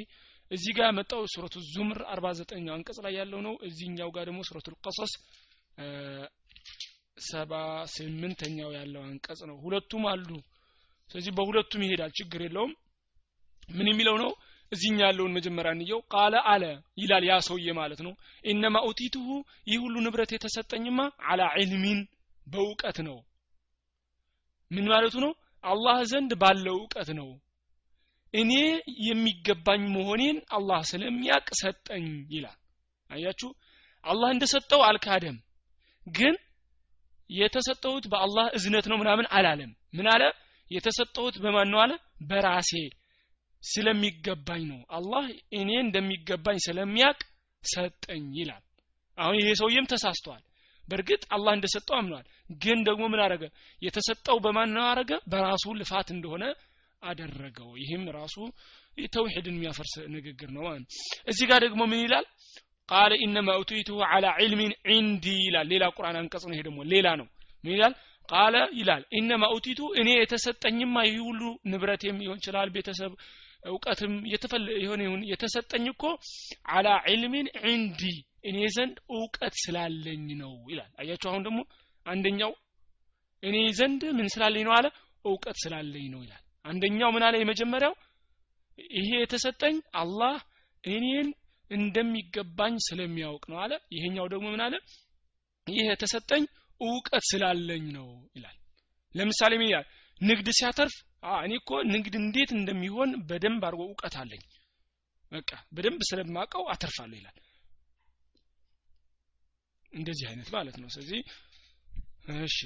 እዚህ 0.51 0.71
ጋር 0.77 0.89
መጣው 0.97 1.21
ሱረቱ 1.33 1.55
ዙምር 1.69 1.99
49 2.09 2.73
አንቀጽ 2.73 2.97
ላይ 3.05 3.13
ያለው 3.19 3.39
ነው። 3.45 3.53
እዚህኛው 3.67 4.09
ጋር 4.15 4.23
ደግሞ 4.29 4.41
ሱረቱ 4.47 4.67
ቀሰስ 4.83 5.13
ሰባ 7.25 7.53
ስምንተኛው 7.93 8.69
ያለው 8.77 9.01
አንቀጽ 9.07 9.39
ነው። 9.49 9.57
ሁለቱም 9.63 10.03
አሉ 10.11 10.29
ስለዚህ 11.09 11.31
በሁለቱም 11.37 11.83
ይሄዳል። 11.85 12.11
ችግር 12.19 12.41
የለውም። 12.45 12.73
ምን 13.69 13.87
የሚለው 13.89 14.15
ነው? 14.23 14.31
እዚህኛ 14.71 14.99
ያለውን 15.03 15.35
መጀመሪያ 15.37 15.71
እንየው። 15.75 15.99
ቃለ 16.13 16.35
አለ 16.51 16.63
ይላል 16.97 17.23
ያ 17.29 17.35
ሰውዬ 17.47 17.67
ማለት 17.79 17.99
ነው። 18.05 18.13
ኢነማ 18.45 18.75
ኡቲቱሁ 18.87 19.27
ይህ 19.69 19.79
ሁሉ 19.83 19.95
ንብረት 20.05 20.31
የተሰጠኝማ 20.35 20.99
አላ 21.29 21.41
ዒልሚን 21.59 21.99
በእውቀት 22.47 22.97
ነው። 23.07 23.17
ምን 24.71 24.85
ማለቱ 24.91 25.15
ነው? 25.25 25.31
አላህ 25.63 25.97
ዘንድ 26.11 26.31
ባለው 26.41 26.75
እውቀት 26.79 27.09
ነው። 27.19 27.29
እኔ 28.33 28.51
የሚገባኝ 29.05 29.83
መሆኔን 29.95 30.37
አላህ 30.51 30.79
ስለሚያቅ 30.89 31.47
ሰጠኝ 31.61 32.05
ይላል። 32.31 32.57
አያችሁ? 33.09 33.49
አላህ 34.03 34.29
እንደሰጠው 34.33 34.81
አልካደም። 34.87 35.37
ግን 36.07 36.33
የተሰጠሁት 37.29 38.05
በአላህ 38.11 38.45
እዝነት 38.57 38.85
ነው 38.91 38.97
ምናምን 38.97 39.25
አላለም። 39.31 39.71
ምን 39.93 40.07
አለ 40.13 40.23
የተሰጠሁት 40.71 41.35
በማን 41.43 41.69
ነው 41.73 41.79
አለ? 41.83 41.91
በራሴ 42.23 42.71
ስለሚገባኝ 43.63 44.63
ነው። 44.71 44.79
አላህ 44.89 45.25
እኔ 45.59 45.69
እንደሚገባኝ 45.81 46.57
ስለሚያቅ 46.67 47.19
ሰጠኝ 47.63 48.25
ይላል። 48.39 48.63
አሁን 49.17 49.35
ይሄ 49.39 49.49
ሰውዬም 49.61 49.89
ተሳስቷል። 49.91 50.43
በእርግጥ 50.83 51.23
አላህ 51.35 51.51
እንደሰጠው 51.57 51.95
አምኗል። 51.97 52.25
ግን 52.63 52.79
ደግሞ 52.87 53.03
ምን 53.11 53.21
አረገ? 53.25 53.43
የተሰጠው 53.81 54.37
በማን 54.45 54.69
ነው 54.75 54.83
አረገ? 54.89 55.11
በራሱ 55.31 55.65
ልፋት 55.79 56.09
እንደሆነ 56.15 56.43
አደረገው። 57.01 57.69
ይህም 57.81 58.03
ራሱ 58.17 58.35
ተውሂድን 59.13 59.55
የሚያፈርስ 59.57 59.93
ንግግር 60.13 60.49
ነው 60.55 60.65
እዚህ 61.27 61.45
ጋር 61.49 61.59
ደግሞ 61.65 61.81
ምን 61.91 62.01
ይላል? 62.05 62.25
ቃለ 62.89 63.11
ኢነማ 63.25 63.49
ኡቲቱሁ 63.61 63.97
አላ 64.09 64.25
ዒልሚን 64.39 64.73
ዒንዲ 64.89 65.25
ይላል። 65.45 65.67
ሌላ 65.71 65.83
ቁርአን 65.95 66.17
አንቀጽ 66.19 66.43
ነው። 66.47 66.55
ይሄ 66.55 66.61
ደግሞ 66.67 66.79
ሌላ 66.93 67.07
ነው። 67.21 67.27
ምን 67.63 67.73
ይላል 67.75 67.93
ቃለ 68.29 68.55
ይላል። 68.77 69.03
ኢነማ 69.17 69.43
ኡቲቱ 69.55 69.81
እኔ 69.99 70.09
የተሰጠኝማ 70.17 70.95
ይህ 71.07 71.17
ሁሉ 71.27 71.41
ንብረቴም 71.71 72.19
ሊሆን 72.21 72.39
ይችላል 72.41 72.69
ቤተሰብ 72.75 73.11
እውቀትም 73.65 74.13
የሆነ 74.83 75.01
ይሁን 75.05 75.21
የተሰጠኝ 75.29 75.85
እኮ 75.91 76.03
አላ 76.73 76.87
ዒልሚን 77.07 77.47
ዒንዲ 77.63 78.01
እኔ 78.49 78.57
ዘንድ 78.75 78.97
እውቀት 79.13 79.53
ስላለኝ 79.61 80.25
ነው 80.41 80.53
ይላል። 80.71 80.91
አያችሁ 81.01 81.29
አሁን 81.31 81.45
ደግሞ 81.47 81.59
አንደኛው 82.05 82.51
እኔ 83.43 83.55
ዘንድ 83.79 84.01
ምን 84.17 84.27
ስላለኝ 84.33 84.63
ነው 84.67 84.73
አለ? 84.77 84.87
እውቀት 85.25 85.57
ስላለኝ 85.63 86.05
ነው 86.13 86.21
ይላል። 86.25 86.41
አንደኛው 86.65 87.09
ምን 87.15 87.23
አለ? 87.27 87.35
የመጀመሪያው 87.41 87.93
ይሄ 88.95 89.09
የተሰጠኝ 89.21 89.75
አላህ 90.01 90.35
እኔን 90.83 91.27
እንደሚገባኝ 91.71 92.73
ስለሚያውቅ 92.87 93.43
ነው 93.51 93.57
አለ። 93.63 93.73
ይሄኛው 93.95 94.25
ደግሞ 94.33 94.45
ምን 94.53 94.63
አለ? 94.65 94.75
ይህ 95.67 95.85
የተሰጠኝ 95.91 96.43
እውቀት 96.81 97.23
ስላለኝ 97.23 97.85
ነው 97.97 98.07
ይላል። 98.35 98.57
ለምሳሌ 99.15 99.51
ምን 99.59 99.69
ይላል? 99.69 99.85
ንግድ 100.21 100.47
ሲያተርፍ 100.57 100.95
እኔ 101.39 101.51
እኮ 101.59 101.71
ንግድ 101.93 102.13
እንዴት 102.21 102.51
እንደሚሆን 102.57 103.11
በደንብ 103.29 103.63
አድርጎ 103.67 103.81
እውቀት 103.87 104.15
አለኝ። 104.21 104.43
በቃ 105.31 105.51
በደንብ 105.75 106.01
ስለማቀው 106.09 106.63
አተርፋለሁ 106.73 107.17
ይላል። 107.19 107.37
እንደዚህ 109.91 110.25
አይነት 110.31 110.49
ማለት 110.55 110.75
ነው። 110.81 110.89
ስለዚህ 110.95 111.21
እሺ። 112.41 112.57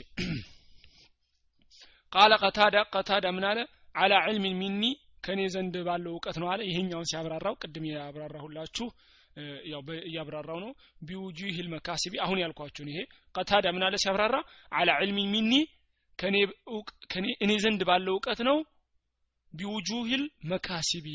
ቃለ 2.11 2.33
ቀታዳ 2.43 2.75
ቀታዳ 2.93 3.25
ምን 3.35 3.45
አለ? 3.49 3.59
አላ 3.95 4.13
ዕልሚን 4.27 4.55
ሚኒ 4.61 4.83
ከኔ 5.25 5.41
ዘንድ 5.53 5.75
ባለው 5.87 6.11
እውቀት 6.13 6.37
ነው 6.41 6.47
አለ። 6.51 6.61
ይሄኛውን 6.69 7.07
ሲያብራራው 7.09 7.55
ቅድም 7.61 7.85
ያብራራሁላችሁ 7.89 8.87
ያው 9.71 9.81
እያብራራው 10.03 10.59
ነው። 10.63 10.71
ቢውጁሂል 11.07 11.67
መካሲቢ 11.73 12.13
አሁን 12.25 12.41
ያልኳችሁን 12.43 12.89
ይሄ። 12.91 12.99
ቀታዳ 13.35 13.65
ምን 13.75 13.85
አለ 13.87 13.95
ሲያብራራ? 14.03 14.35
አላ 14.71 14.89
ዕልሚ 15.01 15.19
ሚኒ 15.33 15.53
ከኔ 17.09 17.25
እኔ 17.43 17.51
ዘንድ 17.63 17.81
ባለው 17.89 18.13
እውቀት 18.15 18.39
ነው። 18.49 18.57
ቢውጁሂል 19.53 20.23
መካሲቢ 20.51 21.07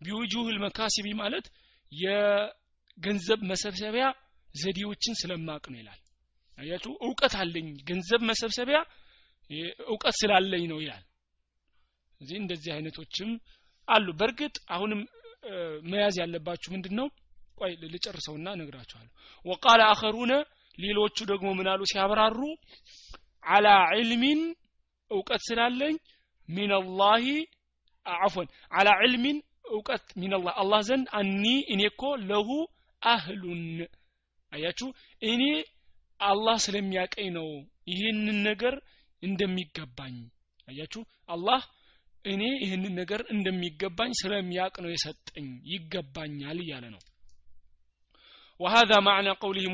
ቢውጁሂል 0.00 0.56
መካሲቢ 0.64 1.08
ማለት 1.20 1.46
የገንዘብ 1.92 3.40
መሰብሰቢያ 3.50 4.06
ዘዴዎችን 4.54 5.14
ስለማቅ 5.20 5.64
ነው 5.72 5.78
ይላል። 5.80 6.00
አያችሁ 6.58 6.92
እውቀት 7.06 7.34
አለኝ 7.40 7.66
ገንዘብ 7.88 8.20
መሰብሰቢያ 8.30 8.78
እውቀት 9.86 10.14
ስላለኝ 10.20 10.64
ነው 10.72 10.78
ይላል። 10.84 11.04
እዚህ 12.20 12.36
እንደዚህ 12.42 12.70
አይነቶችም 12.74 13.30
አሉ። 13.88 14.06
በእርግጥ 14.20 14.56
አሁንም 14.68 15.00
መያዝ 15.90 16.16
ያለባችሁ 16.22 16.68
ምንድን 16.74 16.94
ነው 17.00 17.08
ቆይ 17.58 17.72
ልጨርሰውና 17.92 18.48
ነግራችኋለሁ 18.60 19.12
ወቃለ 19.46 19.80
አኸሩነ 19.90 20.32
ሌሎቹ 20.78 21.18
ደግሞ 21.30 21.48
ምናሉ 21.58 21.82
ሲያብራሩ 21.90 22.40
አላ 23.44 23.66
ዕልሚን 23.98 24.40
እውቀት 25.10 25.42
ስላለኝ 25.48 25.94
ሚንላሂ 26.48 27.26
አፎን 28.06 28.48
አላ 28.72 28.88
ዕልሚን 29.04 29.38
እውቀት 29.70 30.04
ሚንላህ 30.20 30.54
አላህ 30.62 30.80
ዘንድ 30.88 31.06
አኒ 31.20 31.44
እኔ 31.72 31.82
እኮ 31.90 32.02
ለሁ 32.28 32.48
አህሉን። 33.02 33.62
አያችሁ? 34.52 34.88
እኔ 35.22 35.42
አላህ 36.20 36.56
ስለሚያቀኝ 36.64 37.28
ነው 37.36 37.48
ይህንን 37.90 38.38
ነገር 38.48 38.74
እንደሚገባኝ። 39.22 40.16
አያችሁ? 40.68 41.02
አላህ 41.28 41.60
እኔ 42.26 42.42
ይህንን 42.62 42.94
ነገር 43.00 43.20
እንደሚገባኝ 43.34 44.12
ስለሚያቅ 44.20 44.74
ነው 44.84 44.90
የሰጠኝ። 44.92 45.48
ይገባኛል 45.72 46.58
እያለ 46.64 46.84
ነው። 46.94 47.02
ወሀዛ 48.60 48.92
ማዕና 49.06 49.30
ቀውሊህ 49.40 49.66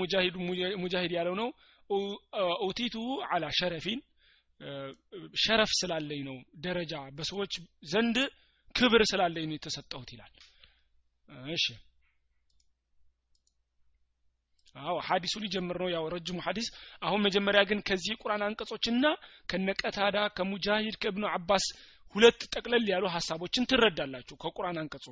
ሙጃሂድ 0.82 1.12
ያለው 1.18 1.34
ነው። 1.40 1.48
ኡቲቱ 2.66 2.96
አላ 3.28 3.44
ሸረፊን 3.58 4.00
ሸረፍ 5.42 5.70
ስላለኝ 5.78 6.20
ነው 6.28 6.36
ደረጃ 6.64 6.94
በሰዎች 7.16 7.52
ዘንድ 7.92 8.16
ክብር 8.74 9.02
ስላለኝ 9.10 9.46
ነው 9.48 9.56
የተሰጠሁት 9.56 10.10
ይላል። 10.14 10.32
እሺ። 11.54 11.64
አዎ 14.74 14.94
ሀዲሱ 15.06 15.34
ሊጀምር 15.42 15.76
ነው። 15.82 15.88
ያው 15.94 16.04
ረጅሙ 16.12 16.38
ሀዲስ 16.44 16.68
አሁን 17.02 17.20
መጀመሪያ 17.26 17.62
ግን 17.70 17.80
ከዚህ 17.88 18.14
ቁርአን 18.22 18.44
አንቀጾችና 18.46 19.04
ከነቀታዳ 19.50 20.18
ከሙጃሂድ 20.36 20.96
ከእብኑ 21.02 21.24
አባስ 21.32 21.64
ሁለት 22.14 22.40
ጠቅለል 22.54 22.86
ያሉ 22.92 23.04
ሀሳቦችን 23.14 23.66
ትረዳላችሁ። 23.70 24.34
ከቁርአን 24.42 24.78
አንቀጹ 24.82 25.06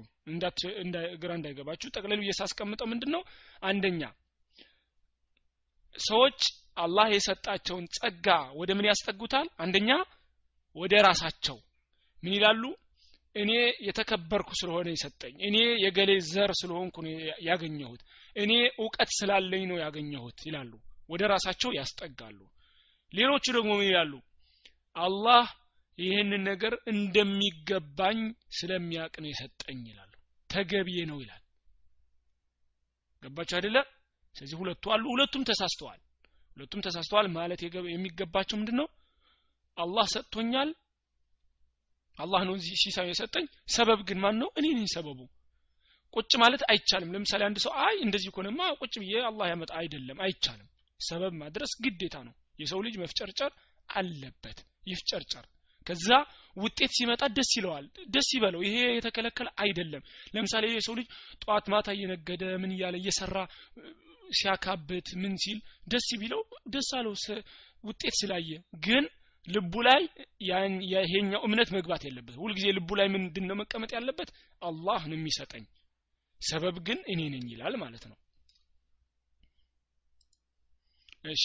ግራ 1.23 1.31
እንዳይገባችሁ 1.39 1.89
ጠቅለሉ 1.97 2.21
እየሳስቀምጠው 2.25 2.89
ምንድን 2.91 3.13
ነው 3.15 3.23
አንደኛ 3.63 4.03
ሰዎች 5.97 6.41
አላህ 6.77 7.07
የሰጣቸውን 7.13 7.87
ጸጋ 7.97 8.27
ወደ 8.53 8.71
ምን 8.79 8.89
ያስጠጉታል? 8.91 9.49
አንደኛ 9.59 9.91
ወደ 10.77 10.95
ራሳቸው። 11.09 11.57
ምን 12.23 12.33
ይላሉ? 12.37 12.63
እኔ 13.37 13.51
የተከበርኩ 13.87 14.51
ስለሆነ 14.61 14.89
የሰጠኝ 14.91 15.35
እኔ 15.49 15.57
የገሌ 15.83 16.11
ዘር 16.31 16.51
ስለሆንኩ 16.61 16.97
ያገኘሁት 17.49 18.01
እኔ 18.37 18.53
እውቀት 18.81 19.11
ስላለኝ 19.19 19.63
ነው 19.71 19.79
ያገኘሁት 19.85 20.39
ይላሉ። 20.49 20.73
ወደ 21.09 21.23
ራሳቸው 21.33 21.71
ያስጠጋሉ። 21.79 22.41
ሌሎቹ 23.13 23.45
ደግሞ 23.57 23.71
ምን 23.79 23.89
ይላሉ? 23.89 24.13
አላህ 24.97 25.45
ይህንን 26.01 26.43
ነገር 26.43 26.75
እንደሚገባኝ 26.93 28.19
ስለሚያቅ 28.59 29.15
ነው 29.23 29.29
የሰጠኝ 29.31 29.81
ይላሉ። 29.91 30.13
ተገቢዬ 30.51 31.01
ነው 31.11 31.19
ይላል። 31.23 31.43
ገባችሁ 33.23 33.57
አይደለ? 33.59 33.79
ስለዚህ 34.35 34.57
ሁለቱ 34.61 34.85
አሉ። 34.95 35.05
ሁለቱም 35.15 35.43
ተሳስተዋል። 35.49 36.01
ሁለቱም 36.57 36.81
ተሳስተዋል 36.87 37.27
ማለት 37.37 37.61
የሚገባቸው 37.91 38.57
ምንድን 38.59 38.77
ነው 38.81 38.89
አላህ 39.79 40.07
ሰጥቶኛል። 40.15 40.71
አላህ 42.19 42.41
ነው 42.49 42.55
ሲሳይ 42.79 43.07
የሰጠኝ። 43.11 43.47
ሰበብ 43.75 44.01
ግን 44.09 44.19
ማን 44.19 44.37
ነው 44.43 44.49
እኔ 44.59 44.67
ነኝ 44.73 44.89
ሰበቡ። 44.95 45.21
ቁጭ 46.15 46.33
ማለት 46.43 46.63
አይቻልም። 46.71 47.13
ለምሳሌ 47.15 47.43
አንድ 47.49 47.59
ሰው 47.65 47.73
አይ 47.85 47.97
እንደዚህ 48.07 48.31
ከሆነማ 48.35 48.61
ቁጭ 48.81 48.95
ብዬ 49.03 49.13
አላህ 49.29 49.47
ያመጣ 49.53 49.71
አይደለም 49.81 50.19
አይቻልም። 50.27 50.69
ሰበብ 51.01 51.33
ማድረስ 51.43 51.73
ግዴታ 51.85 52.17
ነው። 52.27 52.35
የሰው 52.59 52.81
ልጅ 52.87 52.95
መፍጨርጨር 53.03 53.53
አለበት። 53.89 54.59
ይፍጨርጨር 54.87 55.45
ከዛ 55.87 56.09
ውጤት 56.57 56.91
ሲመጣ 56.97 57.23
ደስ 57.37 57.51
ይለዋል። 57.57 57.85
ደስ 58.15 58.29
ይበለው። 58.37 58.61
ይሄ 58.67 58.77
የተከለከለ 58.97 59.49
አይደለም። 59.63 60.03
ለምሳሌ 60.35 60.65
የሰው 60.71 60.95
ልጅ 60.99 61.07
ጠዋት 61.43 61.67
ማታ 61.73 61.89
እየነገደ 61.97 62.43
ምን 62.63 62.73
እያለ 62.77 62.97
እየሰራ 63.03 63.37
ሲያካብት 64.31 65.09
ምን 65.23 65.33
ሲል 65.43 65.59
ደስ 65.93 66.09
ቢለው 66.21 66.43
ደስ 66.75 66.91
አለው 66.99 67.15
ውጤት 67.85 68.15
ስላየ። 68.21 68.51
ግን 68.87 69.05
ልቡ 69.49 69.75
ላይ 69.87 70.03
ይሄኛው 71.03 71.43
እምነት 71.47 71.69
መግባት 71.77 72.03
የለበት። 72.07 72.35
ሁልጊዜ 72.43 72.67
ልቡ 72.79 72.91
ላይ 73.01 73.09
ምንድን 73.15 73.47
ነው 73.49 73.57
መቀመጥ 73.61 73.91
ያለበት? 73.97 74.29
አላህ 74.63 75.01
ነው 75.11 75.17
የሚሰጠኝ። 75.19 75.65
ሰበብ 76.41 76.77
ግን 76.87 76.99
እኔ 77.13 77.21
ነኝ 77.33 77.47
ይላል 77.53 77.75
ማለት 77.83 78.05
ነው 78.11 78.17
እሺ 81.34 81.44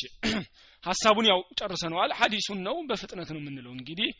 ሀሳቡን 0.85 1.27
ያው 1.33 1.41
ጨርሰነዋል 1.59 2.11
ሐዲሱን 2.21 2.59
ነው 2.69 2.77
በፍጥነት 2.91 3.31
ነው 3.35 3.41
የምንለው 3.43 3.75
እንግዲህ 3.79 4.11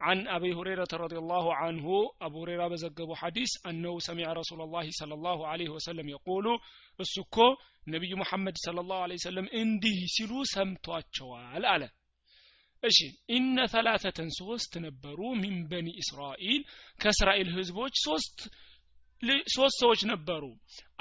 عن 0.00 0.18
أبي 0.28 0.50
هريرة 0.54 0.92
رضي 0.94 1.18
الله 1.18 1.44
عنه 1.54 1.86
أبو 2.22 2.36
هريرة 2.42 2.66
بزقب 2.68 3.10
حديث 3.14 3.50
أنه 3.66 3.92
سمع 4.00 4.26
رسول 4.32 4.60
الله 4.62 4.86
صلى 4.90 5.14
الله 5.14 5.38
عليه 5.46 5.68
وسلم 5.68 6.06
يقول 6.08 6.46
السكو 7.00 7.48
نبي 7.86 8.14
محمد 8.14 8.54
صلى 8.56 8.80
الله 8.80 8.96
عليه 8.96 9.14
وسلم 9.14 9.46
انديه 9.54 10.00
سلو 10.08 10.38
سمتواتشوال 10.46 11.62
على 11.72 11.88
እሺ 12.82 12.98
ኢነ 13.36 13.56
ተላተተን 13.72 14.28
ሶስት 14.40 14.72
ነበሩ 14.84 15.20
ሚን 15.40 15.56
በኒ 15.70 15.88
እስራኤል 16.02 16.60
ከእስራኤል 17.02 17.48
ህዝቦች 17.56 17.94
ሶስት 18.06 18.36
ሶስት 19.56 19.76
ሰዎች 19.82 20.00
ነበሩ 20.12 20.42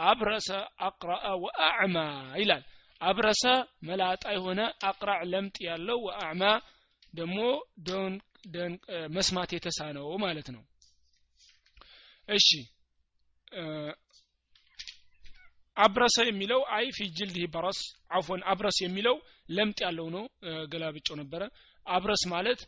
አብረሰ 0.10 0.50
አቅረአ 0.88 1.26
ወአዕማ 1.44 1.98
ይላል 2.42 2.64
አብረሰ 3.03 3.43
መላጣ 3.89 4.25
የሆነ 4.35 4.61
አቅራዕ 4.89 5.21
ለምጥ 5.33 5.57
ያለው 5.67 5.99
ወአዕማ 6.07 6.43
ደግሞ 7.15 7.39
መስማት 9.15 9.51
የተሳነው 9.55 10.07
ማለት 10.25 10.49
ነው። 10.55 10.63
እሺ። 12.29 12.49
አብረሰ 15.77 16.17
የሚለው 16.29 16.61
አይ 16.77 16.87
ፊ 16.97 17.07
ጅልዲህ 17.19 17.45
በረስ 17.55 17.79
አፎን 18.13 18.41
አብረስ 18.51 18.79
የሚለው 18.85 19.17
ለምጥ 19.51 19.79
ያለው 19.87 20.09
ነው። 20.17 20.25
ገላብጮ 20.73 21.09
ነበረ። 21.21 21.43
አብረስ 21.87 22.23
ማለት 22.33 22.61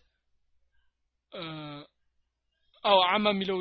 አዎ 2.85 2.99
አማ 3.11 3.26
የሚለው 3.32 3.59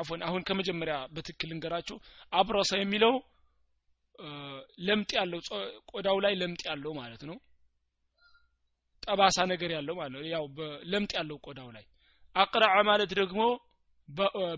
አፎን 0.00 0.20
አሁን 0.26 0.42
ከመጀመሪያ 0.48 0.96
በትክክል 1.14 1.50
እንገራችሁ 1.54 1.96
አብረሰ 2.32 2.72
የሚለው 2.80 3.14
ለምጥ 4.86 5.10
ያለው 5.18 5.40
ቆዳው 5.92 6.18
ላይ 6.24 6.34
ለምጥ 6.40 6.62
ያለው 6.70 6.92
ማለት 6.98 7.22
ነው። 7.28 7.36
ጠባሳ 9.02 9.38
ነገር 9.52 9.70
ያለው 9.76 9.94
ማለት 9.98 10.12
ነው። 10.16 10.22
ያው 10.32 10.44
ለምጥ 10.92 11.12
ያለው 11.18 11.38
ቆዳው 11.46 11.68
ላይ። 11.76 11.84
አቅራዓ 12.36 12.74
ማለት 12.88 13.12
ደግሞ 13.20 13.40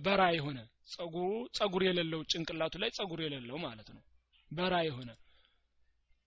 በራ 0.05 0.23
የሆነ 0.37 0.59
ጸጉሩ 0.93 1.27
ጸጉር 1.57 1.83
የሌለው 1.87 2.21
ጭንቅላቱ 2.31 2.75
ላይ 2.83 2.91
ጸጉር 2.97 3.21
የሌለው 3.25 3.59
ማለት 3.67 3.89
ነው። 3.95 4.03
በራ 4.51 4.75
የሆነ 4.87 5.11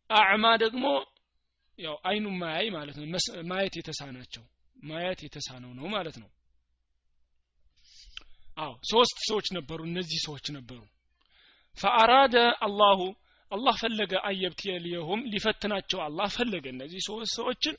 አዕማ 0.09 0.45
ደግሞ 0.63 0.85
ያው 1.79 1.95
አይኑ 2.09 2.25
ማያይ 2.41 2.67
ማለት 2.75 2.95
ነው። 2.99 3.05
ማየት 3.49 3.75
የተሳናቸው 3.79 4.43
ማየት 4.83 5.19
የተሳነው 5.25 5.71
ነው 5.79 5.85
ማለት 5.95 6.17
ነው። 6.23 6.29
አዎ 8.57 8.73
ሶስት 8.91 9.17
ሰዎች 9.29 9.47
ነበሩ። 9.57 9.79
እነዚህ 9.89 10.19
ሰዎች 10.25 10.45
ነበሩ። 10.57 10.81
ፈአራደ 11.77 12.35
አላሁ 12.65 12.99
አላህ 13.55 13.75
ፈለገ 13.81 14.13
አየብትየልየሁም 14.29 15.21
ሊፈትናቸው 15.31 15.99
አላህ 16.05 16.27
ፈለገ። 16.35 16.65
እነዚህ 16.73 17.01
ሶስት 17.07 17.31
ሰዎችን 17.37 17.75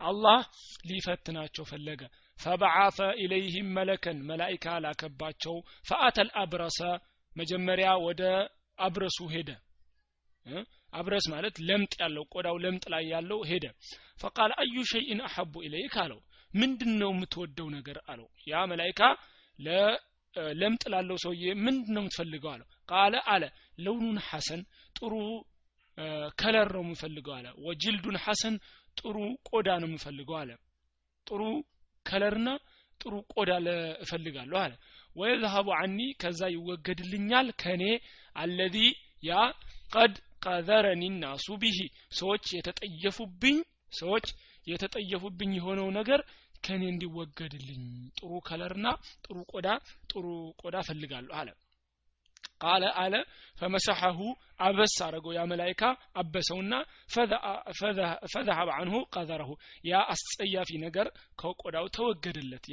አላህ 0.00 0.40
ሊፈትናቸው 0.88 1.64
ፈለገ። 1.70 2.02
ፈበዓሰ 2.38 2.98
ኢለይህም 3.22 3.68
መለከን 3.78 4.18
መላይካ 4.28 4.66
ላከባቸው። 4.84 5.54
ፈአተል 5.88 6.28
አብረሰ 6.42 6.78
መጀመሪያ 7.32 7.88
ወደ 8.06 8.22
አብረሱ 8.78 9.18
ሄደ። 9.34 9.50
አብረስ 10.92 11.24
ማለት 11.32 11.56
ለምጥ 11.68 11.94
ያለው 12.02 12.24
ቆዳው 12.34 12.56
ለምጥ 12.64 12.84
ላይ 12.92 13.04
ያለው 13.12 13.40
ሄደ። 13.50 13.64
ፈቃል 14.20 14.52
አዩ 14.62 14.76
ሸይን 14.92 15.20
አሐቡ 15.26 15.54
ኢለይክ 15.66 15.94
አለው። 16.04 16.20
ምንድን 16.50 16.92
ነው 17.00 17.10
የምትወደው 17.14 17.68
ነገር 17.74 17.98
አለው። 18.10 18.28
ያ 18.46 18.62
መላይካ 18.70 19.00
ለምጥ 20.56 20.82
ላለው 20.92 21.16
ሰውዬ 21.24 21.44
ምንድን 21.64 21.92
ነው 21.96 22.02
የምትፈልገው 22.02 22.50
አለው። 22.54 22.68
ቃለ 22.88 23.14
አለ 23.32 23.44
ለውኑን 23.78 24.18
ሐሰን 24.28 24.62
ጥሩ 24.96 25.12
color 26.40 26.68
ነው 26.76 26.82
የምፈልገው 26.86 27.34
አለ። 27.36 27.46
ወጅልዱን 27.66 28.16
ሐሰን 28.24 28.56
ጥሩ 28.96 29.16
ቆዳ 29.50 29.68
ነው 29.82 29.88
የምፈልገው 29.90 30.36
አለ። 30.40 30.50
ጥሩ 31.26 31.40
color 32.06 32.32
ና 32.32 32.48
ጥሩ 33.00 33.14
ቆዳ 33.34 33.50
እፈልጋለሁ 34.04 34.58
አለ። 34.64 34.72
ወየዝሀቡ 35.16 35.68
አኒ 35.78 35.98
ከዛ 36.22 36.40
ይወገድልኛል 36.54 37.48
ከኔ 37.62 37.82
አለዚ 38.36 39.32
ቀድ 39.92 40.14
ቀዘረኒ 40.44 41.04
ናሱ 41.22 41.46
ቢሂ 41.62 41.78
ሰዎች 42.18 42.44
የተጠየፉብኝ 42.56 43.56
ሰዎች 43.92 44.26
የተጠየፉብኝ 44.66 45.50
የሆነው 45.58 45.88
ነገር 45.98 46.20
ከኔ 46.64 46.82
እንዲወገድልኝ 46.92 47.84
ጥሩ 48.18 48.30
color 48.48 48.72
ና 48.72 48.86
ጥሩ 49.24 49.36
ቆዳ 49.52 49.68
ጥሩ 50.10 50.24
ቆዳ 50.62 50.76
ፈልጋለሁ 50.88 51.34
አለ 51.40 51.48
ቃለ 52.60 52.84
አለ። 53.00 53.14
ፈመሰሐሁ 53.56 54.18
አበስ 54.60 54.94
አረገው። 55.06 55.32
ያ 55.36 55.42
መላይካ 55.50 55.82
አበሰውና 56.16 56.72
ፈዘሀብ 58.32 58.68
አንሁ 58.76 58.94
ቀዘረሁ። 59.14 59.50
ያ 59.84 60.00
አስጸያፊ 60.12 60.70
ነገር 60.84 61.08
ከቆዳው 61.40 61.86
ተወገደለት። 61.96 62.64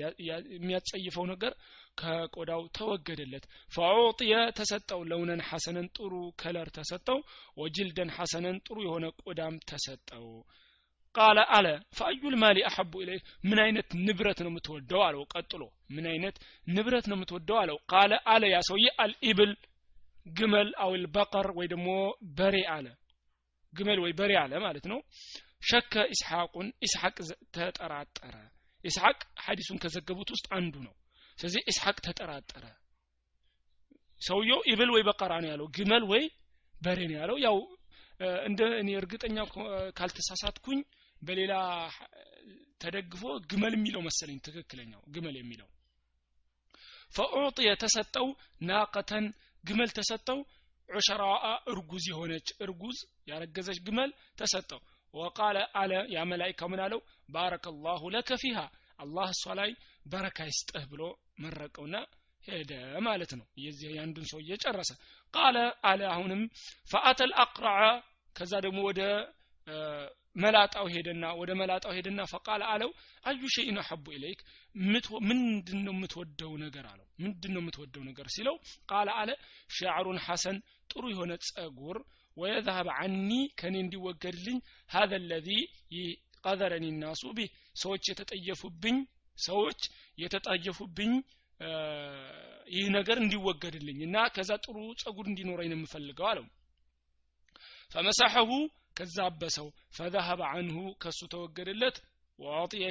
የሚያጸይፈው 0.51 1.25
ነገር 1.33 1.53
ከቆዳው 1.97 2.61
ተወገደለት። 2.77 3.45
ፈዑጥየ 3.71 4.33
ተሰጠው። 4.57 5.01
ለውነን 5.11 5.41
ሐሰነን 5.49 5.87
ጥሩ 5.97 6.13
color 6.41 6.69
ተሰጠው። 6.77 7.19
ወጅልደን 7.57 8.11
ሐሰነን 8.17 8.59
ጥሩ 8.67 8.77
የሆነ 8.87 9.05
ቆዳም 9.23 9.57
ተሰጠው። 9.71 10.27
ቃለ 11.15 11.39
አለ። 11.55 11.67
ፈአዩል 11.97 12.35
ማሊ 12.41 12.57
አሐቡ 12.69 12.93
ኢለይ 13.03 13.19
ምን 13.45 13.59
አይነት 13.65 13.87
ንብረት 14.05 14.39
ነው 14.43 14.49
የምትወደው 14.51 15.01
አለው። 15.05 15.23
ቀጥሎ 15.33 15.61
ምን 15.89 16.05
አይነት 16.11 16.35
ንብረት 16.67 17.05
ነው 17.09 17.17
የምትወደው 17.17 17.57
አለው። 17.61 17.77
ቃለ 17.91 18.13
አለ 18.33 18.43
ያ 18.53 18.59
ሰውዬ 18.69 18.87
አልኢብል 19.03 19.51
ግመል 20.25 20.69
አውል 20.83 21.03
በቀር 21.15 21.47
ወይ 21.57 21.67
ደግሞ 21.73 21.89
በሬ 22.37 22.55
አለ። 22.75 22.87
ግመል 23.73 23.99
ወይ 24.03 24.13
በሬ 24.19 24.31
አለ 24.41 24.53
ማለት 24.65 24.85
ነው። 24.91 24.99
ሸከ 25.69 25.93
ኢስሐቁን 26.13 26.67
ኢስሐቅ 26.85 27.15
ተጠራጠረ። 27.55 28.35
ኢስሐቅ 28.85 29.19
ሐዲሱን 29.45 29.77
ከዘገቡት 29.83 30.29
ውስጥ 30.33 30.47
አንዱ 30.57 30.75
ነው። 30.87 30.93
ስለዚህ 31.37 31.61
ኢስሐቅ 31.71 31.97
ተጠራጠረ። 32.07 32.65
ሰውየው 34.21 34.59
ኢብል 34.71 34.89
ወይ 34.95 35.03
በቀራ 35.07 35.33
ነው 35.43 35.49
ያለው 35.51 35.67
ግመል 35.77 36.03
ወይ 36.11 36.23
በሬ 36.75 36.99
ነው 37.09 37.17
ያለው። 37.19 37.37
ያው 37.45 37.57
እንደ 38.45 38.61
እኔ 38.81 38.89
እርግጠኛ 38.99 39.37
ካልተሳሳትኩኝ 39.97 40.79
በሌላ 41.21 41.53
ተደግፎ 42.81 43.23
ግመል 43.51 43.73
የሚለው 43.77 44.01
መሰለኝ 44.07 44.37
ትክክለኛው 44.45 45.01
ግመል 45.15 45.35
የሚለው። 45.39 45.67
ፈኡጥ 47.13 47.57
የተሰጠው 47.65 48.27
ናቀተን 48.61 49.25
ግመል 49.65 49.91
ተሰጠው። 49.97 50.39
ዑሸራአ 50.89 51.43
እርጉዝ 51.71 52.03
የሆነች 52.11 52.47
እርጉዝ 52.63 52.97
ያረገዘች 53.29 53.79
ግመል 53.87 54.09
ተሰጠው። 54.39 54.81
ወቃለ 55.13 55.57
አለ 55.81 55.91
ያ 56.13 56.23
መላይካ 56.31 56.61
ምን 56.71 56.81
አለው? 56.85 56.99
ባረከላሁ 57.29 58.01
ለከ 58.15 58.29
ፊሃ 58.41 58.57
አላህ 58.99 59.27
እሷ 59.35 59.53
ላይ 59.59 59.71
በረካ 60.05 60.39
ይስጥህ 60.49 60.83
ብሎ 60.91 61.01
መረቀውና 61.43 61.95
ሄደ 62.43 62.71
ማለት 63.05 63.31
ነው። 63.39 63.45
የዚህ 63.63 63.89
የአንዱን 63.95 64.25
ሰው 64.31 64.39
እየጨረሰ 64.43 64.91
ቃለ 65.33 65.57
አለ 65.89 66.01
አሁንም 66.11 66.41
ፈአተል 66.91 67.31
አቅረዐ 67.43 67.79
ከዛ 68.35 68.53
ደግሞ 68.65 68.79
ወደ 68.89 69.01
መላጣው 70.35 70.85
ሄደና 70.93 71.25
ወደ 71.39 71.51
መላጣው 71.59 71.91
ሄደና 71.97 72.21
ፈቃለ 72.31 72.61
አለው 72.71 72.89
አዩ 73.23 73.41
ሸይን 73.55 73.77
አሐቡ 73.81 74.05
ኢለይክ 74.17 74.39
ምንድን 75.29 75.81
የምትወደው 75.89 76.51
ነገር 76.63 76.85
አለው። 76.91 77.07
ምንድን 77.23 77.51
ነው 77.55 77.61
የምትወደው 77.63 78.03
ነገር 78.09 78.27
ሲለው 78.35 78.55
ቃለ 78.91 79.09
አለ 79.19 79.29
ሻዕሩን 79.77 80.19
ሐሰን 80.25 80.57
ጥሩ 80.89 81.03
የሆነ 81.13 81.33
ጸጉር 81.47 81.99
ወየዛሀብ 82.37 82.87
አኒ 82.95 83.29
ከኔ 83.59 83.75
እንዲወገድልኝ 83.83 84.57
ሀዘ 84.89 85.13
ለዚ 85.29 85.49
ቀዘረኒ 86.43 86.85
ናሱ 86.97 87.23
ቢህ 87.37 87.49
ሰዎች 87.75 88.03
የተጠየፉብኝ 88.11 88.97
ሰዎች 89.37 89.79
የተጠየፉብኝ 90.17 91.13
ይህ 92.75 92.85
ነገር 92.95 93.17
እንዲወገድልኝ 93.23 93.99
እና 94.07 94.17
ከዛ 94.35 94.51
ጥሩ 94.65 94.77
ጸጉር 95.01 95.25
እንዲኖረኝ 95.31 95.67
ነው 95.71 95.77
የምፈልገው 95.79 96.27
አለው። 96.31 96.45
ፈመሳሐሁ 97.91 98.49
ከዛ 98.97 99.17
አበሰው። 99.27 99.67
ፈዛሀበ 99.97 100.41
አንሁ 100.53 100.77
ከሱ 101.03 101.19
ተወገደለት። 101.33 101.97
ወአዕጥየ 102.39 102.85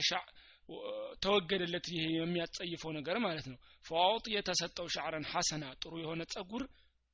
ተወገደለት። 1.24 1.86
ይሄ 1.94 2.04
የሚያጸይፈው 2.16 2.90
ነገር 2.98 3.16
ማለት 3.24 3.46
ነው። 3.50 3.58
ፈአዕጥየ 3.84 4.36
የተሰጠው 4.36 4.86
ሻዕረን 4.94 5.26
ሐሰና 5.32 5.64
ጥሩ 5.82 5.92
የሆነ 6.02 6.22
ጸጉር 6.34 6.62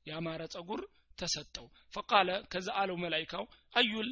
ያማረ 0.06 0.42
ጸጉር 0.54 0.80
ተሰጠው። 1.18 1.66
ፈቃለ 1.94 2.28
ከዛ 2.52 2.68
አለው 2.80 2.96
መላይካው 3.02 3.44
አዩል 3.74 4.08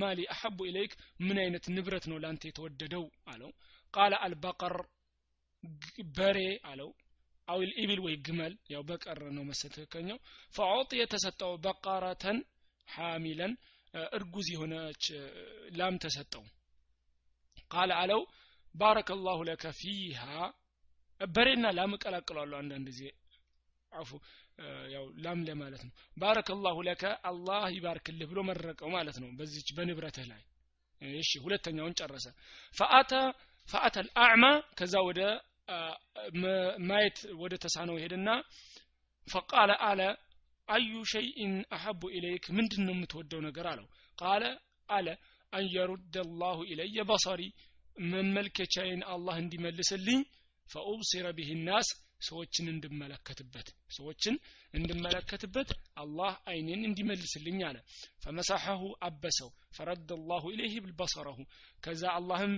ማሊ 0.00 0.20
አሐቡ 0.34 0.58
ኢለይክ 0.70 0.92
ምን 1.20 1.38
አይነት 1.42 1.64
ንብረት 1.74 2.04
ነው 2.10 2.18
ላንተ 2.24 2.42
የተወደደው? 2.48 3.04
አለው። 3.26 3.50
ቃለ 3.94 4.12
አልበቀር 4.24 4.74
በሬ 6.16 6.38
አለው። 6.64 6.90
አዊል 7.48 7.70
ኢብል 7.82 8.00
ወይ 8.04 8.14
ግመል 8.26 8.52
ያው 8.72 8.82
በቀር 8.88 9.20
ነው 9.36 9.44
መሰተከኛው 9.48 10.18
ፈዖጥ 10.54 10.90
የተሰጠው 11.00 11.52
በቃረተን 11.64 12.38
ሐሚለን 12.88 13.52
እርጉዝ 14.12 14.46
የሆነች 14.52 15.04
ላም 15.74 15.96
ተሰጠው። 16.02 16.44
ቃለ 17.70 17.90
አለው 18.00 18.22
ባረከ 18.74 19.10
ላሁ 19.24 19.40
ለከ 19.48 19.64
ፊሃ። 19.78 20.22
በሬና 21.20 21.66
ላም 21.76 21.92
እቀላቅላለሁ 21.96 22.56
አንዳንድ 22.60 22.86
ጊዜ። 22.90 23.02
አፉ 23.92 24.10
ያው 24.92 25.04
ላም 25.24 25.40
ለማለት 25.48 25.82
ነው። 25.86 25.92
ባረከላሁ 26.16 26.76
ለከ 26.88 27.02
አላህ 27.30 27.62
ይባርክልህ 27.76 28.26
ብሎ 28.30 28.40
መረቀው 28.48 28.88
ማለት 28.94 29.16
ነው። 29.22 29.28
በዚች 29.38 29.68
በንብረትህ 29.76 30.26
ላይ። 30.32 30.42
እሺ 31.18 31.30
ሁለተኛውን 31.44 31.94
ጨረሰ። 32.00 32.26
ፈአተ 32.76 33.12
ፈአተ 33.68 33.96
አልአዕማ። 34.02 34.44
ከዛ 34.78 34.94
ወደ 35.08 35.20
ማየት 36.88 37.18
ወደ 37.40 37.54
ተሳነው 37.64 37.96
ሄድና 38.02 38.28
ፈቃለ 39.28 39.72
አለ 39.88 40.00
አዩ 40.72 40.92
ሸይኢን 41.12 41.54
አሐቡ 41.76 42.02
ኢለይክ 42.16 42.44
ምንድን 42.58 42.82
ነው 42.86 42.94
የምትወደው 42.96 43.40
ነገር 43.46 43.66
አለው 43.72 43.86
ቃለ 44.18 44.44
አለ 44.88 45.08
አን 45.52 45.64
የሩድ 45.74 46.14
ላሁ 46.42 46.58
ኢለየ 46.72 47.04
በሰሪ 47.08 47.42
መመልከቻዬን 47.96 49.02
አላህ 49.14 49.36
እንዲመልስልኝ 49.42 50.20
فأبصر 50.66 51.26
به 51.38 51.50
الناس 51.66 51.88
ሰዎችን 52.22 52.66
እንድመለከትበት 52.72 53.68
ሰዎችን 53.96 54.34
እንድመለከትበት 54.74 55.70
አላህ 55.96 56.32
አይኔን 56.50 56.82
እንዲመልስልኝ 56.88 57.58
አለ። 57.68 57.78
فمسحه 58.24 58.82
አበሰው 59.06 59.48
فرد 59.76 60.10
الله 60.30 60.44
إليه 60.54 60.76
بصره 60.84 61.38
ከዛ 61.82 62.04
አላህም 62.18 62.54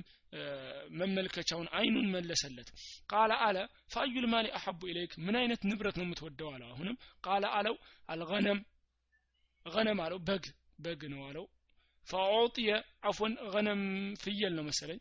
መመልከቻውን 0.98 1.68
አይኑን 1.78 2.06
መለሰለት። 2.14 2.68
قال 3.12 3.32
አለ 3.46 3.56
فأي 3.92 4.14
المال 4.24 4.46
أحب 4.58 4.80
إليك 4.92 5.12
ምን 5.24 5.36
አይነት 5.40 5.60
ንብረት 5.70 5.98
ነው 6.00 6.06
የምትወደው 6.06 6.50
አለው። 6.54 6.70
አሁንም 6.72 6.96
قال 7.26 7.44
አለው 7.58 7.76
الغنم 8.08 8.60
غنم 9.66 10.00
አለው 10.04 10.18
በግ 10.28 10.46
በግ 10.78 11.02
ነው 11.12 11.20
አለው። 11.28 11.44
فأعطي 12.08 12.70
አፎን 13.08 13.34
غنم 13.52 13.82
ፍየል 14.22 14.52
ነው 14.56 14.64
መሰለኝ። 14.66 14.98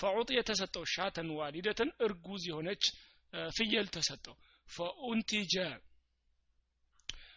ፈዑጥየ 0.00 0.38
ተሰጠው 0.48 0.84
ሻተን 0.94 1.28
ዋሊደትን 1.38 1.90
እርጉዝ 2.06 2.42
የሆነች 2.50 2.84
ፍየል 3.56 3.86
ተሰጠው። 3.94 4.34
ፈኡንቲጀ 4.68 5.54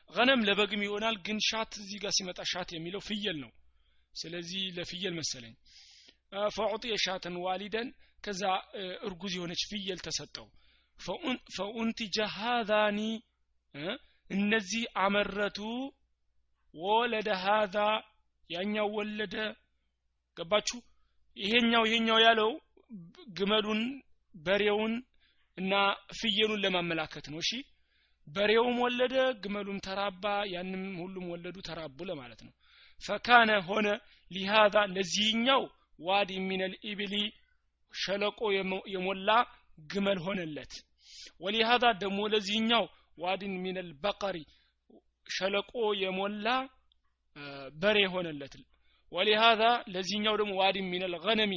ገነም 0.10 0.42
ለበግም 0.48 0.82
ይሆናል 0.86 1.16
ግን 1.26 1.38
ሻት 1.48 1.72
እዚህ 1.82 1.98
ጋር 2.04 2.12
ሲመጣ 2.18 2.40
ሻት 2.52 2.70
የሚለው 2.74 3.02
ፍየል 3.08 3.38
ነው። 3.44 3.52
ስለዚህ 4.16 4.62
ለፍየል 4.78 5.14
መሰለኝ። 5.20 5.56
ፈዑጥየ 6.56 6.94
ሻተን 7.04 7.36
ዋሊደን 7.44 7.90
ከዛ 8.24 8.42
እርጉዝ 9.08 9.34
የሆነች 9.38 9.62
ፍየል 9.70 10.00
ተሰጠው። 10.06 10.48
ፈኡንቲጀ 11.56 12.18
ሃዛኒ 12.36 13.00
እነዚህ 14.30 14.84
አመረቱ። 15.04 15.60
وولد 16.74 17.30
هذا 17.44 17.76
ያኛው 18.50 18.88
ወለደ። 18.98 19.36
ገባችሁ? 20.38 20.80
ይሄኛው 21.38 21.84
ይሄኛው 21.88 22.20
ያለው 22.26 22.52
ግመሉን 23.38 23.82
በሬውን 24.36 24.94
እና 25.58 25.74
ፍየሉን 26.18 26.62
ለማመላከት 26.64 27.26
ነው። 27.32 27.40
እሺ? 27.44 27.52
በሬውም 28.28 28.78
ወለደ 28.84 29.16
ግመሉም 29.44 29.78
ተራባ 29.86 30.24
ያንም 30.54 30.84
ሁሉም 31.02 31.26
ወለዱ 31.34 31.58
ተራቡ 31.68 31.98
ለማለት 32.10 32.42
ነው። 32.48 32.54
فكان 33.00 33.52
ሆነ 33.68 33.88
لهذا 34.32 34.76
ለዚህኛው 34.96 35.62
واد 36.00 36.32
من 36.48 36.74
الإبل 36.92 37.14
ሸለቆ 37.94 38.40
የሞላ 38.96 39.30
ግመል 39.92 40.20
ሆነለት። 40.26 40.74
ولهذا 41.42 41.86
ደግሞ 42.02 42.20
ለዚህኛው 42.34 42.86
ዋዲን 43.18 43.54
ሚነል 43.64 43.90
በቀሪ 44.04 44.38
ሸለቆ 45.28 45.72
የሞላ 46.02 46.48
በሬ 47.76 47.98
ሆነለት። 48.14 48.54
ወሊሃዛ 49.12 49.62
ለዚህኛው 49.94 50.36
ደግሞ 50.40 50.54
ዋዲ 50.62 50.78
ሚነል 50.92 51.14
ገነሚ 51.26 51.54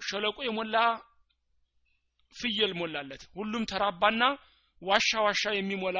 ሸለቆ 0.00 0.36
የሞላ 0.48 0.76
ፍየል 2.35 2.73
ሞላለት 2.79 3.23
ሁሉም 3.39 3.63
ተራባና 3.71 4.23
ዋሻ 4.81 5.11
ዋሻ 5.25 5.43
የሚሞላ 5.57 5.99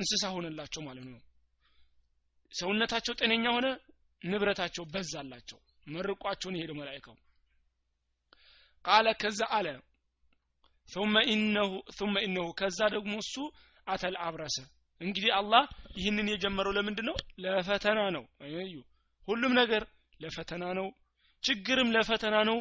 እንስሳ 0.00 0.24
ሆነላቸው 0.34 0.82
ማለት 0.88 1.06
ነው 1.12 1.20
ሰውነታቸው 2.52 3.14
ጤነኛ 3.20 3.46
ሆነ 3.56 3.66
ንብረታቸው 4.22 4.84
በዛላቸው 4.92 5.58
መርቋቸውን 5.86 6.56
የሄደው 6.58 6.76
መላይካው 6.80 7.16
ቃለ 8.84 9.08
ከዛ 9.22 9.40
አለ 9.58 9.68
ثم 10.88 11.14
إنه 11.26 11.68
ثم 11.98 12.14
إنه 12.18 12.44
ከዛ 12.60 12.78
ደግሞ 12.94 13.14
እሱ 13.24 13.34
አተል 13.86 14.14
አብረሰ 14.26 14.56
እንግዲህ 15.00 15.30
አላህ 15.38 15.64
ይህንን 15.98 16.28
የጀመረው 16.32 16.72
ለምንድን 16.76 17.06
ነው 17.08 17.16
ለፈተና 17.44 18.00
ነው 18.16 18.24
እዩ 18.60 18.74
ሁሉም 19.28 19.52
ነገር 19.60 19.82
ለፈተና 20.20 20.64
ነው 20.78 20.86
ችግርም 21.42 21.88
ለፈተና 21.96 22.36
ነው 22.50 22.58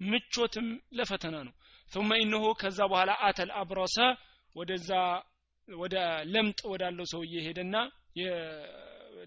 ምቾትም 0.00 0.68
ለፈተና 0.98 1.36
ነው 1.48 1.54
ثم 1.91 2.09
ኢነሁ 2.21 2.43
ከዛ 2.61 2.79
በኋላ 2.91 3.11
አተል 3.27 3.51
አብረሰ 3.59 3.97
ወደዛ 4.55 4.89
ወደ 5.67 5.95
ለምጥ 6.33 6.59
ወዳለው 6.71 7.05
ሰውዬ 7.13 7.33
ሄደና 7.47 7.75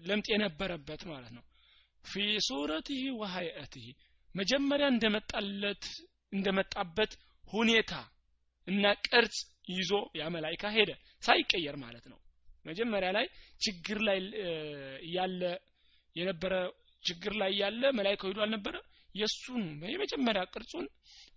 ለምጥ 0.05 0.27
የነበረበት 0.33 1.01
ማለት 1.11 1.31
ነው። 1.37 1.43
ፊ 2.05 2.13
ሱረትህ 2.47 3.01
ወሀይአትህ 3.21 3.87
መጀመሪያ 4.35 4.85
እንደመጣለት 4.93 5.83
እንደመጣበት 6.33 7.11
ሁኔታ 7.47 7.93
እና 8.67 8.83
ቅርጽ 9.07 9.37
ይዞ 9.71 9.91
ያ 10.19 10.25
መላይካ 10.35 10.63
ሄደ። 10.75 10.91
ሳይቀየር 11.23 11.75
ማለት 11.83 12.05
ነው። 12.11 12.19
መጀመሪያ 12.65 13.09
ላይ 13.17 13.25
ችግር 13.61 13.99
ላይ 14.07 14.19
ያለ 15.15 15.41
የነበረ 16.15 16.53
ችግር 17.03 17.33
ላይ 17.41 17.51
ያለ 17.61 17.83
መላይካው 17.99 18.29
ሂዶ 18.31 18.39
አልነበረ 18.45 18.75
የሱን 19.15 19.63
የመጀመሪያ 19.91 20.43
ቅርጹን 20.53 20.85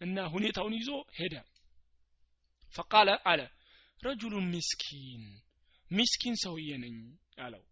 እና 0.01 0.27
ሁኔታውን 0.35 0.75
ይዞ 0.79 0.91
ሄደ። 1.19 1.35
ፈቃለ 2.75 3.11
አለ 3.31 3.41
ረጁሉ 4.01 4.35
ሚስኪን 4.53 5.25
ሚስኪን 5.91 6.37
ሰውዬ 6.43 6.71
ነኝ 6.85 6.97
አለው። 7.45 7.63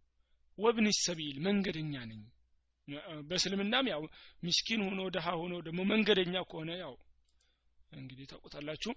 وابن 0.58 0.86
سبيل 1.00 1.36
መንገደኛ 1.46 1.94
ነኝ። 2.10 2.22
በእስልምናም 3.28 3.86
ያው 3.92 4.02
ሚስኪን 4.42 4.80
ሆኖ 4.86 5.00
ድሃ 5.14 5.26
ሆኖ 5.40 5.54
ደግሞ 5.66 5.80
መንገደኛ 5.92 6.34
ከሆነ 6.50 6.70
ያው 6.82 6.94
እንግዲህ 7.92 8.26
ታውቁታላችሁ። 8.30 8.92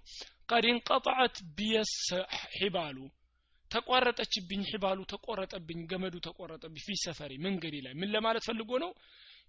قد 0.48 0.64
انقطعت 0.72 1.36
بي 1.56 1.92
الحبال 2.56 2.98
ተቋረጠችብኝ 3.70 4.60
الحبال 4.70 4.98
ተቆረጠብኝ 5.12 5.80
ገመዱ 5.90 6.16
ተቆረጠብኝ 6.26 6.82
في 6.84 6.96
سفري 7.04 7.32
መንገዴ 7.46 7.76
ላይ 7.86 7.94
ምን 8.00 8.12
ለማለት 8.14 8.44
ፈልጎ 8.48 8.70
ነው 8.84 8.90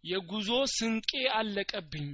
የጉዞ 0.03 0.49
ስንቄ 0.73 1.09
አለቀብኝ። 1.37 2.07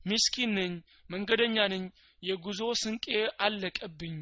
ሚስኪን 0.00 0.50
ነኝ 0.58 0.72
መንገደኛ 1.10 1.56
ነኝ 1.72 1.84
የጉዞ 2.22 2.60
ስንቄ 2.82 3.06
አለቀብኝ። 3.40 4.16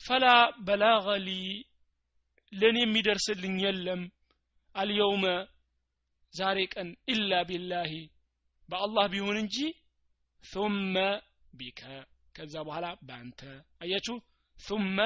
ፈላ 0.00 0.26
በላገ 0.66 1.06
ሊ 1.24 1.30
ለእኔ 2.52 2.78
የሚደርስልኝ 2.82 3.56
የለም። 3.64 4.02
አልየውመ 4.74 5.24
ዛሬ 6.34 6.58
ቀን 6.74 6.88
ኢላ 7.12 7.40
ቢላሂ። 7.48 7.92
በአላህ 8.68 9.06
ቢሆን 9.12 9.36
እንጂ 9.42 9.56
ثመ 10.44 10.94
ቢከ። 11.54 11.80
ከዛ 12.36 12.54
በኋላ 12.66 12.86
በአንተ 13.02 13.40
አያችሁ? 13.82 14.14
ثመ 14.56 14.96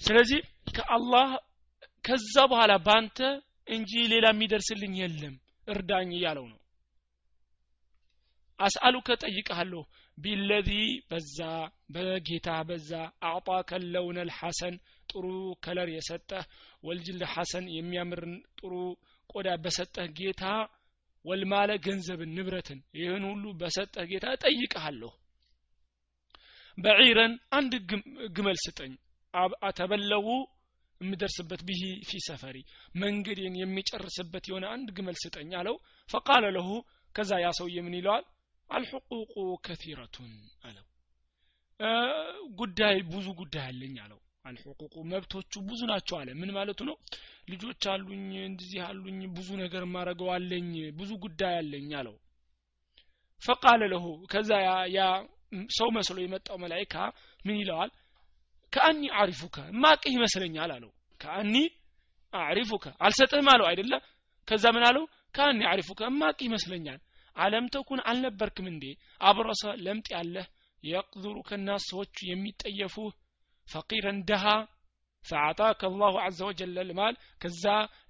ስለዚህ 0.00 0.40
ከአላህ 0.76 1.28
ከዛ 2.04 2.34
በኋላ 2.50 2.72
በአንተ 2.86 3.18
እንጂ 3.70 3.92
ሌላ 4.12 4.26
የሚደርስልኝ 4.32 4.94
የለም። 5.00 5.34
እርዳኝ 5.68 6.10
እያለው 6.16 6.46
ነው። 6.50 6.58
አስአሉከ 8.58 9.08
ጠይቀሃለሁ 9.22 9.82
ቢለዚ 10.18 10.70
በዛ 11.10 11.38
በጌታ 11.94 12.48
በዛ 12.68 12.90
አዕጣከ 13.28 13.70
ለውነ 13.92 14.18
ልሐሰን 14.28 14.74
ጥሩ 15.08 15.26
ከለር 15.64 15.88
የሰጠህ 15.94 16.44
ወልጅል 16.84 17.22
ሐሰን 17.32 17.64
የሚያምርን 17.76 18.34
ጥሩ 18.58 18.72
ቆዳ 19.30 19.48
በሰጠህ 19.64 20.08
ጌታ 20.18 20.44
ወልማለ 21.24 21.70
ገንዘብን 21.86 22.30
ንብረትን 22.36 22.80
ይህን 22.98 23.24
ሁሉ 23.30 23.44
በሰጠህ 23.60 24.04
ጌታ 24.12 24.26
ጠይቀሃለሁ 24.44 25.10
በዒረን 26.78 27.32
አንድ 27.58 27.72
ግመል 28.36 28.58
ስጠኝ። 28.64 28.92
አተበለቡ 29.66 30.26
የምደርስበት 31.00 31.60
ብሂ 31.68 31.80
ፊ 32.08 32.20
ሰፈሪ 32.26 32.56
መንገዴን 33.02 33.54
የሚጨርስበት 33.60 34.44
የሆነ 34.50 34.64
አንድ 34.74 34.88
ግመል 34.96 35.16
ስጠኝ 35.22 35.52
አለው። 35.60 35.76
ፈቃለ 36.08 36.44
ለሁ 36.56 36.68
ከዛ 37.14 37.30
ያ 37.42 37.50
ሰውዬ 37.58 37.76
ምን 37.86 37.96
ይለዋል? 37.98 38.24
አልሕቁቁ 38.70 39.34
ከቲረቱን 39.64 40.32
አለው። 40.62 40.86
ጉዳይ 42.58 42.96
ብዙ 43.12 43.26
ጉዳይ 43.40 43.64
አለኝ 43.70 43.96
አለው። 44.04 44.18
አልሑቁቁ 44.44 44.94
መብቶቹ 45.10 45.52
ብዙ 45.68 45.80
ናቸው 45.90 46.16
አለ። 46.20 46.28
ምን 46.40 46.50
ማለቱ 46.56 46.80
ነው? 46.88 46.96
ልጆች 47.50 47.82
አሉኝ 47.92 48.28
እንደዚህ 48.42 48.80
አሉኝ 48.86 49.20
ብዙ 49.36 49.48
ነገር 49.62 49.84
ማረገው 49.94 50.28
አለኝ 50.36 50.70
ብዙ 50.98 51.10
ጉዳይ 51.24 51.54
አለኝ 51.60 51.90
አለው። 52.00 52.14
ፈቃለ 53.42 53.82
ለሁ 53.92 54.04
ከዛ 54.32 54.50
ያ 54.96 55.00
ሰው 55.76 55.88
መስሎ 55.96 56.16
የመጣው 56.22 56.56
መላይካ 56.62 56.94
ምን 57.40 57.56
ይለዋል 57.60 57.90
ከአኒ 58.72 59.02
አሪፉከ 59.20 59.56
ማቅህ 59.82 60.12
ይመስለኛል 60.16 60.70
አለው። 60.74 60.90
ከአኒ 61.20 61.54
አሪፉከ 62.34 62.84
አልሰጥህም 63.04 63.48
አለው 63.52 63.66
አይደለ? 63.70 63.92
ከዛ 64.48 64.64
ምን 64.74 64.84
አለው? 64.88 65.04
ከአኒ 65.34 65.60
አሪፉከ 65.72 66.00
ማቅህ 66.20 66.46
ይመስለኛል። 66.48 67.00
አለም 67.36 67.66
ተኩን 67.74 68.00
አልነበርክም 68.08 68.66
እንዴ? 68.72 68.84
አብረሰ 69.20 69.62
ለምጥ 69.84 70.08
ያለህ 70.16 70.46
የቅዙሩ 70.82 71.36
ከናስ 71.48 71.82
ሰዎች 71.90 72.14
የሚጠየፉህ 72.30 73.10
ፈቂረን 73.68 74.18
ደሃ 74.30 74.44
ፈአጣከ 75.24 75.80
አላሁ 75.90 76.14
አዘ 76.24 76.38
ወጀል 76.48 76.76
ልማል። 76.88 77.14
ከዛ 77.42 77.64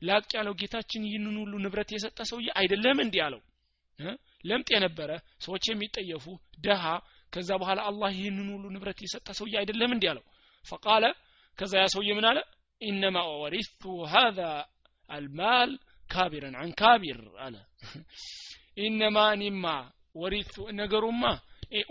ላቅ 0.09 0.29
ያለው 0.37 0.55
ጌታችን 0.61 1.07
ይህንን 1.09 1.37
ሁሉ 1.43 1.53
ንብረት 1.65 1.91
የሰጠ 1.95 2.19
ሰውዬ 2.31 2.49
አይደለም 2.61 2.99
እንዲህ 3.05 3.23
አለው። 3.27 3.41
ለምጥ 4.45 4.69
የነበረ 4.75 5.11
ሰዎች 5.45 5.65
የሚጠየፉ 5.71 6.27
ደሃ 6.65 6.85
ከዛ 7.33 7.51
በኋላ 7.63 7.81
አላህ 7.91 8.11
ይህንን 8.19 8.49
ሁሉ 8.55 8.65
ንብረት 8.75 9.01
የሰጠ 9.05 9.29
ሰውዬ 9.39 9.55
አይደለም 9.61 9.91
እንዲህ 9.95 10.09
አለው 10.13 10.25
ፈቃለ 10.65 11.05
ከዛ 11.59 11.73
ያ 11.81 11.87
ሰውዬ 11.93 12.11
ምን 12.19 12.27
አለ? 12.31 12.39
ኢነማ 12.81 13.17
ወሪቱ 13.41 13.83
ሀዛ 14.13 14.39
አልማል 15.11 15.71
ካቢረን 16.11 16.55
አን 16.61 16.71
ካቢር 16.81 17.21
አለ። 17.45 17.55
ኢነማ 18.81 19.17
እኔማ 19.37 19.65
ወሪቱ 20.17 20.55
ነገሩማ 20.79 21.25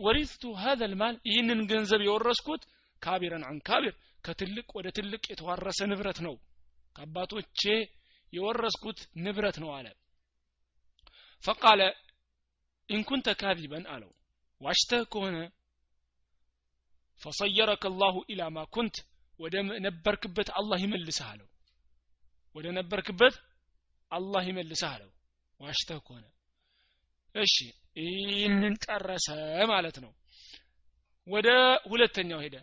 ወሪቱ 0.05 0.43
ሀዘ 0.61 0.81
ልማል 0.91 1.15
ይህንን 1.27 1.59
ገንዘብ 1.69 2.01
የወረስኩት 2.05 2.63
ካቢረን 3.01 3.43
አን 3.49 3.57
ካቢር 3.67 3.93
ከትልቅ 4.23 4.67
ወደ 4.77 4.87
ትልቅ 4.97 5.23
የተዋረሰ 5.31 5.79
ንብረት 5.91 6.19
ነው። 6.25 6.35
ከአባቶቼ 6.95 7.61
የወረስኩት 8.33 8.99
ንብረት 9.23 9.57
ነው 9.63 9.69
አለ። 9.77 9.87
ፈቃለ 11.43 11.81
ኢንኩንተ 12.89 13.27
ካዚበን 13.41 13.85
አለው። 13.93 14.11
ዋሽተህ 14.61 15.03
ከሆነ 15.13 15.37
ፈሰየረከ 17.21 17.85
ላሁ 17.97 18.15
ኢላ 18.29 18.41
ማ 18.51 18.65
ኩንት 18.73 18.95
ወደ 19.39 19.55
ነበርክበት 19.85 20.49
አላህ 20.59 20.79
ይመልስህ 20.85 21.27
አለው። 21.31 21.47
ወደ 22.55 22.67
ነበርክበት 22.77 23.35
አላህ 24.11 24.43
ይመልስህ 24.49 24.89
አለው። 24.91 25.11
ዋሽተህ 25.59 25.99
ከሆነ 26.05 26.25
እሺ 27.35 27.55
ይህንን 27.99 28.73
ጨረሰ 28.85 29.27
ማለት 29.71 29.97
ነው። 30.03 30.11
ወደ 31.27 31.47
ሁለተኛው 31.89 32.39
ሄደ። 32.45 32.55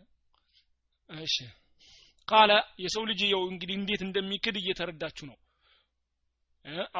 እሺ 1.08 1.36
ቃለ 2.28 2.52
የሰው 2.84 3.02
ልጅ 3.10 3.20
የው 3.26 3.42
እንግዲህ 3.50 3.76
እንዴት 3.78 4.00
እንደሚክድ 4.06 4.56
እየተረዳችሁ 4.60 5.24
ነው። 5.30 5.36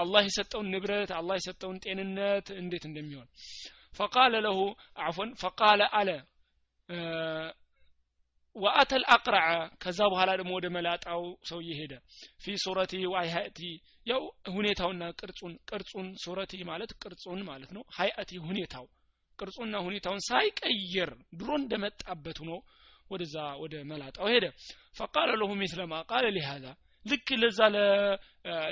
አላህ 0.00 0.22
የሰጠውን 0.26 0.68
ንብረት 0.72 1.10
አላህ 1.16 1.34
የሰጠውን 1.38 1.78
ጤንነት 1.84 2.48
እንዴት 2.60 2.84
እንደሚሆን። 2.88 3.28
ፈቃለ 3.98 4.34
ለሁ 4.46 4.58
አፎን 5.02 5.30
ፈቃለ 5.42 5.82
አለ 5.98 6.10
ወአተል 8.56 9.02
አቅረዐ 9.14 9.48
ከዛ 9.82 9.98
በኋላ 10.12 10.30
ደግሞ 10.40 10.50
ወደ 10.58 10.66
መላጣው 10.76 11.22
ሰውዬ 11.48 11.70
ሄደ። 11.80 11.92
ፊ 12.42 12.54
ሱረቲ 12.62 12.92
ወአይሀቲ 13.12 13.58
ያው 14.06 14.22
ሁኔታውና 14.54 15.02
ቅርጹን 15.20 15.54
ቅርጹን 15.70 16.06
ሱረቲ 16.22 16.52
ማለት 16.70 16.92
ቅርጹን 17.02 17.40
ማለት 17.50 17.70
ነው። 17.76 17.82
ሀይአቲ 17.96 18.30
ሁኔታው 18.46 18.86
ቅርጹና 19.38 19.74
ሁኔታውን 19.86 20.22
ሳይቀይር 20.28 21.10
ድሮ 21.38 21.50
እንደመጣበት 21.60 22.38
ሆኖ 22.42 22.52
ወደዛ 23.10 23.34
ወደ 23.62 23.74
መላጣው 23.90 24.28
ሄደ። 24.32 24.44
ፈቃለ 24.96 25.30
ለሁ 25.40 25.50
ሚስለማ 25.60 25.94
ቃለ 26.10 26.26
ሊሃዛ 26.36 26.64
ልክ 27.06 27.28
ለዛ 27.42 27.58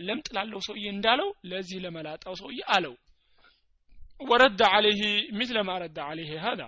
ለምጥ 0.07 0.29
ላለው 0.37 0.61
ሰውዬ 0.67 0.87
እንዳለው 0.95 1.29
ለዚህ 1.51 1.79
ለመላጣው 1.85 2.35
ሰውዬ 2.41 2.61
አለው። 2.75 2.95
ወረደ 4.21 4.61
አለይህ 4.75 5.03
ሚስለ 5.39 5.59
ማ 5.69 5.77
ረደ 5.83 5.99
አለይህ 6.09 6.33
ሀዛ 6.45 6.63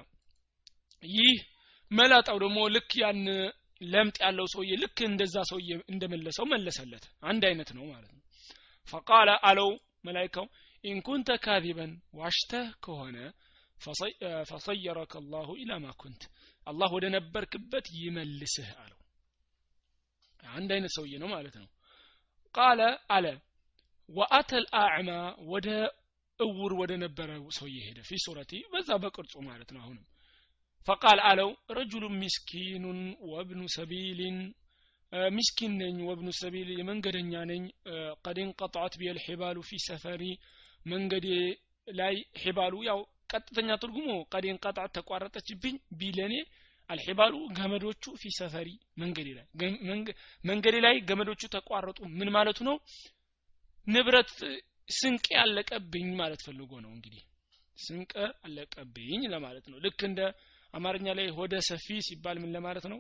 ይህ 1.03 1.37
መላጣው 1.91 2.37
ደግሞ 2.45 2.59
ልክ 2.75 2.93
ያን 3.01 3.21
ለምጥ 3.85 4.17
ያለው 4.25 4.47
ሰውዬ 4.53 4.71
ልክ 4.83 4.99
እንደዛ 5.09 5.37
ሰውዬ 5.51 5.71
እንደመለሰው 5.93 6.47
መለሰለት። 6.53 7.05
አንድ 7.23 7.43
አይነት 7.49 7.71
ነው 7.77 7.85
ማለት 7.93 8.11
ነው። 8.13 8.23
ፈቃለ 8.89 9.31
አለው 9.49 9.71
መላይካው 10.07 10.47
ኢንኩንተ 10.85 11.29
ካዚበን 11.45 11.93
ዋሽተህ 12.19 12.67
ከሆነ 12.85 13.17
ፈሰየረከ 14.51 15.15
አላሁ 15.23 15.49
ኢላ 15.63 15.73
ማ 15.83 15.89
ኩንት 16.01 16.23
አላህ 16.67 16.91
ወደ 16.97 17.07
ነበርክበት 17.17 17.87
ይመልስህ 17.99 18.71
አለው። 18.83 18.99
አንድ 20.43 20.71
አይነት 20.77 20.93
ሰውዬ 20.97 21.15
ነው 21.23 21.29
ማለት 21.35 21.57
ነው። 21.61 21.69
ቃለ 22.55 22.81
አለ 23.11 23.27
ወአተል 24.09 24.67
አዕማ 24.81 25.11
ወደ 25.53 25.69
እውር 26.41 26.73
ወደ 26.81 26.93
ነበረ 27.05 27.29
ሰውዬ 27.57 27.77
ሄደ። 27.87 27.99
ፊ 28.09 28.19
ሱረቲ 28.25 28.53
በዛ 28.73 28.91
በቅርጹ 29.03 29.35
ማለት 29.49 29.71
ነው 29.75 29.81
አሁንም 29.85 30.05
ፈቃል 30.87 31.19
አለው 31.29 31.49
ረጁሉ 31.77 32.05
ሚስኪኑን 32.21 33.01
ወብኑ 33.31 33.63
ሰቢልን 33.77 34.39
ሚስኪን 35.31 35.73
ነኝ 35.81 35.97
ወብኑ 36.09 36.29
ሰቢል 36.41 36.69
የመንገደኛ 36.79 37.33
ነኝ 37.51 37.63
ቀድ 38.25 38.39
እንቀጣት 38.45 38.95
ቢል 39.01 39.19
ሒባሉ 39.27 39.59
ፊ 39.69 39.79
ሰፈሪ 39.87 40.23
መንገዴ 40.87 41.27
ላይ 41.89 42.15
ሒባሉ 42.43 42.75
ያው 42.89 43.01
ቀጥተኛ 43.33 43.71
ትርጉሙ 43.83 44.09
ቀድ 44.35 44.45
እንቀጣት 44.53 44.91
ተቋረጠችብኝ 44.99 45.77
ቢለኔ 46.01 46.35
አልሒባሉ 46.91 47.35
ገመዶቹ 47.59 48.05
ፊ 48.21 48.33
ሰፈሪ 48.39 48.69
መንገዴ 49.03 49.29
ላይ 49.39 49.47
መንገዴ 50.45 50.77
ላይ 50.87 50.97
ገመዶቹ 51.09 51.43
ተቋረጡ 51.55 51.99
ምን 52.19 52.29
ማለቱ 52.37 52.59
ነው? 52.69 52.77
ንብረት 53.87 54.31
ስንቅ 54.91 55.27
ያለቀብኝ 55.37 56.09
ማለት 56.21 56.41
ፈልጎ 56.47 56.73
ነው 56.85 56.91
እንግዲህ። 56.97 57.23
ስንቅ 57.79 58.13
አለቀብኝ 58.47 59.23
ለማለት 59.33 59.65
ነው። 59.73 59.79
ልክ 59.85 60.01
እንደ 60.09 60.21
አማርኛ 60.77 61.07
ላይ 61.19 61.29
ሆደ 61.37 61.55
ሰፊ 61.69 61.87
ሲባል 62.07 62.37
ምን 62.43 62.53
ለማለት 62.57 62.87
ነው? 62.93 62.99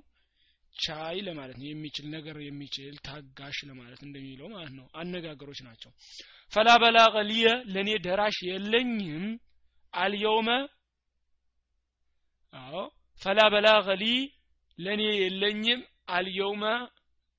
ቻይ 0.74 1.18
ለማለት 1.26 1.56
ነው። 1.58 1.66
የሚችል 1.68 2.06
ነገር 2.14 2.36
የሚችል 2.42 2.94
ታጋሽ 3.06 3.58
ለማለት 3.68 4.00
እንደሚለው 4.06 4.48
ማለት 4.54 4.72
ነው። 4.78 4.86
አነጋገሮች 5.00 5.60
ናቸው። 5.66 5.90
ፈላ 6.52 6.68
በላቀ 6.82 7.14
ሊየ 7.30 7.46
ለእኔ 7.74 7.90
ደራሽ 8.06 8.38
የለኝም 8.50 9.24
አልየውመ 9.94 10.48
አዎ። 12.54 12.74
ፈላ 13.22 13.40
በላቀ 13.52 13.86
ሊ 14.00 14.06
ለእኔ 14.78 15.02
የለኝም 15.22 15.80
አልየውመ 16.10 16.64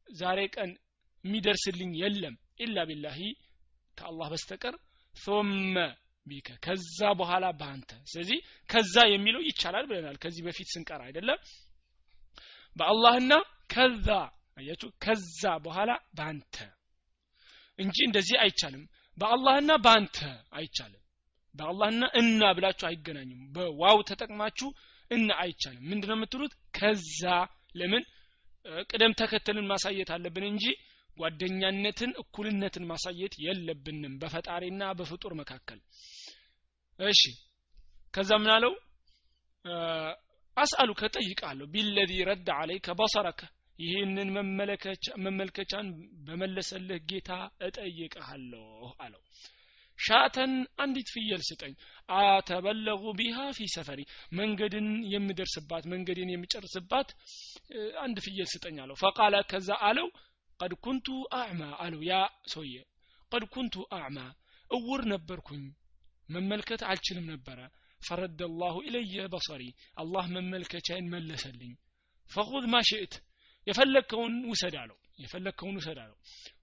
ዛሬ 0.08 0.40
ቀን 0.56 0.72
የሚደርስልኝ 1.24 1.92
የለም 2.02 2.36
ኢላ 2.60 2.84
ቢላሂ። 2.90 3.20
ከአላህ 3.98 4.28
በስተቀር 4.34 4.76
ثم 5.16 5.76
ቢከ 6.28 6.50
ከዛ 6.66 7.00
በኋላ 7.20 7.46
በአንተ። 7.60 7.92
ስለዚህ 8.08 8.40
ከዛ 8.70 8.96
የሚለው 9.14 9.42
ይቻላል 9.48 9.86
ብለናል። 9.90 10.18
ከዚህ 10.24 10.44
በፊት 10.48 10.68
ስንቀር 10.74 11.02
አይደለም። 11.08 11.40
በአላህና 12.78 13.34
ከዛ 13.74 14.08
አያችሁ 14.58 14.90
ከዛ 15.04 15.44
በኋላ 15.66 15.90
በአንተ 16.18 16.56
እንጂ 17.80 17.98
እንደዚህ 18.08 18.38
አይቻልም። 18.44 18.84
በአላህና 19.18 19.72
በአንተ 19.84 20.18
አይቻልም። 20.54 21.04
በአላህና 21.56 22.04
እና 22.20 22.50
ብላችሁ 22.58 22.86
አይገናኙም 22.90 23.42
በዋው 23.56 24.00
ተጠቅማችሁ 24.10 24.70
እና 25.12 25.30
አይቻልም። 25.44 25.84
ምንድነው 25.90 26.18
የምትሉት? 26.18 26.54
ከዛ። 26.78 27.22
ለምን? 27.76 28.04
ቅደም 28.90 29.12
ተከተልን 29.20 29.68
ማሳየት 29.72 30.10
አለብን 30.16 30.46
እንጂ 30.50 30.66
ጓደኛነትን 31.18 32.12
እኩልነትን 32.22 32.86
ማሳየት 32.90 33.34
የለብንም 33.44 34.14
በፈጣሪና 34.22 34.84
በፍጡር 35.00 35.34
መካከል 35.40 35.80
እሺ። 37.00 37.22
ከዛ 38.14 38.30
ምን 38.42 38.52
አለው? 38.54 38.74
አስአሉከ 40.58 41.02
ጠይቃለሁ 41.16 41.66
ቢለዚ 41.74 42.12
ረድ 42.30 42.48
አለይከ 42.56 42.88
በሰረከ 43.00 43.40
ይህንን 43.80 44.30
መመልከቻን 45.26 45.88
በመለሰልህ 46.28 47.00
ጌታ 47.10 47.30
እጠይቅሃለሁ 47.68 48.64
አለው። 49.04 49.22
ሻተን 50.00 50.52
አንዲት 50.84 51.08
ፍየል 51.14 51.42
ስጠኝ። 51.48 51.74
አተበለጉ 52.18 53.04
ቢሃ 53.20 53.38
ፊ 53.58 53.68
ሰፈሪ 53.76 54.02
መንገድን 54.40 54.90
የምደርስባት 55.14 55.86
መንገድን 55.94 56.30
የሚጨርስባት 56.34 57.10
አንድ 58.04 58.18
ፍየል 58.26 58.48
ስጠኝ 58.54 58.78
አለው። 58.84 58.98
ፈቃለ 59.04 59.36
ከዛ 59.52 59.70
አለው 59.90 60.10
ቀድ 60.60 60.74
ኩንቱ 60.86 61.08
አዕማ 61.40 61.64
አለው 61.84 62.02
ያ 62.10 62.14
ሰውዬ። 62.54 62.76
ቀድ 63.32 63.44
ኩንቱ 63.56 63.76
አዕማ 63.98 64.20
እውር 64.72 65.02
ነበርኩኝ 65.12 65.66
መመልከት 66.30 66.82
አልችልም 66.90 67.26
ነበረ። 67.34 67.60
ፈረደ 68.02 68.42
አላሁ 68.50 68.76
ኢለየ 68.88 69.24
በሰሪ 69.34 69.64
አላህ 69.98 70.26
መመልከቻዬን 70.36 71.08
መለሰልኝ 71.14 71.72
ፈኹዝ 72.32 72.66
ማ 72.74 72.82
ሽእት 72.90 73.14
የፈለግከውን 73.68 74.36
ውሰድ 74.52 74.76
አለው 74.82 74.98
የፈለግከውን 75.20 75.76
ውሰድ 75.80 75.98
አለው። 76.04 76.18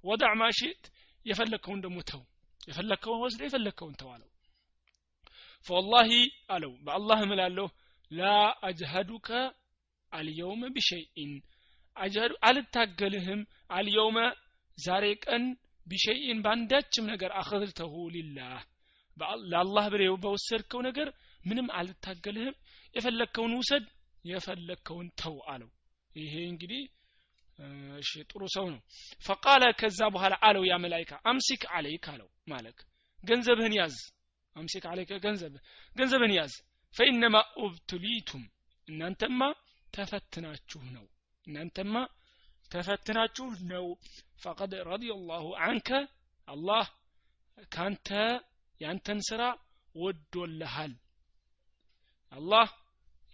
ወዳዕ 0.05 0.33
ማ 0.41 0.51
ሽእት 0.59 0.85
የፈለግከውን 1.27 1.81
ደግሞ 1.85 1.99
ተው 2.11 2.23
የፈለግከውን 2.69 3.21
ወስደ 3.25 3.41
የፈለግከውን 3.47 3.95
ተው 4.01 4.11
አለው። 4.15 4.31
ፈወላሂ 5.67 6.11
አለው 6.49 6.73
በአላህ 6.87 7.19
እምላለሁ 7.27 7.67
ላ 8.11 8.31
አጅሀዱከ 8.69 9.29
አልየውመ 10.13 10.63
ቢሸይኢን። 10.75 11.33
አልታገልህም 12.49 13.41
اليوم 13.71 14.19
ዛሬ 14.79 15.05
ቀን 15.25 15.43
بشيء 15.87 16.39
በአንዳችም 16.45 17.09
ነገር 17.13 17.31
أخذته 17.41 17.93
لله 18.15 18.61
ለአላህ 19.47 19.85
ብዬ 19.93 20.03
በወሰድከው 20.23 20.81
ነገር 20.87 21.09
ምንም 21.45 21.67
አልታገልህም። 21.79 22.57
የፈለግከውን 22.95 23.53
ውሰድ 23.59 23.85
የፈለግከውን 24.25 25.09
ተው 25.21 25.37
አለው። 25.53 25.71
ይሄ 26.15 26.35
እንግዲህ 26.51 26.83
እሺ 28.01 28.11
ጥሩ 28.31 28.43
ሰው 28.55 28.67
ነው። 28.73 28.81
فقال 29.25 29.65
ከዛ 29.81 30.01
በኋላ 30.15 30.35
አለው 30.47 30.63
ያ 30.71 30.77
መላይካ 30.85 31.13
أمسك 31.31 31.63
عليك 31.77 32.07
አለው 32.13 32.29
مالك። 32.49 32.79
ገንዘብህን 33.21 33.75
ያዝ 33.79 33.97
أمسك 34.57 34.85
عليك 34.91 35.13
ገንዘብ 35.25 35.55
ገንዘብህን 35.97 36.35
ያዝ። 36.39 36.55
فإنما 36.95 37.37
ابتليتم 37.61 38.43
እናንተማ 38.89 39.41
ተፈትናችሁ 39.89 40.83
ነው። 40.97 41.07
እናንተማ 41.47 41.95
ተፈትናችሁ 42.71 43.47
ነው። 43.73 43.87
ፈቀድ 44.43 44.73
ረዲየላሁ 44.91 45.47
አንከ 45.67 45.89
አላህ 46.49 46.87
ካንተ 47.73 48.09
ያንተን 48.81 49.21
ስራ 49.29 49.43
ወዶልሃል። 49.95 50.93
አላህ 52.33 52.69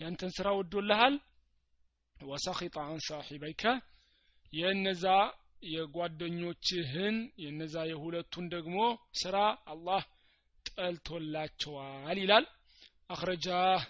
ያንተን 0.01 0.33
ስራ 0.37 0.49
ወዶልሃል። 0.59 1.15
ወሰኺጠ 2.17 2.77
አን 2.85 2.99
ሳሒበይከ 3.07 3.63
የእነዛ 4.53 5.05
የጓደኞችህን 5.71 7.17
የነዛ 7.43 7.77
የሁለቱን 7.91 8.47
ደግሞ 8.55 8.77
ስራ 9.21 9.37
አላህ 9.73 10.03
ጠልቶላቸዋል 10.71 12.19
ይላል። 12.23 12.45
አክረጃህ 13.11 13.83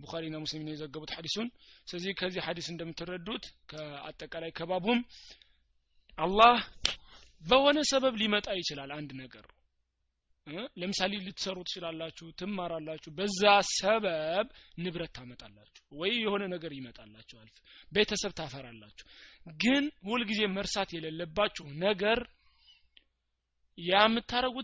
ቡኻሪና 0.00 0.36
ሙስሊም 0.42 0.68
የዘገቡት 0.70 1.10
ሐዲሱን። 1.16 1.48
ስለዚህ 1.88 2.12
ከዚህ 2.20 2.42
ሐዲስ 2.46 2.66
እንደምትረዱት 2.72 3.44
ከአጠቃላይ 3.70 4.50
ከባቡም 4.58 5.00
አላህ 6.18 6.56
በሆነ 7.42 7.78
ሰበብ 7.90 8.14
ሊመጣ 8.20 8.48
ይችላል 8.60 8.90
አንድ 8.96 9.10
ነገር 9.20 9.44
ለምሳሌ 10.76 11.12
ልትሰሩ 11.26 11.56
ትችላላችሁ 11.66 12.26
ትማራላችሁ 12.40 13.10
በዛ 13.18 13.42
ሰበብ 13.70 14.46
ንብረት 14.78 15.12
ታመጣላችሁ 15.16 15.84
ወይ 15.92 16.12
የሆነ 16.20 16.42
ነገር 16.54 16.72
ይመጣላችኋል 16.76 17.48
ቤተሰብ 17.92 18.32
ታፈራላችሁ። 18.38 19.06
ግን 19.56 19.84
ሁልጊዜ 20.06 20.40
መርሳት 20.56 20.90
የሌለባችሁ 20.96 21.66
ነገር 21.84 22.20
ያ 23.78 24.02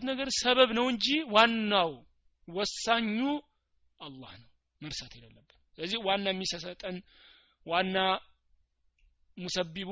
ነገር 0.05 0.29
ሰበብ 0.41 0.69
ነው 0.77 0.85
እንጂ 0.93 1.07
ዋናው 1.33 1.91
ወሳኙ 2.47 3.17
አላህ 3.99 4.31
ነው 4.41 4.49
መርሳት 4.81 5.13
የሌለብን 5.17 5.47
ስለዚህ 5.77 5.99
ዋና 6.07 6.25
የሚሰሰጠን 6.31 6.95
ዋና 7.65 7.97
ሙሰቢቡ 9.37 9.91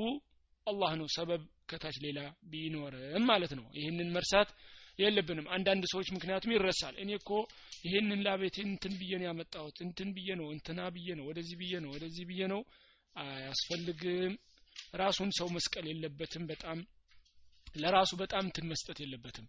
አላህ 0.66 0.90
ነው 1.00 1.06
ሰበብ 1.16 1.42
ከታች 1.70 1.96
ሌላ 2.04 2.18
ቢኖርም 2.44 3.24
ማለት 3.24 3.52
ነው። 3.58 3.66
ይህንን 3.78 4.08
መርሳት 4.12 4.48
የለብንም። 5.02 5.46
አንዳንድ 5.54 5.84
ሰዎች 5.92 6.08
ምክንያቱም 6.16 6.52
ይረሳል። 6.54 6.94
እኔ 7.02 7.10
እኮ 7.18 7.30
ይህንን 7.84 8.20
ላቤት 8.26 8.56
እንትን 8.64 8.92
ብዬ 9.00 9.12
ነው 9.20 9.26
ያመጣሁት 9.28 9.78
እንትን 9.86 10.08
ብዬ 10.16 10.28
ነው 10.40 10.48
እንትና 10.54 10.80
ብዬ 10.96 11.08
ነው 11.18 11.24
ወደዚህ 11.30 11.56
ብዬ 11.60 11.74
ነው 11.84 11.90
ወደዚህ 11.94 12.24
ብዬ 12.30 12.42
ነው 12.52 12.62
አያስፈልግም። 13.16 14.34
ራሱን 14.96 15.30
ሰው 15.38 15.48
መስቀል 15.56 15.86
የለበትም። 15.90 16.44
በጣም 16.50 16.78
ለራሱ 17.76 18.12
በጣም 18.20 18.42
እንትን 18.48 18.66
መስጠት 18.70 18.98
የለበትም። 19.02 19.46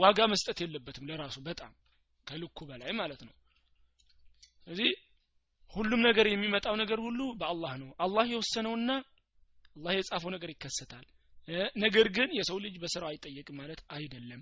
ዋጋ 0.00 0.20
መስጠት 0.32 0.58
የለበትም 0.62 1.06
ለራሱ 1.10 1.36
በጣም 1.46 1.72
ከልኩ 2.26 2.58
በላይ 2.68 2.90
ማለት 2.98 3.20
ነው። 3.28 3.34
ስለዚህ 4.58 4.90
ሁሉም 5.74 6.00
ነገር 6.08 6.26
የሚመጣው 6.28 6.74
ነገር 6.82 6.98
ሁሉ 7.06 7.20
በአላህ 7.40 7.72
ነው። 7.82 7.90
አላህ 7.98 8.24
የወሰነውና 8.32 8.90
አላህ 9.76 9.92
የጻፈው 9.96 10.30
ነገር 10.34 10.50
ይከሰታል 10.52 11.06
ነገር 11.76 12.06
ግን 12.08 12.30
የሰው 12.34 12.58
ልጅ 12.58 12.74
በስራው 12.78 13.08
አይጠየቅም 13.08 13.56
ማለት 13.56 13.80
አይደለም 13.90 14.40